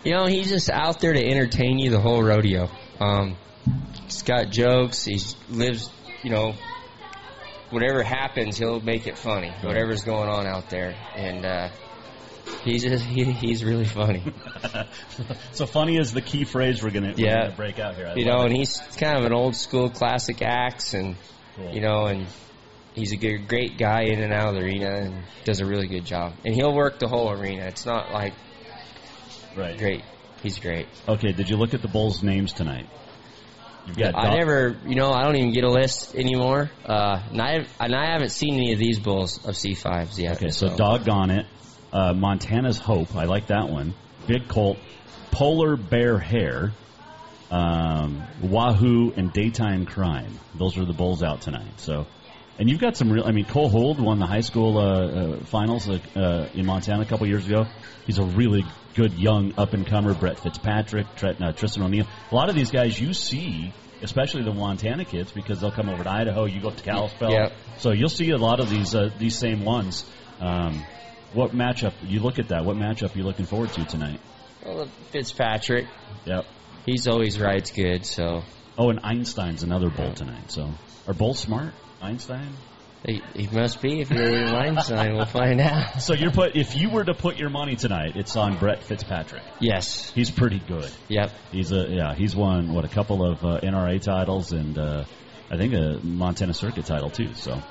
You 0.05 0.13
know, 0.13 0.27
he's 0.27 0.49
just 0.49 0.71
out 0.71 1.01
there 1.01 1.13
to 1.13 1.25
entertain 1.25 1.79
you 1.79 1.91
the 1.91 2.01
whole 2.01 2.23
rodeo. 2.23 2.69
Um, 3.01 3.37
he's 4.03 4.23
got 4.23 4.51
jokes. 4.51 5.05
He 5.05 5.19
lives, 5.49 5.89
you 6.23 6.31
know, 6.31 6.55
whatever 7.71 8.03
happens, 8.03 8.59
he'll 8.59 8.81
make 8.81 9.07
it 9.07 9.17
funny. 9.17 9.53
Whatever's 9.63 10.05
going 10.05 10.29
on 10.29 10.47
out 10.47 10.71
there, 10.71 10.95
and 11.17 11.45
uh, 11.45 11.69
he's 12.65 12.83
just 12.83 13.05
he, 13.05 13.25
he's 13.25 13.63
really 13.65 13.85
funny. 13.85 14.23
so 15.53 15.67
funny 15.67 15.97
is 15.97 16.13
the 16.13 16.21
key 16.23 16.45
phrase 16.45 16.83
we're 16.83 16.91
gonna, 16.91 17.15
we're 17.17 17.27
Yeah. 17.27 17.43
gonna 17.45 17.57
break 17.57 17.79
out 17.79 17.95
here. 17.97 18.07
I 18.09 18.15
you 18.15 18.25
know, 18.25 18.43
it. 18.43 18.47
and 18.47 18.57
he's 18.57 18.79
kind 18.97 19.19
of 19.19 19.25
an 19.25 19.33
old 19.33 19.55
school 19.57 19.91
classic 19.91 20.43
acts, 20.43 20.95
and 20.95 21.17
you 21.73 21.81
know, 21.81 22.07
and 22.07 22.27
he's 22.95 23.13
a 23.13 23.17
good, 23.17 23.47
great 23.49 23.79
guy 23.79 24.03
in 24.03 24.21
and 24.23 24.33
out 24.33 24.49
of 24.49 24.55
the 24.55 24.61
arena, 24.61 24.91
and 24.91 25.23
does 25.45 25.61
a 25.61 25.67
really 25.67 25.87
good 25.87 26.05
job. 26.05 26.33
And 26.45 26.55
he'll 26.55 26.75
work 26.75 26.99
the 26.99 27.09
whole 27.09 27.31
arena. 27.31 27.65
It's 27.67 27.87
not 27.87 28.13
like 28.13 28.33
right, 29.57 29.79
great. 29.79 30.03
He's 30.43 30.59
great. 30.59 30.87
Okay. 31.09 31.33
Did 31.33 31.49
you 31.49 31.57
look 31.57 31.73
at 31.75 31.81
the 31.83 31.89
Bulls' 31.89 32.23
names 32.23 32.53
tonight? 32.53 32.87
You've 33.87 33.97
got 33.99 34.15
I 34.15 34.29
Doc- 34.29 34.39
never, 34.39 34.77
you 34.87 34.95
know, 34.95 35.11
I 35.11 35.25
don't 35.25 35.37
even 35.37 35.53
get 35.53 35.65
a 35.65 35.71
list 35.71 36.15
anymore. 36.15 36.71
Uh, 36.87 37.21
and 37.31 37.41
I 37.41 37.67
and 37.81 37.95
I 37.95 38.13
haven't 38.13 38.31
seen 38.31 38.55
any 38.55 38.73
of 38.73 38.79
these 38.79 38.99
bulls 38.99 39.39
of 39.47 39.55
C5s 39.55 40.19
yet. 40.19 40.37
Okay, 40.37 40.49
so 40.51 40.75
doggone 40.75 41.31
it. 41.31 41.47
Uh, 41.95 42.13
Montana's 42.13 42.79
Hope. 42.79 43.15
I 43.15 43.25
like 43.25 43.47
that 43.47 43.69
one. 43.69 43.95
Big 44.27 44.49
Colt. 44.49 44.79
Polar 45.31 45.77
Bear 45.77 46.19
Hair. 46.19 46.73
Um, 47.53 48.25
Wahoo 48.43 49.13
and 49.17 49.33
Daytime 49.33 49.87
Crime. 49.87 50.39
Those 50.57 50.77
are 50.77 50.85
the 50.85 50.93
bulls 50.93 51.23
out 51.23 51.43
tonight. 51.43 51.79
So, 51.79 52.07
and 52.59 52.69
you've 52.69 52.81
got 52.81 52.97
some 52.97 53.13
real. 53.13 53.25
I 53.25 53.31
mean, 53.31 53.45
Cole 53.45 53.69
Hold 53.69 54.01
won 54.01 54.19
the 54.19 54.27
high 54.27 54.41
school 54.41 54.77
uh, 54.79 54.83
uh, 54.83 55.45
finals 55.45 55.89
uh, 55.89 56.01
uh, 56.17 56.49
in 56.53 56.67
Montana 56.67 57.03
a 57.03 57.05
couple 57.05 57.29
years 57.29 57.47
ago. 57.47 57.67
He's 58.07 58.19
a 58.19 58.25
really 58.25 58.65
good 58.95 59.13
young 59.13 59.55
up 59.57 59.73
and 59.73 59.87
comer. 59.87 60.15
Brett 60.15 60.41
Fitzpatrick, 60.41 61.07
uh, 61.23 61.53
Tristan 61.53 61.85
O'Neill. 61.85 62.07
A 62.33 62.35
lot 62.35 62.49
of 62.49 62.57
these 62.57 62.73
guys 62.73 63.01
you 63.01 63.15
see, 63.15 63.73
especially 64.03 64.43
the 64.43 64.53
Montana 64.53 65.05
kids, 65.05 65.31
because 65.31 65.61
they'll 65.61 65.71
come 65.71 65.89
over 65.89 66.03
to 66.03 66.11
Idaho. 66.11 66.47
You 66.47 66.61
go 66.61 66.69
up 66.69 66.77
to 66.77 66.83
Kalispell. 66.83 67.31
So 67.79 67.93
you'll 67.93 68.09
see 68.09 68.31
a 68.31 68.39
lot 68.39 68.59
of 68.59 68.69
these 68.69 68.97
uh, 68.97 69.11
these 69.17 69.37
same 69.37 69.65
ones. 69.65 70.05
Um, 70.41 70.85
what 71.35 71.53
matchup 71.53 71.93
you 72.03 72.21
look 72.21 72.39
at 72.39 72.49
that? 72.49 72.65
What 72.65 72.77
matchup 72.77 73.15
are 73.15 73.19
you 73.19 73.25
looking 73.25 73.47
forward 73.47 73.73
to 73.75 73.85
tonight? 73.85 74.21
Well, 74.65 74.89
Fitzpatrick. 75.11 75.87
Yep. 76.25 76.47
He's 76.87 77.07
always 77.07 77.39
rides 77.39 77.71
good. 77.71 78.07
So. 78.07 78.43
Oh, 78.79 78.91
and 78.91 79.01
Einstein's 79.03 79.63
another 79.63 79.91
bull 79.91 80.13
tonight. 80.15 80.51
So 80.51 80.71
are 81.07 81.15
bulls 81.15 81.39
smart? 81.39 81.73
Einstein. 82.01 82.53
He, 83.07 83.23
he 83.35 83.47
must 83.49 83.83
be 83.83 84.01
if 84.01 84.11
you're 84.11 84.35
in 84.35 84.49
Einstein. 84.49 85.17
We'll 85.17 85.27
find 85.27 85.61
out. 85.61 86.01
So 86.01 86.15
you're 86.15 86.31
put 86.31 86.57
if 86.57 86.75
you 86.75 86.89
were 86.89 87.05
to 87.05 87.15
put 87.15 87.37
your 87.37 87.51
money 87.51 87.77
tonight, 87.77 88.17
it's 88.17 88.37
on 88.37 88.57
Brett 88.57 88.83
Fitzpatrick. 88.83 89.43
Yes. 89.61 90.11
He's 90.11 90.31
pretty 90.31 90.59
good. 90.59 90.91
Yep. 91.09 91.31
He's 91.53 91.73
a 91.73 91.87
yeah. 91.89 92.15
He's 92.15 92.35
won 92.35 92.73
what 92.73 92.85
a 92.85 92.89
couple 92.89 93.25
of 93.25 93.45
uh, 93.45 93.61
NRA 93.61 94.01
titles 94.01 94.53
and 94.53 94.79
uh, 94.79 95.05
I 95.51 95.57
think 95.57 95.75
a 95.75 96.01
Montana 96.03 96.55
Circuit 96.55 96.87
title 96.87 97.11
too. 97.11 97.35
So. 97.35 97.63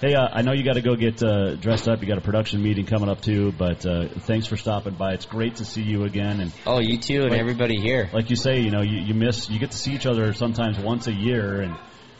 Hey, 0.00 0.14
uh, 0.14 0.28
I 0.30 0.42
know 0.42 0.52
you 0.52 0.62
got 0.62 0.74
to 0.74 0.80
go 0.80 0.94
get 0.94 1.20
uh, 1.24 1.56
dressed 1.56 1.88
up. 1.88 2.00
You 2.00 2.06
got 2.06 2.18
a 2.18 2.20
production 2.20 2.62
meeting 2.62 2.86
coming 2.86 3.08
up 3.08 3.20
too, 3.20 3.50
but 3.50 3.84
uh, 3.84 4.06
thanks 4.20 4.46
for 4.46 4.56
stopping 4.56 4.94
by. 4.94 5.14
It's 5.14 5.26
great 5.26 5.56
to 5.56 5.64
see 5.64 5.82
you 5.82 6.04
again. 6.04 6.38
And 6.40 6.52
oh, 6.66 6.78
you 6.78 6.98
too, 6.98 7.22
and 7.22 7.30
Like- 7.30 7.40
everybody 7.40 7.80
here. 7.80 8.08
like 8.12 8.30
you 8.30 8.36
say, 8.36 8.60
you 8.60 8.70
know, 8.70 8.82
you, 8.82 8.98
you 9.00 9.14
miss, 9.14 9.50
you 9.50 9.58
get 9.58 9.72
to 9.72 9.76
see 9.76 9.92
each 9.94 10.06
other 10.06 10.32
sometimes 10.34 10.78
once 10.78 11.08
a 11.08 11.12
year, 11.12 11.62
and 11.62 11.76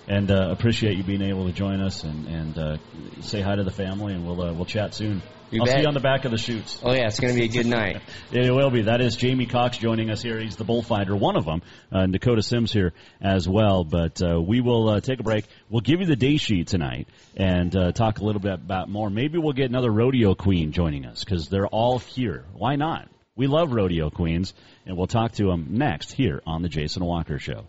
and 0.09 0.29
uh, 0.29 0.49
appreciate 0.51 0.97
you 0.97 1.05
being 1.05 1.23
able 1.23 1.47
to 1.47 1.53
join 1.53 1.81
us 1.81 2.03
and 2.03 2.27
and 2.27 2.59
uh, 2.59 2.77
say 3.21 3.43
hi 3.43 3.55
to 3.55 3.63
the 3.63 3.71
family, 3.71 4.13
and 4.13 4.27
we'll 4.27 4.43
uh, 4.43 4.53
we'll 4.53 4.65
chat 4.65 4.93
soon. 4.93 5.23
You 5.51 5.63
I'll 5.63 5.67
see 5.67 5.81
you 5.81 5.87
on 5.87 5.95
the 5.95 6.01
back 6.01 6.27
of 6.27 6.31
the 6.31 6.37
chutes. 6.37 6.79
Oh 6.83 6.93
yeah, 6.93 7.07
it's 7.07 7.19
going 7.19 7.33
to 7.33 7.41
be 7.41 7.47
a 7.47 7.49
good 7.49 7.67
night. 7.67 8.03
It 8.33 8.51
will 8.51 8.71
be. 8.71 8.83
That 8.83 9.01
is 9.01 9.17
Jamie 9.17 9.47
Cox 9.47 9.79
joining 9.79 10.11
us 10.11 10.21
here. 10.21 10.39
He's 10.39 10.57
the 10.57 10.65
bullfighter, 10.65 11.17
one 11.17 11.37
of 11.37 11.47
them. 11.47 11.63
Uh, 11.91 12.01
and 12.01 12.13
Dakota 12.13 12.43
Sims 12.43 12.71
here 12.71 12.93
as 13.23 13.49
well. 13.49 13.85
But 13.85 14.21
uh, 14.23 14.41
we 14.41 14.61
will 14.61 14.89
uh, 14.91 15.01
take 15.01 15.21
a 15.21 15.23
break. 15.23 15.47
We'll 15.71 15.81
give 15.81 16.01
you 16.01 16.07
the 16.07 16.17
day 16.17 16.37
sheet 16.37 16.69
tonight 16.69 17.09
and 17.37 17.75
uh, 17.75 17.93
talk 17.93 18.19
a 18.19 18.25
little 18.25 18.43
bit 18.43 18.53
about 18.53 18.91
more. 18.91 19.09
Maybe 19.09 19.39
we'll 19.39 19.55
get 19.55 19.71
another 19.71 19.91
rodeo 19.91 20.35
queen 20.35 20.73
joining 20.73 21.07
us 21.07 21.25
because 21.25 21.49
they're 21.49 21.67
all 21.67 21.99
here. 21.99 22.45
Why 22.53 22.77
not? 22.77 23.09
We 23.35 23.47
love 23.47 23.73
rodeo 23.73 24.11
queens, 24.11 24.53
and 24.85 24.97
we'll 24.97 25.07
talk 25.07 25.33
to 25.33 25.47
them 25.47 25.69
next 25.71 26.13
here 26.13 26.43
on 26.47 26.61
the 26.61 26.69
Jason 26.69 27.05
Walker 27.05 27.39
Show. 27.39 27.69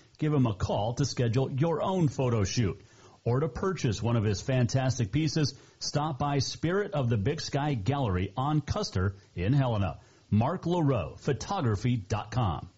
give 0.21 0.33
him 0.33 0.45
a 0.45 0.53
call 0.53 0.93
to 0.93 1.03
schedule 1.03 1.51
your 1.51 1.81
own 1.81 2.07
photo 2.07 2.43
shoot. 2.43 2.79
Or 3.25 3.39
to 3.39 3.49
purchase 3.49 4.03
one 4.03 4.15
of 4.15 4.23
his 4.23 4.39
fantastic 4.39 5.11
pieces, 5.11 5.55
stop 5.79 6.19
by 6.19 6.37
Spirit 6.37 6.93
of 6.93 7.09
the 7.09 7.17
Big 7.17 7.41
Sky 7.41 7.73
Gallery 7.73 8.31
on 8.37 8.61
Custer 8.61 9.15
in 9.35 9.51
Helena. 9.51 9.99
Mark 10.29 10.65
LaRoe, 10.65 11.19
photography.com. 11.19 12.69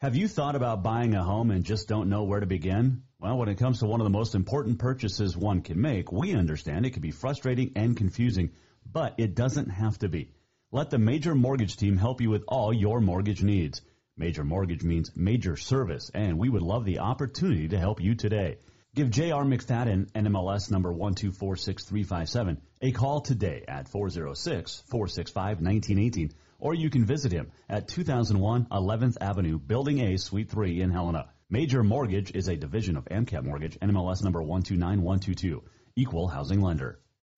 Have 0.00 0.16
you 0.16 0.26
thought 0.26 0.56
about 0.56 0.82
buying 0.82 1.14
a 1.14 1.22
home 1.22 1.52
and 1.52 1.64
just 1.64 1.86
don't 1.86 2.08
know 2.08 2.24
where 2.24 2.40
to 2.40 2.46
begin? 2.46 3.04
Well, 3.20 3.38
when 3.38 3.48
it 3.48 3.58
comes 3.58 3.78
to 3.78 3.86
one 3.86 4.00
of 4.00 4.04
the 4.04 4.10
most 4.18 4.34
important 4.34 4.80
purchases 4.80 5.36
one 5.36 5.62
can 5.62 5.80
make, 5.80 6.10
we 6.10 6.34
understand 6.34 6.86
it 6.86 6.90
can 6.90 7.02
be 7.02 7.12
frustrating 7.12 7.72
and 7.76 7.96
confusing, 7.96 8.50
but 8.84 9.14
it 9.18 9.36
doesn't 9.36 9.68
have 9.68 9.96
to 10.00 10.08
be. 10.08 10.32
Let 10.72 10.90
the 10.90 10.98
Major 10.98 11.36
Mortgage 11.36 11.76
team 11.76 11.96
help 11.96 12.20
you 12.20 12.30
with 12.30 12.44
all 12.48 12.72
your 12.72 13.00
mortgage 13.00 13.44
needs. 13.44 13.80
Major 14.20 14.44
Mortgage 14.44 14.84
means 14.84 15.10
major 15.16 15.56
service, 15.56 16.10
and 16.12 16.38
we 16.38 16.50
would 16.50 16.60
love 16.60 16.84
the 16.84 16.98
opportunity 16.98 17.68
to 17.68 17.78
help 17.78 18.02
you 18.02 18.14
today. 18.14 18.58
Give 18.94 19.08
J.R. 19.08 19.44
McFadden, 19.44 20.12
NMLS 20.12 20.70
number 20.70 20.92
1246357, 20.92 22.58
a 22.82 22.92
call 22.92 23.22
today 23.22 23.64
at 23.66 23.90
406-465-1918, 23.90 26.32
or 26.58 26.74
you 26.74 26.90
can 26.90 27.06
visit 27.06 27.32
him 27.32 27.50
at 27.66 27.88
2001 27.88 28.66
11th 28.66 29.16
Avenue, 29.22 29.58
Building 29.58 30.00
A, 30.00 30.18
Suite 30.18 30.50
3 30.50 30.82
in 30.82 30.90
Helena. 30.90 31.30
Major 31.48 31.82
Mortgage 31.82 32.32
is 32.32 32.48
a 32.48 32.56
division 32.56 32.98
of 32.98 33.06
AMCAP 33.06 33.42
Mortgage, 33.42 33.80
NMLS 33.80 34.22
number 34.22 34.42
129122, 34.42 35.62
equal 35.96 36.28
housing 36.28 36.60
lender. 36.60 37.00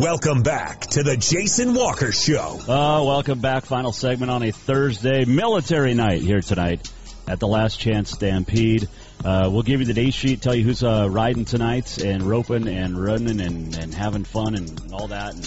Welcome 0.00 0.42
back 0.42 0.80
to 0.92 1.02
the 1.02 1.14
Jason 1.14 1.74
Walker 1.74 2.10
Show. 2.10 2.58
Uh, 2.62 3.04
welcome 3.04 3.40
back. 3.40 3.66
Final 3.66 3.92
segment 3.92 4.30
on 4.30 4.42
a 4.42 4.50
Thursday 4.50 5.26
military 5.26 5.92
night 5.92 6.22
here 6.22 6.40
tonight 6.40 6.90
at 7.28 7.38
the 7.38 7.46
Last 7.46 7.78
Chance 7.78 8.12
Stampede. 8.12 8.88
Uh, 9.22 9.50
we'll 9.52 9.62
give 9.62 9.80
you 9.80 9.86
the 9.86 9.92
day 9.92 10.08
sheet, 10.08 10.40
tell 10.40 10.54
you 10.54 10.64
who's 10.64 10.82
uh, 10.82 11.06
riding 11.10 11.44
tonight 11.44 11.98
and 11.98 12.22
roping 12.22 12.66
and 12.66 12.98
running 12.98 13.42
and, 13.42 13.76
and 13.76 13.94
having 13.94 14.24
fun 14.24 14.54
and 14.54 14.90
all 14.90 15.08
that 15.08 15.34
and 15.34 15.46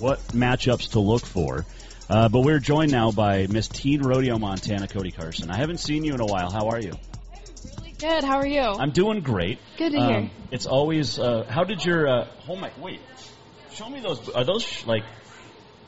what 0.00 0.18
matchups 0.30 0.90
to 0.90 0.98
look 0.98 1.24
for. 1.24 1.64
Uh, 2.10 2.28
but 2.28 2.40
we're 2.40 2.58
joined 2.58 2.90
now 2.90 3.12
by 3.12 3.46
Miss 3.46 3.68
Teen 3.68 4.02
Rodeo 4.02 4.36
Montana, 4.36 4.88
Cody 4.88 5.12
Carson. 5.12 5.48
I 5.48 5.58
haven't 5.58 5.78
seen 5.78 6.02
you 6.04 6.14
in 6.14 6.20
a 6.20 6.26
while. 6.26 6.50
How 6.50 6.70
are 6.70 6.80
you? 6.80 6.94
Good. 8.00 8.24
How 8.24 8.38
are 8.38 8.46
you? 8.46 8.62
I'm 8.62 8.90
doing 8.90 9.20
great. 9.20 9.60
Good 9.78 9.92
to 9.92 9.98
hear. 10.00 10.16
Um, 10.16 10.30
it's 10.50 10.66
always. 10.66 11.20
Uh, 11.20 11.44
how 11.48 11.62
did 11.62 11.84
your? 11.84 12.08
Uh, 12.08 12.26
oh 12.48 12.56
my! 12.56 12.72
Wait. 12.80 12.98
Show 13.74 13.88
me 13.88 14.00
those. 14.00 14.28
Are 14.30 14.44
those 14.44 14.62
sh- 14.62 14.86
like? 14.86 15.04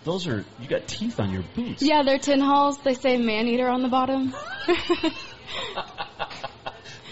Those 0.05 0.26
are. 0.26 0.45
You 0.61 0.68
got 0.68 0.87
teeth 0.87 1.20
on 1.20 1.32
your 1.32 1.45
boots. 1.55 1.82
Yeah, 1.82 2.03
they're 2.03 2.18
Tin 2.18 2.41
Hauls. 2.41 2.78
They 2.78 2.95
say 2.95 3.16
man 3.16 3.47
eater 3.47 3.68
on 3.68 3.82
the 3.82 3.89
bottom. 3.89 4.35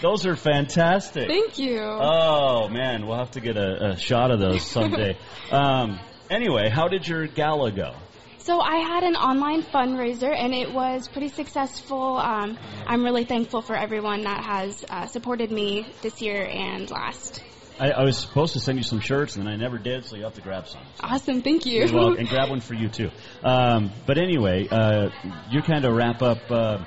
Those 0.03 0.25
are 0.25 0.35
fantastic. 0.35 1.29
Thank 1.29 1.57
you. 1.57 1.79
Oh 1.79 2.67
man, 2.67 3.07
we'll 3.07 3.17
have 3.17 3.31
to 3.31 3.39
get 3.39 3.55
a, 3.55 3.91
a 3.91 3.97
shot 3.97 4.31
of 4.31 4.39
those 4.41 4.61
someday. 4.61 5.17
um, 5.51 5.97
anyway, 6.29 6.69
how 6.69 6.89
did 6.89 7.07
your 7.07 7.25
gala 7.25 7.71
go? 7.71 7.95
So 8.39 8.59
I 8.59 8.79
had 8.79 9.03
an 9.03 9.15
online 9.15 9.63
fundraiser 9.63 10.35
and 10.35 10.53
it 10.53 10.73
was 10.73 11.07
pretty 11.07 11.29
successful. 11.29 12.17
Um, 12.17 12.57
I'm 12.85 13.05
really 13.05 13.23
thankful 13.23 13.61
for 13.61 13.77
everyone 13.77 14.23
that 14.23 14.43
has 14.43 14.83
uh, 14.89 15.05
supported 15.05 15.49
me 15.49 15.87
this 16.01 16.21
year 16.21 16.45
and 16.45 16.91
last. 16.91 17.41
I, 17.79 17.91
I 17.91 18.03
was 18.03 18.17
supposed 18.17 18.53
to 18.53 18.59
send 18.59 18.77
you 18.77 18.83
some 18.83 18.99
shirts, 18.99 19.35
and 19.35 19.47
I 19.49 19.55
never 19.55 19.77
did, 19.77 20.05
so 20.05 20.15
you 20.15 20.23
have 20.23 20.35
to 20.35 20.41
grab 20.41 20.67
some. 20.67 20.81
Awesome, 20.99 21.41
thank 21.41 21.65
you. 21.65 21.83
And 22.13 22.27
grab 22.27 22.49
one 22.49 22.61
for 22.61 22.73
you 22.73 22.89
too. 22.89 23.09
Um, 23.43 23.91
but 24.05 24.17
anyway, 24.17 24.67
uh, 24.69 25.09
you 25.49 25.61
kind 25.61 25.85
of 25.85 25.95
wrap 25.95 26.21
up. 26.21 26.51
Uh, 26.51 26.83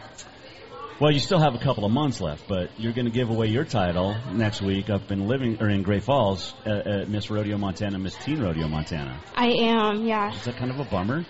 well, 1.00 1.12
you 1.12 1.20
still 1.20 1.38
have 1.38 1.54
a 1.54 1.58
couple 1.58 1.84
of 1.84 1.92
months 1.92 2.20
left, 2.20 2.48
but 2.48 2.70
you're 2.78 2.92
going 2.92 3.04
to 3.06 3.10
give 3.10 3.28
away 3.28 3.48
your 3.48 3.64
title 3.64 4.16
next 4.32 4.62
week 4.62 4.88
up 4.88 5.10
in 5.10 5.28
living 5.28 5.58
or 5.60 5.68
in 5.68 5.82
Great 5.82 6.04
Falls 6.04 6.54
at, 6.64 6.86
at 6.86 7.08
Miss 7.08 7.30
Rodeo 7.30 7.58
Montana, 7.58 7.98
Miss 7.98 8.14
Teen 8.16 8.40
Rodeo 8.40 8.68
Montana. 8.68 9.20
I 9.34 9.48
am, 9.48 10.06
yeah. 10.06 10.34
Is 10.34 10.44
that 10.44 10.56
kind 10.56 10.70
of 10.70 10.80
a 10.80 10.84
bummer? 10.84 11.26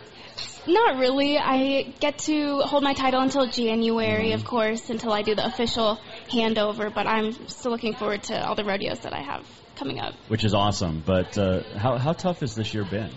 Not 0.68 0.98
really. 0.98 1.38
I 1.38 1.82
get 2.00 2.18
to 2.18 2.58
hold 2.60 2.82
my 2.82 2.92
title 2.92 3.20
until 3.20 3.46
January, 3.46 4.32
of 4.32 4.44
course, 4.44 4.90
until 4.90 5.12
I 5.12 5.22
do 5.22 5.34
the 5.34 5.46
official 5.46 5.98
handover. 6.28 6.92
But 6.92 7.06
I'm 7.06 7.48
still 7.48 7.72
looking 7.72 7.94
forward 7.94 8.24
to 8.24 8.46
all 8.46 8.54
the 8.54 8.64
rodeos 8.64 9.00
that 9.00 9.12
I 9.12 9.22
have 9.22 9.46
coming 9.76 10.00
up. 10.00 10.14
Which 10.28 10.44
is 10.44 10.54
awesome. 10.54 11.02
But 11.04 11.36
uh, 11.38 11.62
how 11.76 11.98
how 11.98 12.12
tough 12.12 12.40
has 12.40 12.54
this 12.54 12.72
year 12.74 12.84
been? 12.84 13.10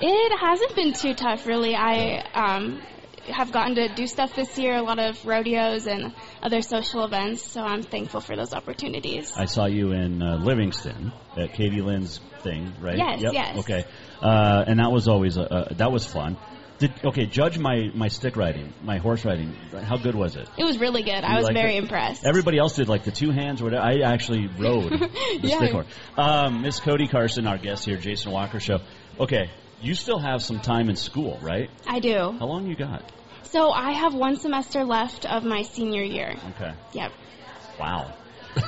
It 0.00 0.38
hasn't 0.38 0.74
been 0.74 0.92
too 0.94 1.14
tough, 1.14 1.46
really. 1.46 1.76
I 1.76 2.24
um, 2.34 2.82
have 3.28 3.52
gotten 3.52 3.76
to 3.76 3.88
do 3.88 4.06
stuff 4.06 4.34
this 4.34 4.58
year, 4.58 4.74
a 4.74 4.82
lot 4.82 4.98
of 4.98 5.24
rodeos 5.24 5.86
and 5.86 6.12
other 6.42 6.62
social 6.62 7.04
events, 7.04 7.42
so 7.42 7.62
I'm 7.62 7.82
thankful 7.82 8.20
for 8.20 8.36
those 8.36 8.52
opportunities. 8.52 9.32
I 9.36 9.44
saw 9.44 9.66
you 9.66 9.92
in 9.92 10.22
uh, 10.22 10.38
Livingston 10.38 11.12
at 11.36 11.52
Katie 11.52 11.82
Lynn's 11.82 12.20
thing, 12.42 12.72
right? 12.80 12.96
Yes, 12.98 13.22
Yep. 13.22 13.32
yes. 13.32 13.58
Okay, 13.58 13.84
uh, 14.20 14.64
and 14.66 14.80
that 14.80 14.90
was 14.90 15.08
always 15.08 15.36
a, 15.36 15.42
uh, 15.42 15.74
that 15.74 15.92
was 15.92 16.04
fun. 16.04 16.36
Did 16.82 16.92
okay? 17.04 17.26
Judge 17.26 17.58
my 17.60 17.90
my 17.94 18.08
stick 18.08 18.36
riding, 18.36 18.72
my 18.82 18.98
horse 18.98 19.24
riding. 19.24 19.54
How 19.84 19.96
good 19.98 20.16
was 20.16 20.34
it? 20.34 20.48
It 20.58 20.64
was 20.64 20.78
really 20.78 21.04
good. 21.04 21.22
I 21.22 21.36
was 21.38 21.48
very 21.50 21.76
it? 21.76 21.84
impressed. 21.84 22.24
Everybody 22.26 22.58
else 22.58 22.74
did 22.74 22.88
like 22.88 23.04
the 23.04 23.12
two 23.12 23.30
hands 23.30 23.60
or 23.60 23.66
whatever. 23.66 23.84
I 23.84 24.00
actually 24.00 24.48
rode 24.48 24.90
the 24.98 25.40
Yeah. 25.42 25.58
stick 25.58 25.70
horse. 25.70 25.86
Um, 26.16 26.62
Miss 26.62 26.80
Cody 26.80 27.06
Carson, 27.06 27.46
our 27.46 27.56
guest 27.56 27.84
here, 27.84 27.98
Jason 27.98 28.32
Walker 28.32 28.58
Show. 28.58 28.78
Okay, 29.20 29.48
you 29.80 29.94
still 29.94 30.18
have 30.18 30.42
some 30.42 30.58
time 30.58 30.88
in 30.90 30.96
school, 30.96 31.38
right? 31.40 31.70
I 31.86 32.00
do. 32.00 32.32
How 32.38 32.46
long 32.46 32.66
you 32.66 32.74
got? 32.74 33.04
So 33.44 33.70
I 33.70 33.92
have 33.92 34.12
one 34.14 34.36
semester 34.38 34.82
left 34.82 35.24
of 35.24 35.44
my 35.44 35.62
senior 35.62 36.02
year. 36.02 36.34
Okay. 36.56 36.72
Yep. 36.94 37.12
Wow. 37.78 38.12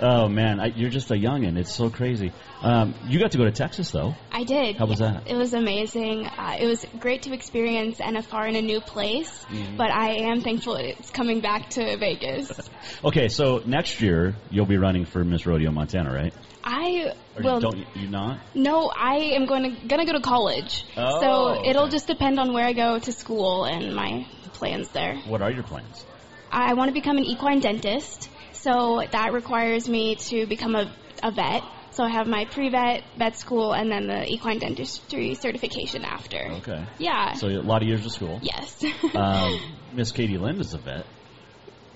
Oh 0.00 0.28
man, 0.28 0.60
I, 0.60 0.66
you're 0.66 0.90
just 0.90 1.10
a 1.10 1.14
youngin. 1.14 1.56
It's 1.58 1.72
so 1.74 1.88
crazy. 1.90 2.32
Um, 2.60 2.94
you 3.06 3.20
got 3.20 3.32
to 3.32 3.38
go 3.38 3.44
to 3.44 3.52
Texas 3.52 3.90
though. 3.90 4.14
I 4.32 4.44
did. 4.44 4.76
How 4.76 4.86
was 4.86 4.98
that? 4.98 5.28
It 5.28 5.36
was 5.36 5.54
amazing. 5.54 6.26
Uh, 6.26 6.56
it 6.60 6.66
was 6.66 6.84
great 6.98 7.22
to 7.22 7.32
experience 7.32 7.98
NFR 7.98 8.48
in 8.48 8.56
a 8.56 8.62
new 8.62 8.80
place, 8.80 9.44
Mhm. 9.48 9.76
but 9.76 9.90
I 9.90 10.30
am 10.30 10.40
thankful 10.40 10.74
it's 10.76 11.10
coming 11.10 11.40
back 11.40 11.70
to 11.70 11.96
Vegas. 11.96 12.50
Okay, 13.04 13.28
so 13.28 13.62
next 13.64 14.00
year 14.00 14.34
you'll 14.50 14.66
be 14.66 14.76
running 14.76 15.04
for 15.04 15.24
Miss 15.24 15.46
Rodeo 15.46 15.70
Montana, 15.70 16.12
right? 16.12 16.34
I 16.64 17.12
Or 17.36 17.42
will. 17.42 17.60
don't 17.60 17.86
you 17.94 18.08
not? 18.08 18.40
No, 18.54 18.90
I 18.94 19.16
am 19.36 19.46
going 19.46 19.76
to 19.76 19.86
gonna 19.86 20.04
go 20.04 20.12
to 20.12 20.20
college. 20.20 20.84
Oh, 20.96 21.20
so 21.20 21.64
it'll 21.68 21.88
just 21.88 22.06
depend 22.08 22.40
on 22.40 22.52
where 22.52 22.66
I 22.66 22.72
go 22.72 22.98
to 22.98 23.12
school 23.12 23.64
and 23.64 23.94
my 23.94 24.26
plans 24.54 24.88
there. 24.90 25.16
What 25.28 25.42
are 25.42 25.50
your 25.50 25.62
plans? 25.62 26.04
I 26.52 26.74
want 26.74 26.88
to 26.88 26.92
become 26.92 27.16
an 27.16 27.24
equine 27.24 27.60
dentist, 27.60 28.28
so 28.52 29.02
that 29.10 29.32
requires 29.32 29.88
me 29.88 30.16
to 30.16 30.46
become 30.46 30.76
a, 30.76 30.94
a 31.22 31.32
vet. 31.32 31.62
So 31.92 32.04
I 32.04 32.10
have 32.10 32.26
my 32.26 32.44
pre-vet, 32.46 33.04
vet 33.18 33.38
school, 33.38 33.72
and 33.72 33.90
then 33.90 34.06
the 34.06 34.26
equine 34.26 34.58
dentistry 34.58 35.34
certification 35.34 36.04
after. 36.04 36.38
Okay. 36.58 36.84
Yeah. 36.98 37.34
So 37.34 37.48
a 37.48 37.60
lot 37.60 37.82
of 37.82 37.88
years 37.88 38.04
of 38.04 38.12
school. 38.12 38.38
Yes. 38.42 38.82
um, 39.14 39.58
Miss 39.92 40.12
Katie 40.12 40.38
Lynn 40.38 40.60
is 40.60 40.74
a 40.74 40.78
vet. 40.78 41.06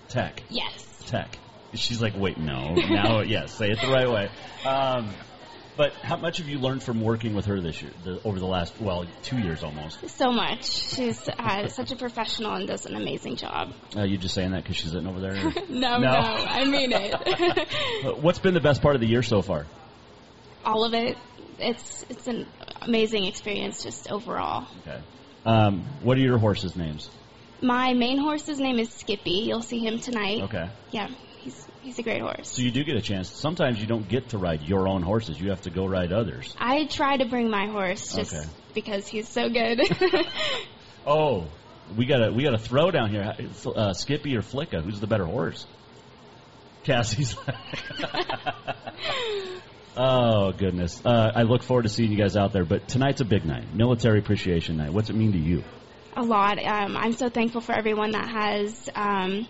Tech. 0.09 0.43
yes. 0.49 1.03
Tech. 1.07 1.39
She's 1.75 2.01
like, 2.01 2.17
wait, 2.17 2.39
no. 2.39 2.75
Now, 2.75 3.21
yes, 3.27 3.53
say 3.55 3.71
it 3.71 3.81
the 3.81 3.89
right 3.89 4.09
way. 4.09 4.31
Um, 4.65 5.11
but 5.77 5.93
how 5.95 6.17
much 6.17 6.39
have 6.39 6.49
you 6.49 6.59
learned 6.59 6.83
from 6.83 7.01
working 7.03 7.35
with 7.35 7.47
her 7.47 7.61
this 7.61 7.83
year, 7.83 7.91
the, 8.05 8.21
over 8.25 8.39
the 8.39 8.47
last, 8.47 8.81
well, 8.81 9.05
two 9.23 9.39
years 9.39 9.63
almost? 9.63 10.09
So 10.11 10.33
much. 10.33 10.65
She's 10.65 11.29
uh, 11.29 11.69
such 11.81 11.93
a 11.93 11.97
professional 11.97 12.55
and 12.55 12.67
does 12.67 12.87
an 12.87 12.97
amazing 12.97 13.37
job. 13.37 13.73
Uh, 13.97 14.03
you 14.03 14.17
just 14.17 14.35
saying 14.35 14.53
that 14.53 14.63
because 14.63 14.77
she's 14.77 14.93
sitting 14.93 15.07
over 15.07 15.21
there? 15.21 15.33
or- 15.47 15.53
No, 15.69 15.99
no, 15.99 16.09
I 16.09 16.65
mean 16.65 16.93
it. 16.93 18.17
What's 18.23 18.39
been 18.39 18.55
the 18.55 18.61
best 18.61 18.81
part 18.83 18.95
of 18.95 19.01
the 19.01 19.07
year 19.07 19.23
so 19.23 19.43
far? 19.43 19.67
All 20.65 20.85
of 20.85 20.95
it. 20.95 21.17
It's 21.59 22.05
it's 22.11 22.27
an 22.27 22.47
amazing 22.83 23.25
experience 23.25 23.83
just 23.83 24.11
overall. 24.11 24.67
Okay. 24.87 25.01
Um, 25.47 25.85
what 26.03 26.19
are 26.19 26.21
your 26.21 26.39
horses' 26.39 26.77
names? 26.77 27.09
My 27.63 27.95
main 27.95 28.19
horse's 28.19 28.59
name 28.59 28.79
is 28.79 28.91
Skippy. 28.91 29.45
You'll 29.47 29.63
see 29.63 29.79
him 29.79 29.99
tonight. 30.01 30.43
Okay. 30.43 30.69
Yeah. 30.91 31.09
he's 31.39 31.67
he's 31.87 31.99
a 31.99 32.03
great 32.03 32.21
horse. 32.21 32.49
So 32.51 32.63
you 32.63 32.71
do 32.71 32.85
get 32.85 32.97
a 32.97 33.01
chance. 33.01 33.31
Sometimes 33.31 33.81
you 33.81 33.87
don't 33.87 34.07
get 34.09 34.31
to 34.31 34.39
ride 34.39 34.63
your 34.63 34.89
own 34.89 35.03
horses. 35.03 35.41
You 35.41 35.51
have 35.51 35.63
to 35.63 35.71
go 35.71 35.87
ride 35.87 36.13
others. 36.13 36.55
I 36.59 36.85
try 36.87 37.17
to 37.17 37.25
bring 37.27 37.49
my 37.49 37.69
horse 37.69 38.15
just 38.15 38.35
Okay. 38.35 38.45
because 38.75 39.07
he's 39.07 39.29
so 39.29 39.49
good. 39.49 39.81
Oh, 41.09 41.47
we 41.97 42.05
got 42.05 42.21
a 42.21 42.33
we 42.33 42.43
got 42.43 42.55
a 42.55 42.59
throw 42.59 42.91
down 42.91 43.11
here. 43.11 43.33
Uh, 43.65 43.93
Skippy 43.93 44.37
or 44.37 44.43
Flicka? 44.43 44.83
Who's 44.83 44.99
the 44.99 45.07
better 45.07 45.25
horse? 45.25 45.65
Cassie's. 46.83 47.37
oh 49.97 50.53
goodness. 50.53 51.01
Uh, 51.05 51.33
I 51.35 51.43
look 51.43 51.63
forward 51.63 51.85
to 51.85 51.89
seeing 51.89 52.11
you 52.11 52.19
guys 52.19 52.37
out 52.37 52.53
there. 52.53 52.65
But 52.65 52.89
tonight's 52.89 53.21
a 53.21 53.25
big 53.25 53.45
night, 53.45 53.75
Military 53.75 54.19
Appreciation 54.19 54.77
Night. 54.77 54.93
What's 54.93 55.11
it 55.11 55.17
mean 55.17 55.33
to 55.33 55.39
you? 55.39 55.65
a 56.19 56.23
lot. 56.23 56.59
Um, 56.59 56.97
I'm 56.97 57.13
so 57.13 57.29
thankful 57.29 57.61
for 57.61 57.73
everyone 57.73 58.13
that 58.13 58.27
has 58.29 58.89
um, 58.95 59.47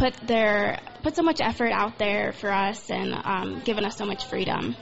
put 0.00 0.14
their 0.26 0.80
put 1.02 1.14
so 1.14 1.22
much 1.22 1.40
effort 1.40 1.70
out 1.72 1.98
there 1.98 2.32
for 2.32 2.50
us 2.50 2.90
and 2.90 3.12
um, 3.14 3.60
given 3.64 3.84
us 3.84 3.96
so 3.96 4.06
much 4.06 4.24
freedom. 4.24 4.74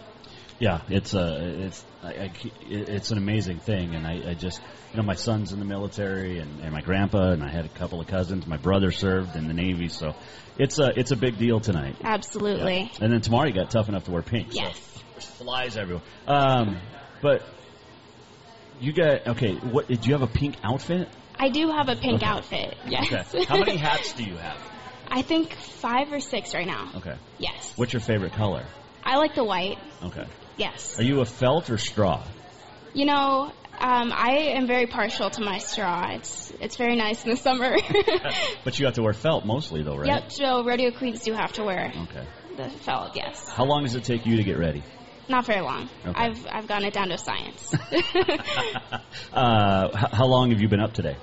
Yeah, 0.61 0.81
it's 0.89 1.15
a 1.15 1.65
it's 1.67 1.85
I, 2.03 2.09
I, 2.09 2.33
it's 2.69 3.11
an 3.11 3.19
amazing 3.19 3.59
thing, 3.59 3.95
and 3.95 4.07
I, 4.07 4.31
I 4.31 4.35
just 4.35 4.61
you 4.93 4.97
know 4.97 5.03
my 5.05 5.15
son's 5.15 5.53
in 5.53 5.59
the 5.61 5.65
military, 5.65 6.39
and, 6.39 6.61
and 6.61 6.73
my 6.73 6.81
grandpa, 6.81 7.31
and 7.31 7.43
I 7.45 7.49
had 7.51 7.65
a 7.65 7.69
couple 7.69 8.01
of 8.01 8.07
cousins. 8.09 8.47
My 8.47 8.57
brother 8.57 8.91
served 8.91 9.37
in 9.37 9.47
the 9.47 9.55
Navy, 9.55 9.89
so 9.89 10.15
it's 10.59 10.79
a 10.81 10.99
it's 10.99 11.11
a 11.13 11.17
big 11.17 11.39
deal 11.39 11.61
tonight. 11.61 11.97
Absolutely. 12.03 12.91
And 13.01 13.13
then 13.13 13.21
tomorrow 13.21 13.47
you 13.47 13.55
got 13.55 13.71
tough 13.71 13.89
enough 13.89 14.05
to 14.05 14.11
wear 14.11 14.23
pink. 14.23 14.53
so 14.53 14.61
Yes. 14.63 15.03
there's 15.13 15.27
flies 15.27 15.77
everywhere. 15.77 16.03
Um, 16.27 16.79
but 17.23 17.43
you 18.81 18.93
got 18.93 19.27
okay. 19.29 19.55
What 19.55 19.87
did 19.89 20.07
you 20.07 20.13
have 20.15 20.23
a 20.23 20.33
pink 20.33 20.57
outfit? 20.65 21.09
I 21.39 21.51
do 21.51 21.69
have 21.71 21.89
a 21.89 21.95
pink 21.95 22.17
Okay. 22.23 22.27
outfit. 22.27 22.77
Yes. 22.89 23.33
Okay. 23.33 23.45
How 23.45 23.59
many 23.59 23.77
hats 23.89 24.13
do 24.13 24.25
you 24.25 24.37
have? 24.37 24.59
I 25.11 25.23
think 25.23 25.53
five 25.55 26.13
or 26.13 26.21
six 26.21 26.55
right 26.55 26.67
now. 26.67 26.91
Okay. 26.97 27.17
Yes. 27.39 27.73
What's 27.77 27.93
your 27.93 28.01
favorite 28.01 28.33
color? 28.33 28.65
I 29.03 29.17
like 29.17 29.35
the 29.35 29.45
white. 29.45 29.79
Okay. 30.03 30.27
Yes. 30.57 30.99
Are 30.99 31.03
you 31.03 31.21
a 31.21 31.25
felt 31.25 31.71
or 31.71 31.79
straw? 31.79 32.25
You 32.93 33.07
know, 33.07 33.53
um, 33.81 34.13
I 34.13 34.53
am 34.57 34.67
very 34.67 34.87
partial 34.87 35.31
to 35.31 35.41
my 35.43 35.59
straw. 35.59 36.11
It's 36.17 36.53
it's 36.61 36.77
very 36.77 36.97
nice 36.97 37.25
in 37.25 37.31
the 37.31 37.37
summer. 37.37 37.77
But 38.65 38.79
you 38.79 38.87
have 38.87 38.95
to 38.97 39.03
wear 39.03 39.13
felt 39.13 39.47
mostly, 39.47 39.83
though, 39.83 39.97
right? 39.97 40.07
Yep. 40.09 40.33
So 40.33 40.65
rodeo 40.65 40.91
queens 40.91 41.23
do 41.23 41.33
have 41.33 41.53
to 41.55 41.65
wear 41.65 41.93
Okay. 41.97 42.27
the 42.57 42.69
felt. 42.71 43.17
Yes. 43.17 43.49
How 43.49 43.65
long 43.65 43.85
does 43.85 43.95
it 43.95 44.05
take 44.05 44.27
you 44.27 44.37
to 44.37 44.43
get 44.43 44.59
ready? 44.59 44.83
Not 45.29 45.47
very 45.47 45.61
long. 45.61 45.89
Okay. 46.07 46.13
I've 46.21 46.47
I've 46.51 46.67
gotten 46.67 46.87
it 46.89 46.95
down 46.95 47.09
to 47.09 47.19
science. 47.19 47.75
Uh, 49.33 49.95
how 50.13 50.27
long 50.27 50.51
have 50.51 50.61
you 50.61 50.69
been 50.69 50.81
up 50.81 50.93
today? 50.95 51.17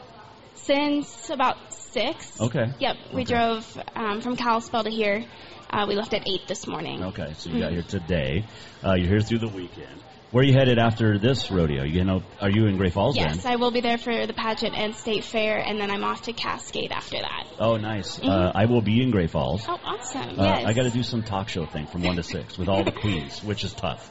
Since 0.56 1.30
about 1.30 1.58
six. 2.00 2.42
Okay. 2.42 2.66
Yep. 2.80 2.96
We 3.14 3.22
Okay. 3.22 3.34
drove 3.34 3.82
um, 3.96 4.22
from 4.22 4.36
Kalispell 4.36 4.84
to 4.84 4.90
here. 4.92 5.24
Uh, 5.70 5.86
we 5.88 5.96
left 5.96 6.14
at 6.14 6.28
eight 6.28 6.48
this 6.48 6.68
morning. 6.68 7.04
Okay, 7.04 7.34
so 7.38 7.50
you 7.50 7.60
got 7.60 7.72
here 7.72 7.82
today. 7.84 8.46
Uh, 8.86 8.94
you're 8.96 9.08
here 9.10 9.22
through 9.22 9.40
the 9.40 9.48
weekend. 9.48 10.02
Where 10.32 10.44
are 10.44 10.48
you 10.48 10.54
headed 10.54 10.78
after 10.80 11.18
this 11.18 11.50
rodeo? 11.50 11.84
You 11.84 12.04
know, 12.04 12.22
are 12.42 12.50
you 12.50 12.66
in 12.68 12.76
Great 12.78 12.92
Falls 12.94 13.16
Yes, 13.16 13.44
then? 13.44 13.54
I 13.54 13.56
will 13.56 13.72
be 13.72 13.80
there 13.82 13.98
for 13.98 14.28
the 14.28 14.34
pageant 14.34 14.76
and 14.76 14.94
state 14.96 15.24
fair, 15.24 15.58
and 15.60 15.80
then 15.80 15.90
I'm 15.90 16.04
off 16.04 16.24
to 16.24 16.34
Cascade 16.34 16.92
after 16.92 17.18
that. 17.20 17.48
Oh, 17.60 17.78
nice. 17.78 18.20
Mhm. 18.20 18.30
Uh, 18.30 18.52
I 18.54 18.66
will 18.66 18.82
be 18.82 19.02
in 19.02 19.12
Great 19.12 19.30
Falls. 19.32 19.66
Oh, 19.68 19.80
awesome! 19.84 20.38
Uh, 20.40 20.44
yes. 20.44 20.66
I 20.66 20.74
got 20.74 20.84
to 20.84 20.90
do 20.90 21.04
some 21.04 21.24
talk 21.24 21.48
show 21.50 21.66
thing 21.66 21.88
from 21.88 22.04
one 22.04 22.18
to 22.18 22.24
six 22.24 22.58
with 22.58 22.68
all 22.68 22.84
the 22.84 22.92
queens, 23.04 23.42
which 23.44 23.64
is 23.64 23.74
tough. 23.74 24.10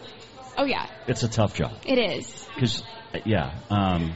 Oh 0.56 0.64
yeah, 0.64 0.86
It's 1.06 1.22
a 1.24 1.28
tough 1.28 1.54
job 1.54 1.72
it 1.84 1.98
is. 1.98 2.46
because, 2.54 2.82
yeah, 3.26 3.54
um, 3.70 4.14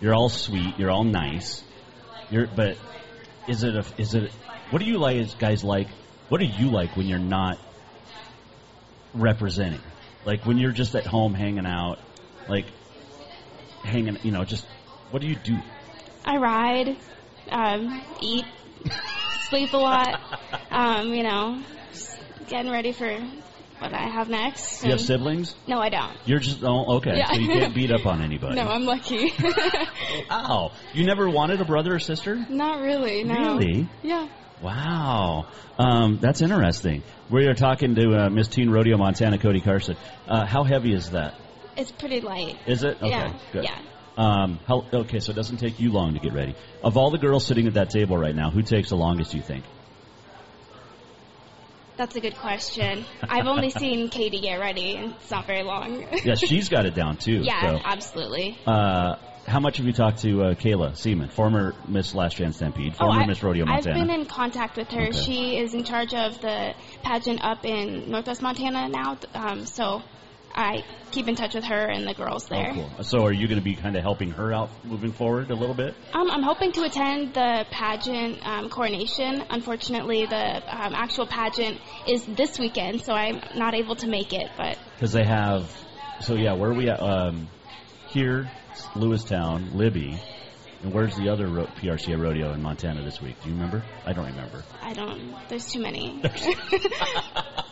you're 0.00 0.14
all 0.14 0.28
sweet, 0.28 0.74
you're 0.78 0.90
all 0.90 1.04
nice, 1.04 1.62
you're. 2.30 2.46
But 2.46 2.76
is 3.46 3.62
it 3.62 3.74
a? 3.74 3.84
Is 3.98 4.14
it? 4.14 4.30
What 4.70 4.80
do 4.80 4.86
you 4.86 4.98
like, 4.98 5.38
guys? 5.38 5.64
Like, 5.64 5.88
what 6.28 6.40
do 6.40 6.46
you 6.46 6.70
like 6.70 6.96
when 6.96 7.06
you're 7.06 7.18
not 7.18 7.58
representing? 9.14 9.80
Like 10.24 10.44
when 10.44 10.58
you're 10.58 10.72
just 10.72 10.94
at 10.94 11.06
home 11.06 11.34
hanging 11.34 11.66
out, 11.66 11.98
like 12.48 12.66
hanging, 13.82 14.18
you 14.22 14.32
know, 14.32 14.44
just 14.44 14.66
what 15.10 15.22
do 15.22 15.28
you 15.28 15.36
do? 15.36 15.56
I 16.24 16.36
ride, 16.36 16.96
um, 17.50 18.02
eat, 18.20 18.44
sleep 19.48 19.72
a 19.72 19.78
lot. 19.78 20.20
Um, 20.70 21.14
you 21.14 21.22
know, 21.22 21.62
just 21.92 22.18
getting 22.46 22.70
ready 22.70 22.92
for 22.92 23.18
what 23.80 23.92
I 23.94 24.08
have 24.08 24.28
next. 24.28 24.80
Do 24.80 24.86
you 24.88 24.92
have 24.92 25.00
siblings? 25.00 25.54
No, 25.66 25.78
I 25.78 25.88
don't. 25.88 26.16
You're 26.26 26.38
just 26.40 26.62
oh, 26.62 26.96
okay. 26.96 27.16
Yeah. 27.16 27.32
So 27.32 27.38
you 27.38 27.48
can't 27.48 27.74
beat 27.74 27.90
up 27.90 28.06
on 28.06 28.22
anybody. 28.22 28.56
No, 28.56 28.68
I'm 28.68 28.84
lucky. 28.84 29.32
Wow. 30.30 30.72
You 30.94 31.04
never 31.06 31.28
wanted 31.28 31.60
a 31.60 31.64
brother 31.64 31.94
or 31.94 31.98
sister? 31.98 32.34
Not 32.48 32.80
really. 32.80 33.24
No. 33.24 33.56
Really? 33.58 33.88
Yeah. 34.02 34.28
Wow. 34.62 35.46
Um, 35.78 36.18
that's 36.20 36.40
interesting. 36.42 37.02
We 37.30 37.46
are 37.46 37.54
talking 37.54 37.94
to 37.94 38.24
uh, 38.24 38.30
Miss 38.30 38.48
Teen 38.48 38.70
Rodeo 38.70 38.96
Montana, 38.96 39.38
Cody 39.38 39.60
Carson. 39.60 39.96
Uh, 40.26 40.46
how 40.46 40.64
heavy 40.64 40.92
is 40.94 41.10
that? 41.10 41.34
It's 41.76 41.92
pretty 41.92 42.20
light. 42.20 42.56
Is 42.66 42.82
it? 42.82 42.96
Okay, 42.96 43.08
Yeah. 43.10 43.38
good. 43.52 43.64
Yeah. 43.64 43.78
Um, 44.16 44.58
how, 44.66 44.84
okay, 44.92 45.20
so 45.20 45.30
it 45.30 45.36
doesn't 45.36 45.58
take 45.58 45.78
you 45.78 45.92
long 45.92 46.14
to 46.14 46.20
get 46.20 46.32
ready. 46.32 46.56
Of 46.82 46.96
all 46.96 47.10
the 47.10 47.18
girls 47.18 47.46
sitting 47.46 47.68
at 47.68 47.74
that 47.74 47.90
table 47.90 48.16
right 48.18 48.34
now, 48.34 48.50
who 48.50 48.62
takes 48.62 48.88
the 48.88 48.96
longest, 48.96 49.30
do 49.30 49.36
you 49.36 49.44
think? 49.44 49.64
That's 51.98 52.14
a 52.14 52.20
good 52.20 52.36
question. 52.36 53.04
I've 53.22 53.48
only 53.48 53.70
seen 53.70 54.08
Katie 54.10 54.40
get 54.40 54.60
ready, 54.60 54.94
and 54.94 55.14
it's 55.20 55.30
not 55.32 55.46
very 55.48 55.64
long. 55.64 56.06
Yeah, 56.24 56.36
she's 56.36 56.68
got 56.68 56.86
it 56.86 56.94
down 56.94 57.16
too. 57.16 57.40
yeah, 57.42 57.60
so. 57.60 57.80
absolutely. 57.84 58.56
Uh, 58.64 59.16
how 59.48 59.58
much 59.58 59.78
have 59.78 59.86
you 59.86 59.92
talked 59.92 60.20
to 60.20 60.42
uh, 60.44 60.54
Kayla 60.54 60.96
Seaman, 60.96 61.28
former 61.28 61.74
Miss 61.88 62.14
Last 62.14 62.36
Chance 62.36 62.56
Stampede, 62.56 62.94
former 62.94 63.14
Oh, 63.18 63.22
I- 63.22 63.26
Miss 63.26 63.42
Rodeo 63.42 63.64
Montana? 63.64 63.98
I've 63.98 64.06
been 64.06 64.14
in 64.14 64.26
contact 64.26 64.76
with 64.76 64.88
her. 64.90 65.08
Okay. 65.08 65.12
She 65.18 65.58
is 65.58 65.74
in 65.74 65.82
charge 65.82 66.14
of 66.14 66.40
the 66.40 66.74
pageant 67.02 67.42
up 67.42 67.64
in 67.64 68.10
Northwest 68.10 68.42
Montana 68.42 68.88
now. 68.88 69.18
Um, 69.34 69.66
so 69.66 70.02
I 70.58 70.82
keep 71.12 71.28
in 71.28 71.36
touch 71.36 71.54
with 71.54 71.64
her 71.64 71.86
and 71.86 72.04
the 72.04 72.14
girls 72.14 72.46
there. 72.46 72.72
Oh, 72.72 72.74
cool. 72.74 73.04
So 73.04 73.24
are 73.24 73.32
you 73.32 73.46
going 73.46 73.60
to 73.60 73.64
be 73.64 73.76
kind 73.76 73.96
of 73.96 74.02
helping 74.02 74.32
her 74.32 74.52
out 74.52 74.70
moving 74.84 75.12
forward 75.12 75.52
a 75.52 75.54
little 75.54 75.74
bit? 75.74 75.94
Um, 76.12 76.28
I'm 76.28 76.42
hoping 76.42 76.72
to 76.72 76.82
attend 76.82 77.32
the 77.34 77.64
pageant 77.70 78.44
um, 78.44 78.68
coronation. 78.68 79.44
Unfortunately, 79.50 80.26
the 80.26 80.36
um, 80.36 80.94
actual 80.96 81.28
pageant 81.28 81.80
is 82.08 82.26
this 82.26 82.58
weekend, 82.58 83.02
so 83.02 83.12
I'm 83.12 83.40
not 83.54 83.74
able 83.74 83.94
to 83.96 84.08
make 84.08 84.32
it. 84.32 84.50
But 84.56 84.78
Because 84.96 85.12
they 85.12 85.24
have, 85.24 85.70
so 86.20 86.34
yeah, 86.34 86.54
where 86.54 86.70
are 86.70 86.74
we 86.74 86.88
at? 86.90 87.00
Um, 87.00 87.46
here, 88.08 88.50
Lewistown, 88.94 89.74
Libby, 89.74 90.20
and 90.82 90.92
where's 90.92 91.14
the 91.14 91.28
other 91.28 91.46
ro- 91.46 91.68
PRCA 91.80 92.20
rodeo 92.20 92.52
in 92.52 92.62
Montana 92.62 93.04
this 93.04 93.22
week? 93.22 93.36
Do 93.42 93.48
you 93.48 93.54
remember? 93.54 93.84
I 94.04 94.12
don't 94.12 94.26
remember. 94.26 94.64
I 94.82 94.92
don't. 94.92 95.36
There's 95.48 95.70
too 95.70 95.80
many. 95.80 96.20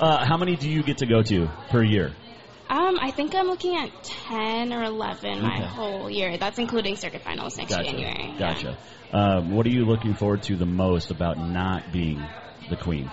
Uh, 0.00 0.24
how 0.24 0.36
many 0.36 0.56
do 0.56 0.68
you 0.68 0.82
get 0.82 0.98
to 0.98 1.06
go 1.06 1.22
to 1.22 1.48
per 1.70 1.82
year? 1.84 2.12
um, 2.68 2.98
I 3.00 3.10
think 3.12 3.34
I'm 3.34 3.46
looking 3.46 3.76
at 3.76 3.90
ten 4.02 4.72
or 4.72 4.82
eleven 4.82 5.42
my 5.42 5.56
Okay. 5.56 5.66
whole 5.66 6.10
year. 6.10 6.36
That's 6.38 6.58
including 6.58 6.96
circuit 6.96 7.22
finals 7.22 7.56
next 7.56 7.70
Gotcha. 7.76 7.90
January. 7.90 8.34
Gotcha. 8.38 8.76
Um, 9.12 9.54
what 9.54 9.66
are 9.66 9.70
you 9.70 9.84
looking 9.84 10.14
forward 10.14 10.42
to 10.44 10.56
the 10.56 10.66
most 10.66 11.10
about 11.10 11.38
not 11.38 11.92
being 11.92 12.26
the 12.68 12.76
queen? 12.76 13.08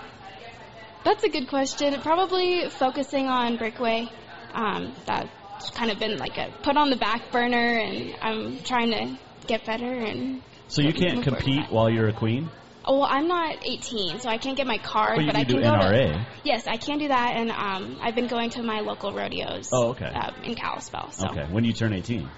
That's 1.04 1.22
a 1.24 1.28
good 1.28 1.48
question. 1.48 2.00
Probably 2.00 2.68
focusing 2.70 3.28
on 3.28 3.56
breakaway. 3.56 4.08
Um, 4.54 4.92
that's 5.06 5.70
kind 5.74 5.90
of 5.90 5.98
been 5.98 6.16
like 6.18 6.38
a 6.38 6.50
put 6.62 6.76
on 6.76 6.90
the 6.90 6.96
back 6.96 7.30
burner, 7.30 7.78
and 7.78 8.16
I'm 8.20 8.58
trying 8.64 8.90
to 8.90 9.16
get 9.46 9.64
better. 9.64 9.92
And 9.92 10.42
So 10.68 10.82
you 10.82 10.92
can't 10.92 11.22
compete 11.22 11.66
while 11.70 11.90
you're 11.90 12.08
a 12.08 12.12
queen? 12.12 12.50
Oh, 12.84 12.98
well, 13.00 13.08
I'm 13.08 13.28
not 13.28 13.64
18, 13.64 14.18
so 14.20 14.28
I 14.28 14.38
can't 14.38 14.56
get 14.56 14.66
my 14.66 14.78
card. 14.78 15.16
But 15.16 15.24
you 15.24 15.30
I 15.30 15.44
can 15.44 15.56
do 15.56 15.60
go 15.62 15.68
NRA. 15.68 16.12
To, 16.12 16.26
yes, 16.44 16.66
I 16.66 16.76
can 16.76 16.98
do 16.98 17.08
that, 17.08 17.34
and 17.36 17.50
um, 17.50 17.98
I've 18.00 18.14
been 18.14 18.26
going 18.26 18.50
to 18.50 18.62
my 18.62 18.80
local 18.80 19.12
rodeos. 19.12 19.68
Oh, 19.72 19.90
okay. 19.90 20.06
Uh, 20.06 20.32
in 20.42 20.54
Kalispell. 20.54 21.10
So 21.12 21.28
Okay. 21.28 21.44
When 21.50 21.62
do 21.62 21.68
you 21.68 21.74
turn 21.74 21.92
18? 21.92 22.28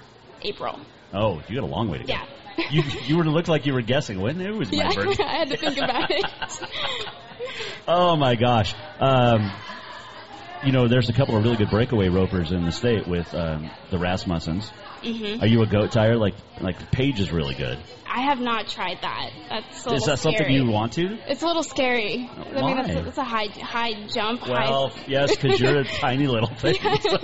April. 0.43 0.81
Oh, 1.15 1.43
you 1.49 1.55
got 1.55 1.65
a 1.65 1.71
long 1.71 1.89
way 1.91 1.99
to 1.99 2.05
go. 2.05 2.13
Yeah. 2.13 2.25
you 2.71 2.83
you 3.07 3.17
were 3.17 3.25
to 3.25 3.31
look 3.31 3.49
like 3.49 3.67
you 3.67 3.73
were 3.73 3.83
guessing 3.83 4.21
when 4.21 4.41
it 4.41 4.51
was 4.55 4.71
my 4.71 4.79
Yeah, 4.85 4.95
birthday. 4.95 5.25
I 5.25 5.37
had 5.39 5.49
to 5.49 5.57
think 5.57 5.79
about 5.79 6.11
it. 6.11 6.25
Oh 7.87 8.17
my 8.17 8.35
gosh. 8.37 8.75
Um, 8.99 9.53
you 10.65 10.73
know, 10.73 10.89
there's 10.89 11.09
a 11.09 11.13
couple 11.13 11.37
of 11.37 11.43
really 11.45 11.57
good 11.57 11.71
breakaway 11.71 12.09
ropers 12.09 12.53
in 12.53 12.65
the 12.65 12.73
state 12.73 13.07
with 13.07 13.33
um, 13.35 13.71
the 13.91 13.97
Rasmussens. 13.99 14.71
Mhm. 15.03 15.43
Are 15.43 15.47
you 15.47 15.63
a 15.63 15.67
goat 15.67 15.93
tire? 15.93 16.17
Like 16.17 16.35
like 16.61 16.91
Paige 16.91 17.21
is 17.21 17.31
really 17.31 17.55
good. 17.55 17.79
I 18.07 18.23
have 18.23 18.39
not 18.39 18.69
tried 18.69 18.99
that. 19.03 19.31
That's 19.51 19.87
a 19.87 19.93
Is 19.95 20.05
that 20.05 20.19
something 20.21 20.49
you 20.49 20.67
want 20.71 20.93
to? 20.93 21.19
It's 21.29 21.43
a 21.43 21.47
little 21.47 21.65
scary. 21.65 22.31
I 22.33 22.63
mean, 22.63 22.77
that's 22.77 22.91
a, 22.91 23.03
that's 23.03 23.19
a 23.19 23.25
high 23.25 23.49
high 23.49 24.07
jump. 24.07 24.47
Well, 24.49 24.89
high, 24.91 25.05
yes, 25.09 25.35
because 25.37 25.61
you're 25.61 25.81
a 25.81 25.85
tiny 26.01 26.27
little 26.29 26.49
thing, 26.55 26.75
so 27.03 27.19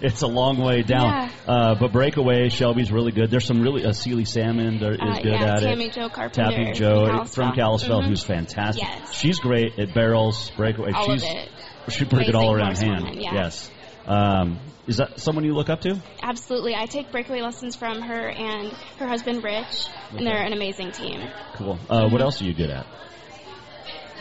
it's 0.00 0.22
a 0.22 0.26
long 0.26 0.58
way 0.58 0.82
down. 0.82 1.02
Yeah. 1.12 1.30
Uh, 1.46 1.74
but 1.78 1.92
breakaway, 1.92 2.48
Shelby's 2.48 2.90
really 2.90 3.12
good. 3.12 3.30
There's 3.30 3.44
some 3.44 3.60
really 3.60 3.84
uh, 3.84 3.92
Sealy 3.92 4.24
Salmon 4.24 4.76
is 4.76 4.82
Uh, 4.82 4.88
good 5.22 5.26
yeah, 5.26 5.52
at 5.54 5.60
Tammy 5.60 5.86
it. 5.86 5.92
Jo 5.92 6.08
Carpenter 6.08 6.50
Tapping 6.50 6.74
Joe 6.74 7.06
from 7.06 7.26
from 7.26 7.52
Kalispell. 7.52 8.00
Mhm. 8.02 8.08
who's 8.08 8.24
fantastic. 8.24 8.82
Yes. 8.82 9.12
She's 9.14 9.38
great 9.38 9.78
at 9.78 9.94
barrels, 9.94 10.50
breakaway. 10.56 10.92
All 10.92 11.12
of 11.12 11.20
She's 11.20 11.30
it. 11.30 11.48
She's 11.88 12.08
pretty 12.08 12.26
good 12.26 12.34
all 12.34 12.54
around 12.54 12.76
hand. 12.78 13.14
yeah. 13.16 13.34
Yes. 13.34 13.70
Um, 14.06 14.58
is 14.86 14.96
that 14.96 15.20
someone 15.20 15.44
you 15.44 15.54
look 15.54 15.68
up 15.68 15.80
to? 15.82 16.00
Absolutely. 16.22 16.74
I 16.74 16.86
take 16.86 17.12
breakaway 17.12 17.40
lessons 17.40 17.76
from 17.76 18.00
her 18.02 18.28
and 18.28 18.72
her 18.98 19.06
husband 19.06 19.44
Rich, 19.44 19.86
Okay. 20.08 20.18
and 20.18 20.26
they're 20.26 20.42
an 20.44 20.52
amazing 20.52 20.90
team. 20.92 21.20
Cool. 21.54 21.78
Uh, 21.88 22.08
What 22.08 22.20
else 22.20 22.40
are 22.42 22.44
you 22.44 22.54
good 22.54 22.70
at? 22.70 22.86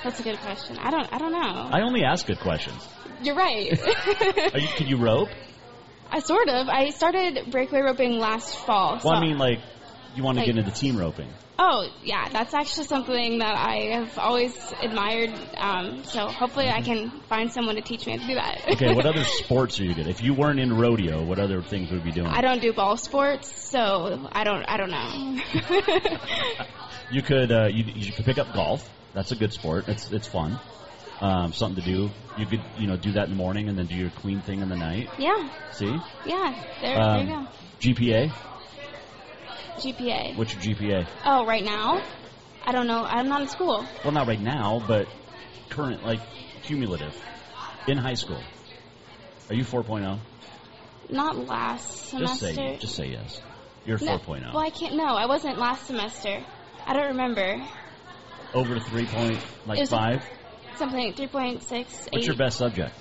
That's 0.03 0.19
a 0.19 0.23
good 0.23 0.39
question. 0.39 0.77
I 0.79 0.89
don't. 0.91 1.11
I 1.13 1.17
don't 1.17 1.31
know. 1.31 1.69
I 1.71 1.81
only 1.81 2.03
ask 2.03 2.25
good 2.25 2.39
questions. 2.39 2.87
You're 3.21 3.35
right. 3.35 3.71
Are 4.53 4.59
you, 4.59 4.67
can 4.75 4.87
you 4.87 4.97
rope? 4.97 5.29
I 6.09 6.19
sort 6.19 6.47
of. 6.49 6.67
I 6.69 6.89
started 6.89 7.51
breakaway 7.51 7.81
roping 7.81 8.13
last 8.17 8.55
fall. 8.57 8.99
Well, 9.03 9.13
I 9.13 9.21
mean, 9.21 9.37
like, 9.37 9.59
you 10.15 10.23
want 10.23 10.37
to 10.37 10.41
Like- 10.43 10.47
get 10.53 10.57
into 10.57 10.71
team 10.71 10.97
roping. 10.97 11.29
Oh 11.63 11.87
yeah, 12.03 12.27
that's 12.29 12.55
actually 12.55 12.85
something 12.85 13.37
that 13.37 13.55
I 13.55 13.91
have 13.99 14.17
always 14.17 14.55
admired. 14.81 15.31
Um, 15.57 16.03
so 16.05 16.25
hopefully 16.27 16.69
I 16.69 16.81
can 16.81 17.11
find 17.29 17.51
someone 17.51 17.75
to 17.75 17.81
teach 17.81 18.07
me 18.07 18.13
how 18.13 18.21
to 18.21 18.27
do 18.27 18.33
that. 18.33 18.67
Okay, 18.67 18.95
what 18.95 19.05
other 19.05 19.23
sports 19.43 19.79
are 19.79 19.83
you 19.83 19.93
good? 19.93 20.07
At? 20.07 20.11
If 20.11 20.23
you 20.23 20.33
weren't 20.33 20.59
in 20.59 20.75
rodeo, 20.75 21.23
what 21.23 21.37
other 21.37 21.61
things 21.61 21.91
would 21.91 21.99
you 21.99 22.05
be 22.05 22.11
doing? 22.11 22.27
I 22.27 22.41
don't 22.41 22.61
do 22.61 22.73
ball 22.73 22.97
sports, 22.97 23.69
so 23.69 24.27
I 24.31 24.43
don't. 24.43 24.65
I 24.67 24.77
don't 24.77 24.89
know. 24.89 26.17
You 27.11 27.21
could 27.21 27.51
uh, 27.51 27.65
you, 27.65 27.83
you 27.93 28.13
could 28.13 28.23
pick 28.23 28.37
up 28.37 28.53
golf. 28.53 28.89
That's 29.13 29.33
a 29.33 29.35
good 29.35 29.51
sport. 29.51 29.89
It's 29.89 30.11
it's 30.11 30.27
fun. 30.27 30.57
Um, 31.19 31.51
something 31.51 31.83
to 31.83 31.89
do. 31.89 32.09
You 32.37 32.45
could 32.45 32.61
you 32.77 32.87
know 32.87 32.95
do 32.95 33.11
that 33.11 33.25
in 33.25 33.31
the 33.31 33.35
morning 33.35 33.67
and 33.67 33.77
then 33.77 33.87
do 33.87 33.95
your 33.95 34.09
queen 34.11 34.39
thing 34.41 34.61
in 34.61 34.69
the 34.69 34.77
night. 34.77 35.09
yeah, 35.19 35.49
See? 35.73 35.93
yeah. 36.25 36.63
There, 36.81 36.97
Um, 36.97 37.27
there 37.27 37.35
you 37.93 37.95
go. 37.95 38.01
GPA. 38.03 38.31
GPA. 39.81 40.37
What's 40.37 40.53
your 40.53 40.75
GPA? 40.75 41.07
Oh, 41.25 41.45
right 41.45 41.63
now, 41.63 42.01
I 42.65 42.71
don't 42.71 42.87
know. 42.87 43.03
I'm 43.03 43.27
not 43.27 43.41
in 43.41 43.47
school. 43.47 43.85
Well, 44.03 44.13
not 44.13 44.27
right 44.27 44.39
now, 44.39 44.83
but 44.87 45.07
current, 45.69 46.03
like 46.05 46.19
cumulative, 46.63 47.15
in 47.87 47.97
high 47.97 48.13
school. 48.15 48.41
Are 49.49 49.55
you 49.55 49.63
4.0? 49.63 50.19
Not 51.09 51.35
last 51.37 52.09
semester. 52.09 52.45
Just 52.45 52.55
say 52.55 52.77
just 52.79 52.95
say 52.95 53.07
yes. 53.07 53.41
You're 53.85 53.97
No, 54.01 54.17
4.0. 54.17 54.53
Well, 54.53 54.59
I 54.63 54.69
can't. 54.69 54.95
No, 54.95 55.05
I 55.05 55.25
wasn't 55.25 55.57
last 55.57 55.87
semester. 55.87 56.45
I 56.85 56.93
don't 56.93 57.07
remember. 57.07 57.61
Over 58.53 58.79
3 58.79 59.05
point 59.07 59.39
like 59.65 59.87
five. 59.89 60.23
Something 60.75 61.13
three 61.13 61.27
point 61.27 61.63
six. 61.63 62.07
What's 62.11 62.25
your 62.27 62.35
best 62.35 62.57
subject? 62.57 62.93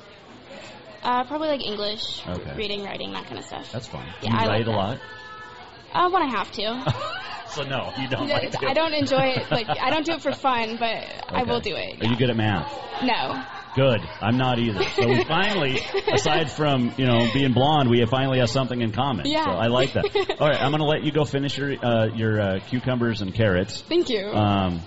Uh, 1.02 1.24
probably 1.24 1.48
like 1.48 1.64
English, 1.64 2.22
Okay. 2.26 2.54
reading, 2.56 2.82
writing, 2.84 3.12
that 3.12 3.24
kind 3.26 3.38
of 3.38 3.44
stuff. 3.44 3.70
That's 3.72 3.86
fun. 3.86 4.04
Do 4.20 4.26
Yeah, 4.26 4.32
you 4.32 4.38
I 4.38 4.40
like 4.42 4.48
write 4.48 4.62
a 4.62 4.64
that. 4.70 4.76
lot? 4.76 5.00
Uh, 5.92 6.08
when 6.10 6.22
I 6.22 6.26
have 6.26 6.50
to. 6.52 6.94
So 7.50 7.64
no, 7.64 7.90
you 8.00 8.06
don't 8.06 8.28
like 8.28 8.52
to. 8.52 8.64
I 8.68 8.74
don't 8.74 8.92
enjoy 8.94 9.34
it. 9.34 9.50
Like 9.50 9.66
I 9.68 9.90
don't 9.90 10.06
do 10.06 10.12
it 10.12 10.20
for 10.22 10.30
fun, 10.30 10.76
but 10.78 11.02
I 11.34 11.42
will 11.42 11.58
do 11.58 11.74
it. 11.74 12.00
Are 12.00 12.06
you 12.08 12.16
good 12.16 12.30
at 12.30 12.36
math? 12.36 12.72
No. 13.02 13.42
Good. 13.74 14.08
I'm 14.20 14.36
not 14.36 14.60
either. 14.60 14.84
So 14.84 15.08
we 15.08 15.24
finally, 15.24 15.80
aside 16.12 16.48
from 16.52 16.92
you 16.96 17.06
know 17.06 17.26
being 17.34 17.52
blonde, 17.52 17.90
we 17.90 18.06
finally 18.06 18.38
have 18.38 18.50
something 18.50 18.80
in 18.80 18.92
common. 18.92 19.26
Yeah. 19.26 19.46
So 19.46 19.50
I 19.50 19.66
like 19.66 19.94
that. 19.94 20.36
All 20.40 20.48
right, 20.48 20.62
I'm 20.62 20.70
going 20.70 20.78
to 20.80 20.86
let 20.86 21.02
you 21.02 21.10
go 21.10 21.24
finish 21.24 21.58
your 21.58 21.72
uh, 21.84 22.06
your 22.14 22.40
uh, 22.40 22.60
cucumbers 22.68 23.20
and 23.20 23.34
carrots. 23.34 23.80
Thank 23.80 24.10
you. 24.10 24.28
Um, 24.28 24.80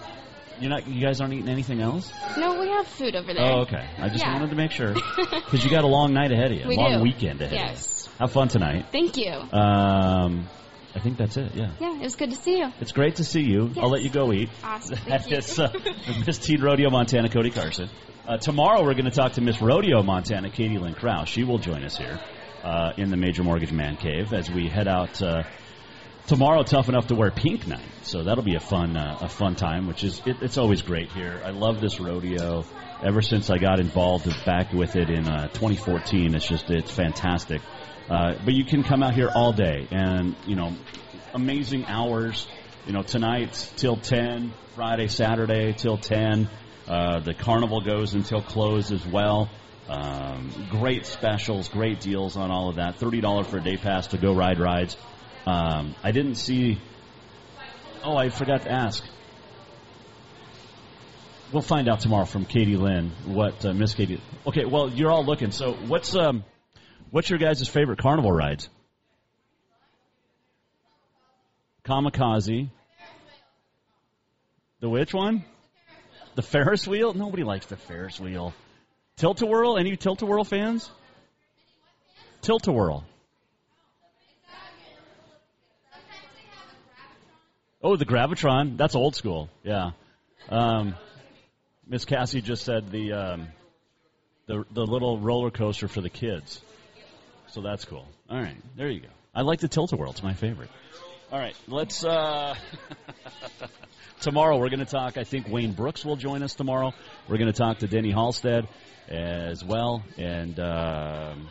you're 0.62 0.70
not. 0.70 0.88
You 0.88 1.06
guys 1.06 1.20
aren't 1.20 1.34
eating 1.34 1.50
anything 1.50 1.82
else? 1.82 2.14
no, 2.38 2.62
we 2.62 2.70
have 2.70 2.88
food 2.88 3.14
over 3.18 3.34
there. 3.34 3.44
Oh, 3.44 3.62
okay. 3.64 3.86
I 3.98 4.08
just 4.08 4.20
Yeah. 4.24 4.32
wanted 4.36 4.52
to 4.52 4.56
make 4.56 4.72
sure 4.72 4.94
because 4.94 5.66
you 5.66 5.70
got 5.70 5.84
a 5.84 5.88
long 5.88 6.14
night 6.14 6.32
ahead 6.32 6.54
of 6.54 6.60
you, 6.60 6.66
We 6.70 6.78
long 6.78 7.00
do. 7.00 7.04
weekend 7.04 7.42
ahead. 7.42 7.52
Yes. 7.58 8.06
Of 8.06 8.14
you. 8.14 8.18
Have 8.20 8.32
fun 8.32 8.48
tonight. 8.48 8.86
Thank 8.94 9.18
you. 9.18 9.32
Um, 9.34 10.48
I 10.96 11.00
think 11.00 11.18
that's 11.18 11.38
it. 11.38 11.56
Yeah. 11.56 11.72
Yeah, 11.80 11.96
it 11.96 12.02
was 12.02 12.16
good 12.16 12.30
to 12.30 12.36
see 12.36 12.58
you. 12.60 12.72
It's 12.80 12.92
great 12.92 13.16
to 13.16 13.24
see 13.24 13.42
you. 13.42 13.68
Yes. 13.68 13.78
I'll 13.80 13.90
let 13.90 14.04
you 14.04 14.12
go 14.12 14.32
eat. 14.32 14.50
Awesome. 14.64 14.96
Thank 15.06 15.60
uh, 15.60 15.70
Miss 16.26 16.38
Teen 16.38 16.62
Rodeo 16.62 16.90
Montana, 16.92 17.30
Cody 17.30 17.50
Carson. 17.50 17.90
Uh, 18.28 18.38
tomorrow 18.38 18.84
we're 18.84 18.94
going 18.94 19.06
to 19.06 19.12
talk 19.12 19.34
to 19.34 19.42
Miss 19.42 19.62
Rodeo 19.62 20.04
Montana, 20.04 20.50
Katie 20.50 20.78
Lynn 20.78 20.94
Cross. 20.94 21.30
She 21.30 21.44
will 21.44 21.58
join 21.58 21.84
us 21.84 21.98
here 21.98 22.20
uh, 22.64 22.94
in 22.96 23.10
the 23.10 23.18
Major 23.18 23.44
Mortgage 23.44 23.72
Man 23.72 23.98
Cave 23.98 24.34
as 24.34 24.50
we 24.50 24.70
head 24.70 24.88
out 24.88 25.22
uh, 25.22 25.44
tomorrow. 26.28 26.64
Tough 26.64 26.90
enough 26.90 27.08
to 27.08 27.16
wear 27.16 27.32
pink 27.32 27.68
night, 27.68 27.82
so 28.04 28.24
that'll 28.24 28.44
be 28.44 28.56
a 28.56 28.62
fun 28.62 28.96
uh, 28.96 29.18
a 29.22 29.30
fun 29.30 29.56
time. 29.56 29.88
Which 29.88 30.04
is 30.04 30.22
it, 30.26 30.38
it's 30.42 30.58
always 30.58 30.82
great 30.84 31.12
here. 31.12 31.42
I 31.44 31.50
love 31.50 31.82
this 31.82 32.00
rodeo. 32.00 32.66
Ever 33.04 33.22
since 33.22 33.50
I 33.50 33.58
got 33.58 33.82
involved 33.82 34.28
back 34.46 34.72
with 34.72 34.96
it 34.96 35.10
in 35.10 35.28
uh, 35.28 35.50
2014, 35.50 36.36
it's 36.36 36.48
just 36.48 36.70
it's 36.70 36.92
fantastic. 36.92 37.62
Uh, 38.10 38.36
but 38.44 38.54
you 38.54 38.66
can 38.66 38.84
come 38.84 39.02
out 39.02 39.14
here 39.14 39.30
all 39.34 39.54
day, 39.54 39.88
and 39.92 40.36
you 40.46 40.56
know, 40.56 40.74
amazing 41.34 41.86
hours. 41.86 42.48
You 42.86 42.92
know, 42.92 43.02
tonight 43.02 43.72
till 43.78 43.96
10, 43.96 44.52
Friday, 44.76 45.08
Saturday 45.08 45.72
till 45.72 45.98
10. 45.98 46.50
Uh, 46.86 47.20
the 47.22 47.34
carnival 47.34 47.80
goes 47.80 48.14
until 48.14 48.42
close 48.42 48.92
as 48.92 49.06
well. 49.08 49.50
Um, 49.88 50.50
great 50.70 51.06
specials, 51.06 51.70
great 51.70 52.00
deals 52.00 52.38
on 52.38 52.52
all 52.52 52.70
of 52.70 52.76
that. 52.76 52.96
Thirty 52.96 53.22
dollars 53.22 53.48
for 53.48 53.58
a 53.58 53.62
day 53.62 53.78
pass 53.78 54.08
to 54.08 54.18
go 54.18 54.34
ride 54.34 54.60
rides. 54.60 54.96
Um, 55.46 55.96
I 56.04 56.12
didn't 56.12 56.36
see. 56.36 56.80
Oh, 58.04 58.16
I 58.16 58.30
forgot 58.30 58.64
to 58.64 58.72
ask. 58.72 59.04
We'll 61.52 61.62
find 61.62 61.88
out 61.88 62.00
tomorrow 62.00 62.26
from 62.26 62.46
Katie 62.46 62.78
Lynn 62.78 63.12
what 63.26 63.66
uh, 63.66 63.74
Miss 63.74 63.94
Katie. 63.94 64.22
Okay, 64.48 64.66
well 64.66 64.90
you're 64.90 65.12
all 65.12 65.26
looking. 65.26 65.52
So 65.52 65.74
what's 65.74 66.16
um, 66.16 66.44
what's 67.14 67.30
your 67.30 67.38
guys' 67.38 67.68
favorite 67.68 68.00
carnival 68.00 68.32
rides? 68.32 68.68
Kamikaze. 71.86 72.70
The 74.80 74.90
which 74.90 75.14
one? 75.14 75.46
The 76.34 76.42
Ferris 76.42 76.88
wheel? 76.88 77.14
Nobody 77.14 77.44
likes 77.44 77.68
the 77.68 77.78
Ferris 77.78 78.20
wheel. 78.20 78.52
Tilt-a-whirl? 79.18 79.78
Any 79.78 79.96
Tilt-a-whirl 79.96 80.44
fans? 80.44 80.90
Tilt-a-whirl. 82.42 83.06
Oh, 87.84 87.96
the 87.96 88.06
Gravitron. 88.06 88.76
That's 88.76 88.96
old 88.96 89.16
school. 89.16 89.50
Yeah. 89.62 89.92
Um, 90.50 90.96
Miss 91.86 92.06
Cassie 92.06 92.42
just 92.42 92.66
said 92.66 92.90
the 92.90 93.14
um, 93.14 93.48
the 94.48 94.66
the 94.72 94.86
little 94.86 95.20
roller 95.20 95.52
coaster 95.52 95.88
for 95.88 96.02
the 96.02 96.10
kids. 96.10 96.62
So 97.54 97.62
that's 97.62 97.86
cool. 97.86 98.08
All 98.32 98.42
right, 98.42 98.58
there 98.76 98.90
you 98.90 99.02
go. 99.02 99.10
I 99.36 99.44
like 99.44 99.60
the 99.60 99.68
Tilt-a-whirl. 99.68 100.10
It's 100.10 100.24
my 100.24 100.34
favorite. 100.34 100.70
All 101.32 101.38
right, 101.38 101.56
let's. 101.68 102.04
Uh, 102.04 102.56
tomorrow 104.22 104.58
we're 104.58 104.70
going 104.70 104.80
to 104.80 104.86
talk. 104.86 105.20
I 105.20 105.24
think 105.24 105.48
Wayne 105.48 105.74
Brooks 105.74 106.04
will 106.04 106.16
join 106.16 106.42
us 106.42 106.56
tomorrow. 106.56 106.94
We're 107.30 107.38
going 107.38 107.52
to 107.52 107.58
talk 107.58 107.78
to 107.80 107.88
Denny 107.88 108.10
Halstead 108.10 108.68
as 109.08 109.64
well, 109.64 110.04
and 110.18 110.60
um, 110.60 111.48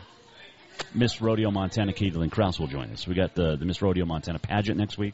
Miss 0.93 1.21
Rodeo 1.21 1.51
Montana 1.51 1.93
Katie 1.93 2.17
Lynn 2.17 2.29
Cross 2.29 2.59
will 2.59 2.67
join 2.67 2.91
us. 2.91 3.07
We 3.07 3.15
got 3.15 3.33
the 3.33 3.55
the 3.55 3.65
Miss 3.65 3.81
Rodeo 3.81 4.03
Montana 4.03 4.39
pageant 4.39 4.77
next 4.77 4.97
week. 4.97 5.13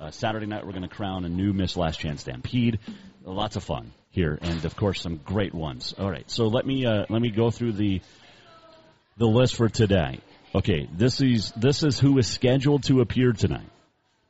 Uh, 0.00 0.12
Saturday 0.12 0.46
night 0.46 0.64
we're 0.64 0.72
going 0.72 0.88
to 0.88 0.88
crown 0.88 1.26
a 1.26 1.28
new 1.28 1.52
Miss 1.52 1.76
Last 1.76 2.00
Chance 2.00 2.22
Stampede. 2.22 2.78
Lots 3.22 3.56
of 3.56 3.64
fun 3.64 3.92
here, 4.08 4.38
and 4.40 4.64
of 4.64 4.76
course 4.76 5.02
some 5.02 5.18
great 5.18 5.52
ones. 5.52 5.94
All 5.98 6.10
right, 6.10 6.30
so 6.30 6.46
let 6.46 6.64
me 6.64 6.86
uh, 6.86 7.04
let 7.10 7.20
me 7.20 7.30
go 7.30 7.50
through 7.50 7.72
the 7.72 8.00
the 9.16 9.26
list 9.26 9.56
for 9.56 9.68
today. 9.68 10.20
Okay, 10.54 10.88
this 10.92 11.20
is 11.20 11.52
this 11.52 11.82
is 11.82 11.98
who 11.98 12.18
is 12.18 12.26
scheduled 12.26 12.84
to 12.84 13.00
appear 13.00 13.32
tonight. 13.32 13.68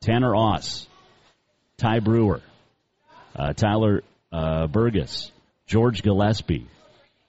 Tanner 0.00 0.34
Oss, 0.34 0.86
Ty 1.78 2.00
Breuer, 2.00 2.40
uh, 3.36 3.52
Tyler 3.52 4.02
uh, 4.32 4.66
Burgess, 4.66 5.30
George 5.66 6.02
Gillespie, 6.02 6.66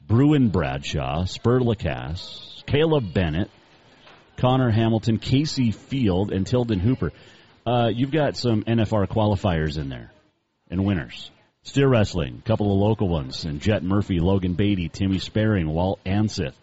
Bruin 0.01 0.49
Bradshaw, 0.49 1.26
Spur 1.26 1.60
Lacasse, 1.60 2.64
Caleb 2.66 3.14
Bennett, 3.14 3.49
Connor 4.38 4.72
Hamilton, 4.72 5.18
Casey 5.18 5.72
Field, 5.72 6.32
and 6.32 6.45
Tilden 6.45 6.80
Hooper. 6.80 7.12
Uh, 7.66 7.89
you've 7.93 8.12
got 8.12 8.36
some 8.36 8.64
NFR 8.64 9.08
qualifiers 9.08 9.78
in 9.78 9.89
there 9.89 10.12
and 10.70 10.84
winners. 10.86 11.32
Steer 11.64 11.88
wrestling, 11.88 12.41
a 12.43 12.47
couple 12.47 12.74
of 12.74 12.80
local 12.80 13.08
ones, 13.08 13.45
and 13.45 13.62
Jet 13.62 13.84
Murphy, 13.84 14.20
Logan 14.20 14.54
Beatty, 14.54 14.89
Timmy 14.89 15.20
Sparing, 15.20 15.70
Walt 15.70 15.99
Ansith. 16.06 16.54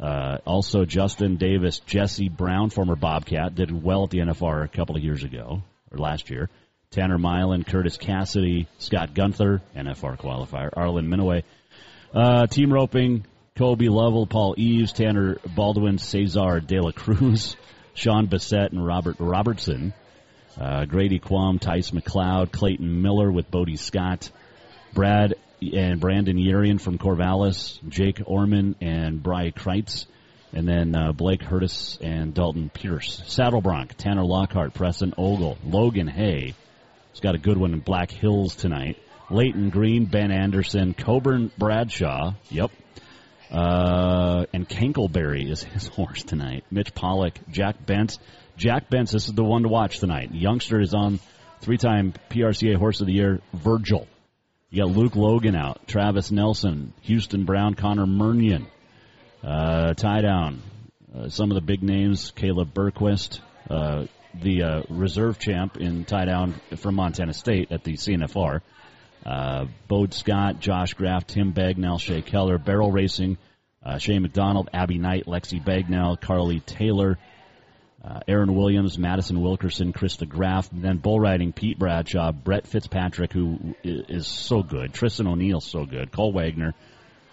Uh, 0.00 0.38
also, 0.44 0.84
Justin 0.84 1.36
Davis, 1.36 1.78
Jesse 1.80 2.28
Brown, 2.28 2.70
former 2.70 2.96
Bobcat, 2.96 3.54
did 3.54 3.70
well 3.70 4.04
at 4.04 4.10
the 4.10 4.18
NFR 4.18 4.64
a 4.64 4.68
couple 4.68 4.96
of 4.96 5.02
years 5.02 5.24
ago, 5.24 5.62
or 5.90 5.98
last 5.98 6.30
year. 6.30 6.50
Tanner 6.90 7.18
Milan, 7.18 7.64
Curtis 7.64 7.96
Cassidy, 7.96 8.68
Scott 8.78 9.14
Guenthner, 9.14 9.60
NFR 9.74 10.18
qualifier, 10.18 10.70
Arlen 10.76 11.08
Minoway. 11.08 11.42
Uh, 12.14 12.46
team 12.46 12.72
roping, 12.72 13.26
Kobe 13.56 13.88
Lovell, 13.88 14.26
Paul 14.26 14.54
Eaves, 14.56 14.92
Tanner 14.92 15.38
Baldwin, 15.54 15.98
Cesar 15.98 16.60
De 16.60 16.80
La 16.80 16.92
Cruz, 16.92 17.56
Sean 17.94 18.26
Bissett, 18.26 18.72
and 18.72 18.86
Robert 18.86 19.16
Robertson. 19.18 19.94
Uh, 20.58 20.84
Grady 20.84 21.18
Quam, 21.18 21.58
Tice 21.58 21.90
McLeod, 21.90 22.52
Clayton 22.52 23.02
Miller 23.02 23.30
with 23.30 23.50
Bodie 23.50 23.76
Scott, 23.76 24.30
Brad 24.94 25.34
and 25.60 26.00
Brandon 26.00 26.36
Yerian 26.36 26.80
from 26.80 26.98
Corvallis, 26.98 27.78
Jake 27.88 28.20
Orman 28.26 28.76
and 28.80 29.22
Bry 29.22 29.50
Kreitz, 29.50 30.06
and 30.52 30.66
then 30.66 30.94
uh, 30.94 31.12
Blake 31.12 31.42
Hurtis 31.42 31.98
and 32.00 32.34
Dalton 32.34 32.70
Pierce. 32.70 33.22
Saddle 33.26 33.60
Bronc, 33.60 33.94
Tanner 33.96 34.24
Lockhart, 34.24 34.74
Preston 34.74 35.14
Ogle, 35.16 35.58
Logan 35.64 36.08
Hay. 36.08 36.54
He's 37.12 37.20
got 37.20 37.34
a 37.34 37.38
good 37.38 37.56
one 37.56 37.72
in 37.72 37.80
Black 37.80 38.10
Hills 38.10 38.54
tonight. 38.56 38.98
Layton 39.30 39.70
Green, 39.70 40.04
Ben 40.04 40.30
Anderson, 40.30 40.94
Coburn 40.94 41.50
Bradshaw. 41.58 42.34
Yep. 42.50 42.70
Uh, 43.50 44.44
and 44.52 44.68
Kankleberry 44.68 45.50
is 45.50 45.62
his 45.74 45.86
horse 45.88 46.22
tonight. 46.22 46.64
Mitch 46.70 46.94
Pollock, 46.94 47.34
Jack 47.50 47.84
Bentz. 47.84 48.18
Jack 48.56 48.88
Bentz, 48.88 49.12
this 49.12 49.28
is 49.28 49.34
the 49.34 49.44
one 49.44 49.62
to 49.62 49.68
watch 49.68 49.98
tonight. 49.98 50.32
Youngster 50.32 50.80
is 50.80 50.94
on 50.94 51.20
three-time 51.60 52.14
PRCA 52.30 52.76
Horse 52.76 53.00
of 53.00 53.06
the 53.06 53.12
Year, 53.12 53.40
Virgil. 53.52 54.06
You 54.70 54.82
got 54.82 54.96
Luke 54.96 55.14
Logan 55.14 55.54
out, 55.54 55.86
Travis 55.86 56.32
Nelson, 56.32 56.92
Houston 57.02 57.44
Brown, 57.44 57.74
Connor 57.74 58.06
Murnion, 58.06 58.66
uh, 59.44 59.94
tie 59.94 60.22
down. 60.22 60.60
Uh, 61.14 61.28
some 61.28 61.52
of 61.52 61.54
the 61.54 61.60
big 61.60 61.84
names: 61.84 62.32
Caleb 62.34 62.74
Burquist, 62.74 63.40
uh, 63.70 64.06
the 64.34 64.62
uh, 64.62 64.82
reserve 64.88 65.38
champ 65.38 65.76
in 65.76 66.04
tie 66.04 66.24
down 66.24 66.60
from 66.78 66.96
Montana 66.96 67.32
State 67.32 67.70
at 67.70 67.84
the 67.84 67.92
CNFR. 67.92 68.60
Uh, 69.24 69.66
Bode 69.86 70.12
Scott, 70.12 70.58
Josh 70.58 70.94
Graff, 70.94 71.26
Tim 71.26 71.52
Bagnell, 71.52 72.00
Shea 72.00 72.22
Keller, 72.22 72.58
Barrel 72.58 72.90
Racing, 72.90 73.38
uh, 73.84 73.98
Shane 73.98 74.22
McDonald, 74.22 74.68
Abby 74.72 74.98
Knight, 74.98 75.26
Lexi 75.26 75.64
Bagnell, 75.64 76.20
Carly 76.20 76.58
Taylor, 76.58 77.18
uh, 78.06 78.20
Aaron 78.28 78.54
Williams, 78.54 78.98
Madison 78.98 79.40
Wilkerson, 79.40 79.92
Krista 79.92 80.28
Graff, 80.28 80.68
then 80.72 80.98
bull 80.98 81.18
riding 81.18 81.52
Pete 81.52 81.78
Bradshaw, 81.78 82.30
Brett 82.30 82.66
Fitzpatrick, 82.66 83.32
who 83.32 83.74
is 83.82 84.28
so 84.28 84.62
good, 84.62 84.94
Tristan 84.94 85.26
O'Neill, 85.26 85.60
so 85.60 85.84
good, 85.84 86.12
Cole 86.12 86.32
Wagner, 86.32 86.74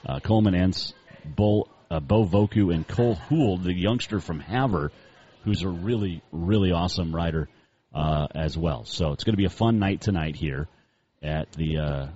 uh, 0.08 0.20
Coleman 0.20 0.56
Entz, 0.56 0.94
Bull, 1.26 1.70
uh, 1.92 2.00
Bo 2.00 2.26
Voku, 2.26 2.74
and 2.74 2.88
Cole 2.88 3.16
Houle, 3.16 3.58
the 3.58 3.74
youngster 3.74 4.20
from 4.20 4.40
Havre, 4.40 4.92
who's 5.44 5.62
a 5.62 5.70
really, 5.70 6.24
really 6.32 6.72
awesome 6.72 7.16
rider 7.16 7.50
uh, 7.94 8.28
as 8.34 8.58
well. 8.58 8.84
So 8.86 9.12
it's 9.12 9.24
going 9.24 9.34
to 9.34 9.38
be 9.38 9.46
a 9.46 9.50
fun 9.50 9.78
night 9.78 10.02
tonight 10.02 10.36
here 10.36 10.68
at 11.22 11.52
the 11.52 11.78
uh, 11.78 12.08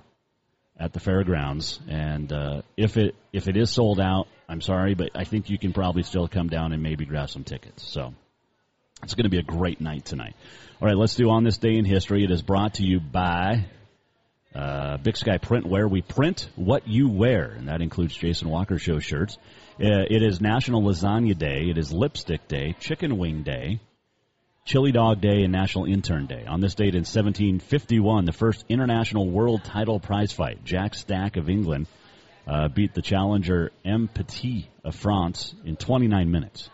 at 0.80 0.94
the 0.94 1.00
fairgrounds. 1.00 1.80
And 1.88 2.32
uh, 2.34 2.62
if 2.76 2.98
it 2.98 3.16
if 3.32 3.48
it 3.48 3.56
is 3.56 3.70
sold 3.70 4.00
out, 4.00 4.28
I'm 4.50 4.62
sorry, 4.62 4.96
but 4.96 5.12
I 5.14 5.26
think 5.26 5.50
you 5.50 5.60
can 5.60 5.74
probably 5.74 6.04
still 6.04 6.28
come 6.28 6.48
down 6.48 6.74
and 6.74 6.82
maybe 6.82 7.06
grab 7.06 7.30
some 7.30 7.44
tickets. 7.44 7.84
So 7.88 8.14
it's 9.04 9.16
going 9.16 9.26
to 9.26 9.30
be 9.30 9.40
a 9.40 9.44
great 9.44 9.80
night 9.80 10.06
tonight. 10.06 10.36
All 10.82 10.88
right, 10.88 10.98
let's 10.98 11.16
do 11.16 11.30
on 11.30 11.44
this 11.44 11.58
day 11.58 11.76
in 11.76 11.86
history. 11.86 12.24
It 12.24 12.32
is 12.32 12.42
brought 12.42 12.76
to 12.76 12.84
you 12.84 13.00
by 13.00 13.66
uh, 14.56 14.98
Big 14.98 15.18
Sky 15.18 15.38
Printwear. 15.38 15.90
We 15.90 16.02
print 16.02 16.50
what 16.56 16.88
you 16.88 17.10
wear, 17.10 17.52
and 17.52 17.68
that 17.68 17.82
includes 17.82 18.16
Jason 18.16 18.50
Walker 18.50 18.78
Show 18.78 19.00
shirts. 19.00 19.38
Uh, 19.80 20.06
it 20.10 20.24
is 20.24 20.42
National 20.42 20.82
Lasagna 20.82 21.38
Day. 21.38 21.70
It 21.70 21.78
is 21.78 21.92
Lipstick 21.92 22.48
Day, 22.48 22.76
Chicken 22.80 23.18
Wing 23.18 23.44
Day, 23.44 23.80
Chili 24.66 24.92
Dog 24.92 25.22
Day, 25.22 25.44
and 25.44 25.52
National 25.52 25.86
Intern 25.86 26.26
Day. 26.26 26.46
On 26.48 26.60
this 26.60 26.74
date 26.74 26.96
in 26.96 27.02
1751, 27.02 28.26
the 28.26 28.32
first 28.32 28.66
international 28.68 29.30
world 29.30 29.64
title 29.64 30.00
prize 30.00 30.32
fight, 30.32 30.64
Jack 30.64 30.96
Stack 30.96 31.38
of 31.38 31.50
England 31.50 31.88
uh, 32.48 32.68
beat 32.68 32.94
the 32.96 33.02
challenger 33.02 33.72
M. 33.86 34.10
Petit 34.12 34.70
of 34.84 34.96
France 34.96 35.54
in 35.66 35.76
29 35.76 36.32
minutes. 36.32 36.70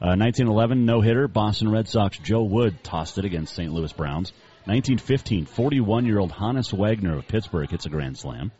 1911 0.00 0.78
uh, 0.88 0.92
no 0.92 1.00
hitter. 1.00 1.28
Boston 1.28 1.70
Red 1.70 1.88
Sox 1.88 2.18
Joe 2.18 2.42
Wood 2.42 2.82
tossed 2.84 3.18
it 3.18 3.24
against 3.24 3.54
St. 3.54 3.72
Louis 3.72 3.92
Browns. 3.92 4.32
1915 4.64 5.46
41 5.46 6.06
year 6.06 6.18
old 6.18 6.30
Honus 6.30 6.72
Wagner 6.72 7.16
of 7.16 7.26
Pittsburgh 7.26 7.70
hits 7.70 7.86
a 7.86 7.88
grand 7.88 8.18
slam. 8.18 8.52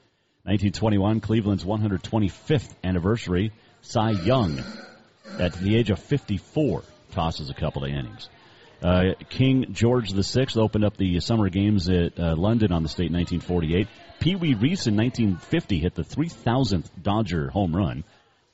1921 0.45 1.21
Cleveland's 1.21 1.65
125th 1.65 2.71
anniversary. 2.83 3.53
Cy 3.83 4.11
Young 4.11 4.63
at 5.39 5.53
the 5.55 5.77
age 5.77 5.91
of 5.91 5.99
54 5.99 6.83
tosses 7.13 7.51
a 7.51 7.55
couple 7.55 7.85
of 7.85 7.91
innings. 7.91 8.29
Uh, 8.83 9.15
King 9.29 9.67
George 9.73 10.13
VI 10.13 10.47
opened 10.57 10.85
up 10.85 10.97
the 10.97 11.21
summer 11.21 11.49
games 11.49 11.89
at 11.89 12.19
uh, 12.19 12.37
London 12.37 12.73
on 12.73 12.83
the 12.83 12.89
state 12.89 13.11
in 13.11 13.15
1948. 13.15 13.89
Pee 14.21 14.37
Wee 14.37 14.55
Reese 14.55 14.87
in 14.87 14.97
1950 14.97 15.79
hit 15.79 15.95
the 15.95 16.03
3,000th 16.03 16.87
Dodger 17.03 17.51
home 17.51 17.75
run. 17.75 18.05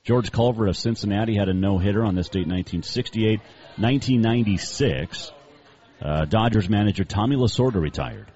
George 0.04 0.30
Culver 0.30 0.66
of 0.66 0.76
Cincinnati 0.76 1.34
had 1.34 1.48
a 1.48 1.54
no 1.54 1.78
hitter 1.78 2.04
on 2.04 2.14
this 2.14 2.28
date, 2.28 2.46
1968. 2.46 3.40
1996, 3.78 5.32
uh, 6.02 6.26
Dodgers 6.26 6.68
manager 6.68 7.04
Tommy 7.04 7.36
Lasorda 7.36 7.80
retired. 7.80 8.30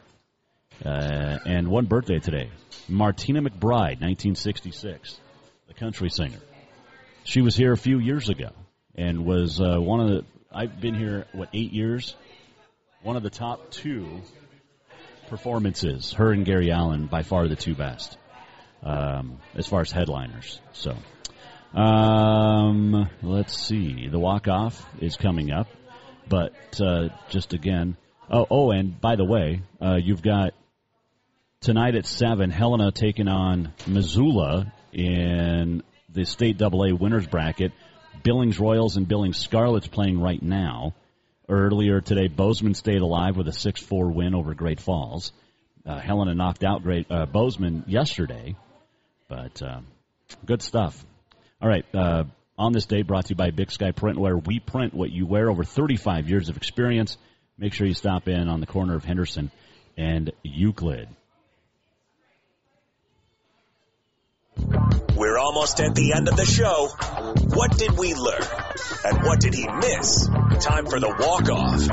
Uh, 0.83 1.39
and 1.45 1.69
one 1.69 1.85
birthday 1.85 2.21
today. 2.21 2.51
Martina 2.89 3.43
McBride, 3.43 4.01
1966, 4.01 5.21
the 5.67 5.75
country 5.75 6.09
singer. 6.09 6.39
She 7.25 7.43
was 7.43 7.55
here 7.55 7.73
a 7.73 7.77
few 7.77 7.99
years 7.99 8.31
ago 8.31 8.51
and 8.95 9.27
was 9.27 9.61
uh, 9.61 9.79
one 9.79 10.01
of 10.01 10.09
the. 10.09 10.25
I've 10.51 10.81
been 10.81 10.95
here, 10.95 11.27
what, 11.33 11.51
eight 11.53 11.73
years? 11.73 12.17
One 13.03 13.17
of 13.17 13.23
the 13.23 13.31
top 13.31 13.71
two 13.71 14.23
performances. 15.29 16.13
Her 16.15 16.33
and 16.33 16.47
Gary 16.47 16.71
Allan, 16.73 17.07
by 17.07 17.23
far 17.23 17.47
the 17.47 17.57
two 17.57 17.75
best 17.75 18.17
um, 18.83 19.39
as 19.55 19.67
far 19.67 19.83
as 19.83 19.91
headliners. 19.91 20.61
So. 20.73 20.97
Um, 21.75 23.11
let's 23.23 23.57
see. 23.57 24.09
The 24.09 24.19
walk 24.19 24.49
off 24.49 24.85
is 25.01 25.17
coming 25.17 25.51
up, 25.51 25.69
but 26.29 26.55
uh, 26.81 27.09
just 27.29 27.53
again. 27.53 27.97
Oh, 28.31 28.47
oh, 28.51 28.71
and 28.71 29.01
by 29.01 29.17
the 29.17 29.25
way, 29.25 29.63
uh, 29.81 29.97
you've 30.03 30.23
got 30.23 30.55
tonight 31.61 31.95
at 31.95 32.07
seven. 32.07 32.51
Helena 32.51 32.93
taking 32.93 33.29
on 33.29 33.73
Missoula 33.87 34.73
in 34.93 35.83
the 36.09 36.25
state 36.25 36.61
AA 36.61 36.95
winners 36.95 37.27
bracket. 37.27 37.73
Billings 38.23 38.59
Royals 38.59 38.97
and 38.97 39.07
Billings 39.07 39.39
Scarlets 39.39 39.87
playing 39.87 40.21
right 40.21 40.43
now. 40.43 40.95
Earlier 41.49 42.01
today, 42.01 42.29
Bozeman 42.29 42.75
stayed 42.75 43.01
alive 43.01 43.37
with 43.37 43.49
a 43.49 43.53
6-4 43.53 44.13
win 44.13 44.35
over 44.35 44.53
Great 44.55 44.81
Falls. 44.81 45.33
Uh, 45.87 45.99
Helena 45.99 46.35
knocked 46.35 46.63
out 46.65 46.83
Great 46.83 47.11
uh, 47.11 47.25
Bozeman 47.25 47.85
yesterday, 47.87 48.55
but 49.29 49.63
uh, 49.63 49.81
good 50.45 50.61
stuff. 50.61 51.03
All 51.61 51.69
right. 51.69 51.85
Uh, 51.95 52.25
on 52.57 52.73
this 52.73 52.87
day, 52.87 53.03
brought 53.03 53.27
to 53.27 53.31
you 53.31 53.37
by 53.37 53.51
Big 53.51 53.71
Sky 53.71 53.93
Printwear. 53.93 54.45
We 54.45 54.61
print 54.61 54.95
what 54.95 55.11
you 55.11 55.27
wear. 55.27 55.51
Over 55.51 55.65
35 55.65 56.29
years 56.29 56.49
of 56.49 56.57
experience. 56.57 57.17
Make 57.57 57.73
sure 57.73 57.87
you 57.87 57.95
stop 57.95 58.29
in 58.29 58.49
on 58.49 58.61
the 58.61 58.67
corner 58.67 58.95
of 58.95 59.05
Henderson 59.05 59.51
and 59.97 60.33
Euclid. 60.43 61.09
We're 65.17 65.39
almost 65.39 65.81
at 65.81 65.95
the 65.95 66.13
end 66.15 66.29
of 66.29 66.37
the 66.37 66.45
show. 66.45 66.89
What 67.55 67.77
did 67.77 67.99
we 67.99 68.15
learn? 68.15 68.43
And 69.05 69.25
what 69.25 69.41
did 69.41 69.55
he 69.55 69.67
miss? 69.67 70.29
Time 70.61 70.87
for 70.87 71.01
the 71.01 71.09
walk 71.19 71.49
off. 71.51 71.89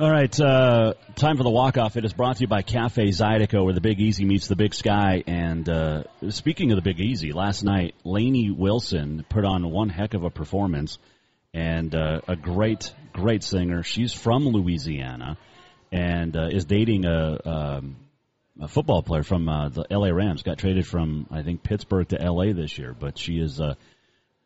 All 0.00 0.10
right, 0.10 0.40
uh, 0.40 0.94
time 1.14 1.36
for 1.36 1.44
the 1.44 1.50
walk 1.50 1.78
off. 1.78 1.96
It 1.96 2.04
is 2.04 2.12
brought 2.12 2.38
to 2.38 2.40
you 2.40 2.48
by 2.48 2.62
Cafe 2.62 3.10
Zydeco, 3.10 3.64
where 3.64 3.74
the 3.74 3.80
Big 3.80 4.00
Easy 4.00 4.24
meets 4.24 4.48
the 4.48 4.56
Big 4.56 4.74
Sky. 4.74 5.22
And 5.24 5.68
uh, 5.68 6.02
speaking 6.30 6.72
of 6.72 6.76
the 6.76 6.82
Big 6.82 6.98
Easy, 6.98 7.30
last 7.30 7.62
night 7.62 7.94
Lainey 8.02 8.50
Wilson 8.50 9.24
put 9.28 9.44
on 9.44 9.70
one 9.70 9.88
heck 9.88 10.14
of 10.14 10.24
a 10.24 10.30
performance, 10.30 10.98
and 11.52 11.94
uh, 11.94 12.22
a 12.26 12.34
great, 12.34 12.92
great 13.12 13.44
singer. 13.44 13.84
She's 13.84 14.12
from 14.12 14.48
Louisiana, 14.48 15.38
and 15.92 16.36
uh, 16.36 16.48
is 16.50 16.64
dating 16.64 17.04
a, 17.04 17.38
um, 17.44 17.96
a 18.60 18.66
football 18.66 19.04
player 19.04 19.22
from 19.22 19.48
uh, 19.48 19.68
the 19.68 19.86
L.A. 19.88 20.12
Rams. 20.12 20.42
Got 20.42 20.58
traded 20.58 20.88
from 20.88 21.28
I 21.30 21.42
think 21.42 21.62
Pittsburgh 21.62 22.08
to 22.08 22.20
L.A. 22.20 22.52
this 22.52 22.76
year, 22.78 22.96
but 22.98 23.16
she 23.16 23.34
is 23.34 23.60
uh, 23.60 23.74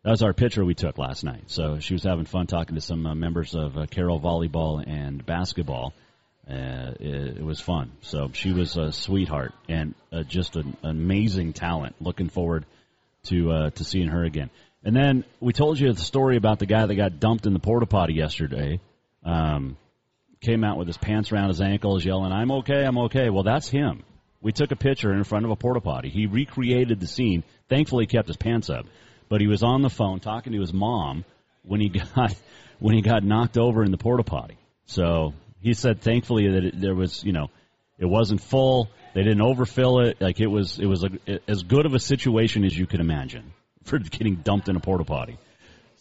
that 0.05 0.11
was 0.11 0.23
our 0.23 0.33
picture 0.33 0.65
we 0.65 0.75
took 0.75 0.97
last 0.97 1.25
night. 1.25 1.45
So 1.49 1.81
she 1.81 1.95
was 1.95 2.05
having 2.05 2.25
fun 2.25 2.47
talking 2.47 2.77
to 2.77 2.81
some 2.81 3.05
uh, 3.07 3.15
members 3.15 3.55
of 3.55 3.77
uh, 3.77 3.87
volleyball 3.87 4.83
and 4.87 5.25
basketball. 5.25 5.93
Uh, 6.49 6.93
it, 7.01 7.39
it 7.39 7.45
was 7.45 7.61
fun. 7.61 7.93
So 8.03 8.31
she 8.33 8.53
was 8.53 8.77
a 8.77 8.93
sweetheart 8.93 9.53
and 9.69 9.95
uh, 10.13 10.23
just 10.23 10.57
an 10.57 10.77
amazing 10.83 11.53
talent. 11.53 11.97
Looking 12.01 12.29
forward 12.29 12.65
to 13.25 13.51
uh, 13.51 13.71
to 13.71 13.85
seeing 13.85 14.09
her 14.09 14.25
again. 14.25 14.51
And 14.85 14.95
then 14.95 15.25
we 15.41 15.53
told 15.53 15.79
you 15.79 15.93
the 15.93 16.01
story 16.01 16.37
about 16.37 16.61
the 16.61 16.67
guy 16.67 16.87
that 16.87 16.95
got 16.95 17.19
dumped 17.19 17.47
in 17.47 17.53
the 17.53 17.59
porta 17.59 17.87
potty 17.87 18.15
yesterday. 18.15 18.81
Um, 19.25 19.77
came 20.41 20.63
out 20.63 20.79
with 20.79 20.87
his 20.87 20.97
pants 20.97 21.33
around 21.33 21.49
his 21.49 21.61
ankles, 21.61 22.05
yelling, 22.05 22.33
"I'm 22.33 22.53
okay, 22.53 22.85
I'm 22.85 22.97
okay." 22.99 23.29
Well, 23.29 23.43
that's 23.43 23.69
him. 23.69 24.05
We 24.41 24.53
took 24.53 24.71
a 24.71 24.77
picture 24.77 25.13
in 25.13 25.25
front 25.25 25.45
of 25.45 25.51
a 25.51 25.57
porta 25.57 25.81
potty. 25.81 26.09
He 26.09 26.27
recreated 26.27 27.01
the 27.01 27.09
scene. 27.09 27.43
Thankfully, 27.69 28.05
he 28.05 28.07
kept 28.07 28.29
his 28.29 28.37
pants 28.37 28.71
up 28.71 28.87
but 29.29 29.41
he 29.41 29.47
was 29.47 29.63
on 29.63 29.83
the 29.83 29.91
phone 29.91 30.21
talking 30.21 30.53
to 30.53 30.61
his 30.61 30.73
mom 30.73 31.25
when 31.63 31.81
he 31.81 31.89
got 32.17 32.35
when 32.79 32.95
he 32.95 33.03
got 33.03 33.25
knocked 33.25 33.59
over 33.59 33.85
in 33.85 33.91
the 33.91 33.99
porta 33.99 34.23
potty. 34.23 34.57
So 34.87 35.35
he 35.61 35.75
said, 35.75 36.01
thankfully 36.01 36.53
that 36.53 36.65
it, 36.65 36.81
there 36.81 36.95
was, 36.95 37.25
you 37.25 37.33
know, 37.33 37.49
it 37.99 38.07
wasn't 38.07 38.41
full. 38.41 38.91
They 39.15 39.23
didn't 39.23 39.43
overfill 39.43 40.01
it. 40.01 40.21
Like 40.21 40.41
it 40.41 40.47
was, 40.47 40.79
it 40.79 40.87
was 40.87 41.05
a, 41.05 41.41
as 41.49 41.63
good 41.63 41.87
of 41.87 41.95
a 41.95 41.99
situation 41.99 42.65
as 42.65 42.77
you 42.77 42.87
could 42.87 43.01
imagine 43.01 43.53
for 43.85 43.99
getting 43.99 44.37
dumped 44.37 44.69
in 44.69 44.77
a 44.77 44.81
porta 44.81 45.05
potty. 45.05 45.39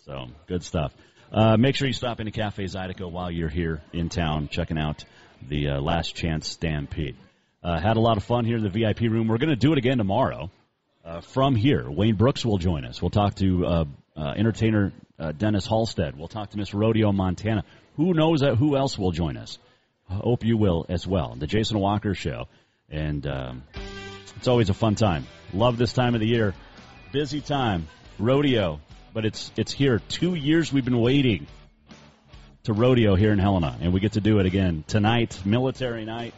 So 0.05 0.27
good 0.47 0.63
stuff. 0.63 0.93
Uh, 1.31 1.57
make 1.57 1.75
sure 1.75 1.87
you 1.87 1.93
stop 1.93 2.19
into 2.19 2.31
Cafe 2.31 2.63
Zydeco 2.63 3.11
while 3.11 3.29
you're 3.29 3.49
here 3.49 3.81
in 3.91 4.07
town, 4.07 4.47
checking 4.47 4.77
out 4.77 5.03
the 5.45 5.69
uh, 5.69 5.81
Last 5.81 6.15
Chance 6.15 6.47
Stampede. 6.47 7.17
Uh, 7.61 7.77
had 7.79 7.97
a 7.97 7.99
lot 7.99 8.15
of 8.15 8.23
fun 8.23 8.45
here 8.45 8.57
in 8.57 8.63
the 8.63 8.69
VIP 8.69 9.01
room. 9.01 9.27
We're 9.27 9.39
going 9.39 9.49
to 9.49 9.57
do 9.57 9.73
it 9.73 9.77
again 9.77 9.97
tomorrow 9.97 10.49
uh, 11.07 11.21
from 11.21 11.55
here. 11.55 11.89
Wayne 11.89 12.15
Brooks 12.15 12.45
will 12.45 12.57
join 12.57 12.85
us. 12.85 13.01
We'll 13.01 13.11
talk 13.11 13.35
to 13.35 13.65
uh, 13.65 13.85
uh, 14.15 14.33
entertainer 14.35 14.91
Dennis 15.37 15.65
Halstead. 15.65 16.17
We'll 16.17 16.27
talk 16.27 16.51
to 16.51 16.57
Miss 16.57 16.73
Rodeo 16.73 17.11
Montana. 17.11 17.63
Who 17.95 18.13
knows 18.13 18.41
who 18.41 18.77
else 18.77 18.97
will 18.97 19.11
join 19.11 19.37
us? 19.37 19.57
I 20.09 20.15
hope 20.15 20.43
you 20.43 20.57
will 20.57 20.85
as 20.89 21.07
well. 21.07 21.35
The 21.35 21.47
Jason 21.47 21.79
Walker 21.79 22.13
Show. 22.13 22.47
And 22.89 23.25
um, 23.25 23.63
it's 24.35 24.47
always 24.47 24.69
a 24.69 24.73
fun 24.73 24.95
time. 24.95 25.25
Love 25.53 25.77
this 25.77 25.93
time 25.93 26.13
of 26.13 26.21
the 26.21 26.27
year. 26.27 26.53
Busy 27.11 27.41
time. 27.41 27.87
Rodeo. 28.19 28.79
But 29.13 29.25
it's 29.25 29.51
it's 29.57 29.71
here. 29.71 29.99
Two 30.09 30.35
years 30.35 30.71
we've 30.71 30.85
been 30.85 30.99
waiting 30.99 31.47
to 32.63 32.73
rodeo 32.73 33.15
here 33.15 33.31
in 33.31 33.39
Helena, 33.39 33.75
and 33.81 33.93
we 33.93 33.99
get 33.99 34.11
to 34.11 34.21
do 34.21 34.39
it 34.39 34.45
again 34.45 34.83
tonight, 34.87 35.39
military 35.43 36.05
night, 36.05 36.35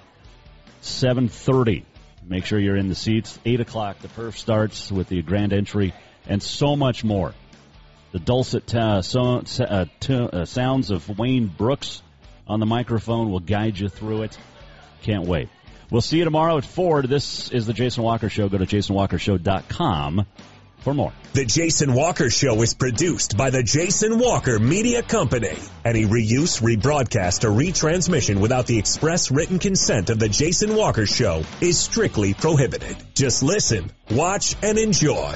7:30. 0.82 1.84
Make 2.28 2.46
sure 2.46 2.60
you're 2.60 2.78
in 2.78 2.90
the 2.90 2.96
seats. 2.96 3.40
Eight 3.46 3.60
o'clock, 3.60 4.00
the 4.00 4.08
perf 4.08 4.34
starts 4.36 4.92
with 4.92 5.10
the 5.10 5.22
grand 5.22 5.54
entry, 5.54 5.94
and 6.28 6.42
so 6.42 6.76
much 6.76 7.04
more. 7.04 7.34
The 8.12 8.20
dulcet 8.20 8.74
uh, 8.74 9.02
so, 9.02 9.44
uh, 9.60 9.86
t- 10.00 10.14
uh, 10.14 10.46
sounds 10.46 10.90
of 10.92 11.18
Wayne 11.18 11.48
Brooks 11.48 12.02
on 12.48 12.60
the 12.60 12.66
microphone 12.66 13.32
will 13.32 13.40
guide 13.40 13.78
you 13.78 13.90
through 13.90 14.24
it. 14.24 14.38
Can't 15.04 15.26
wait. 15.26 15.50
We'll 15.92 16.02
see 16.02 16.18
you 16.18 16.24
tomorrow 16.24 16.58
at 16.58 16.66
4. 16.66 17.04
This 17.04 17.50
is 17.52 17.66
the 17.66 17.74
Jason 17.74 18.04
Walker 18.04 18.30
Show. 18.30 18.50
Go 18.50 18.58
to 18.58 18.66
jasonwalkershow.com 18.66 20.26
for 20.82 20.94
more. 20.94 21.14
The 21.34 21.46
Jason 21.46 21.94
Walker 21.94 22.30
Show 22.30 22.62
is 22.62 22.74
produced 22.74 23.38
by 23.38 23.50
the 23.50 23.64
Jason 23.64 24.18
Walker 24.18 24.58
Media 24.58 25.04
Company. 25.04 25.58
Any 25.86 26.06
reuse, 26.06 26.62
rebroadcast, 26.62 27.44
or 27.44 27.52
retransmission 27.52 28.40
without 28.40 28.66
the 28.66 28.80
express 28.80 29.32
written 29.32 29.60
consent 29.60 30.10
of 30.10 30.20
the 30.20 30.30
Jason 30.30 30.76
Walker 30.76 31.06
Show 31.06 31.44
is 31.62 31.78
strictly 31.80 32.34
prohibited. 32.34 32.98
Just 33.14 33.44
listen, 33.44 33.92
watch, 34.10 34.56
and 34.64 34.78
enjoy. 34.78 35.36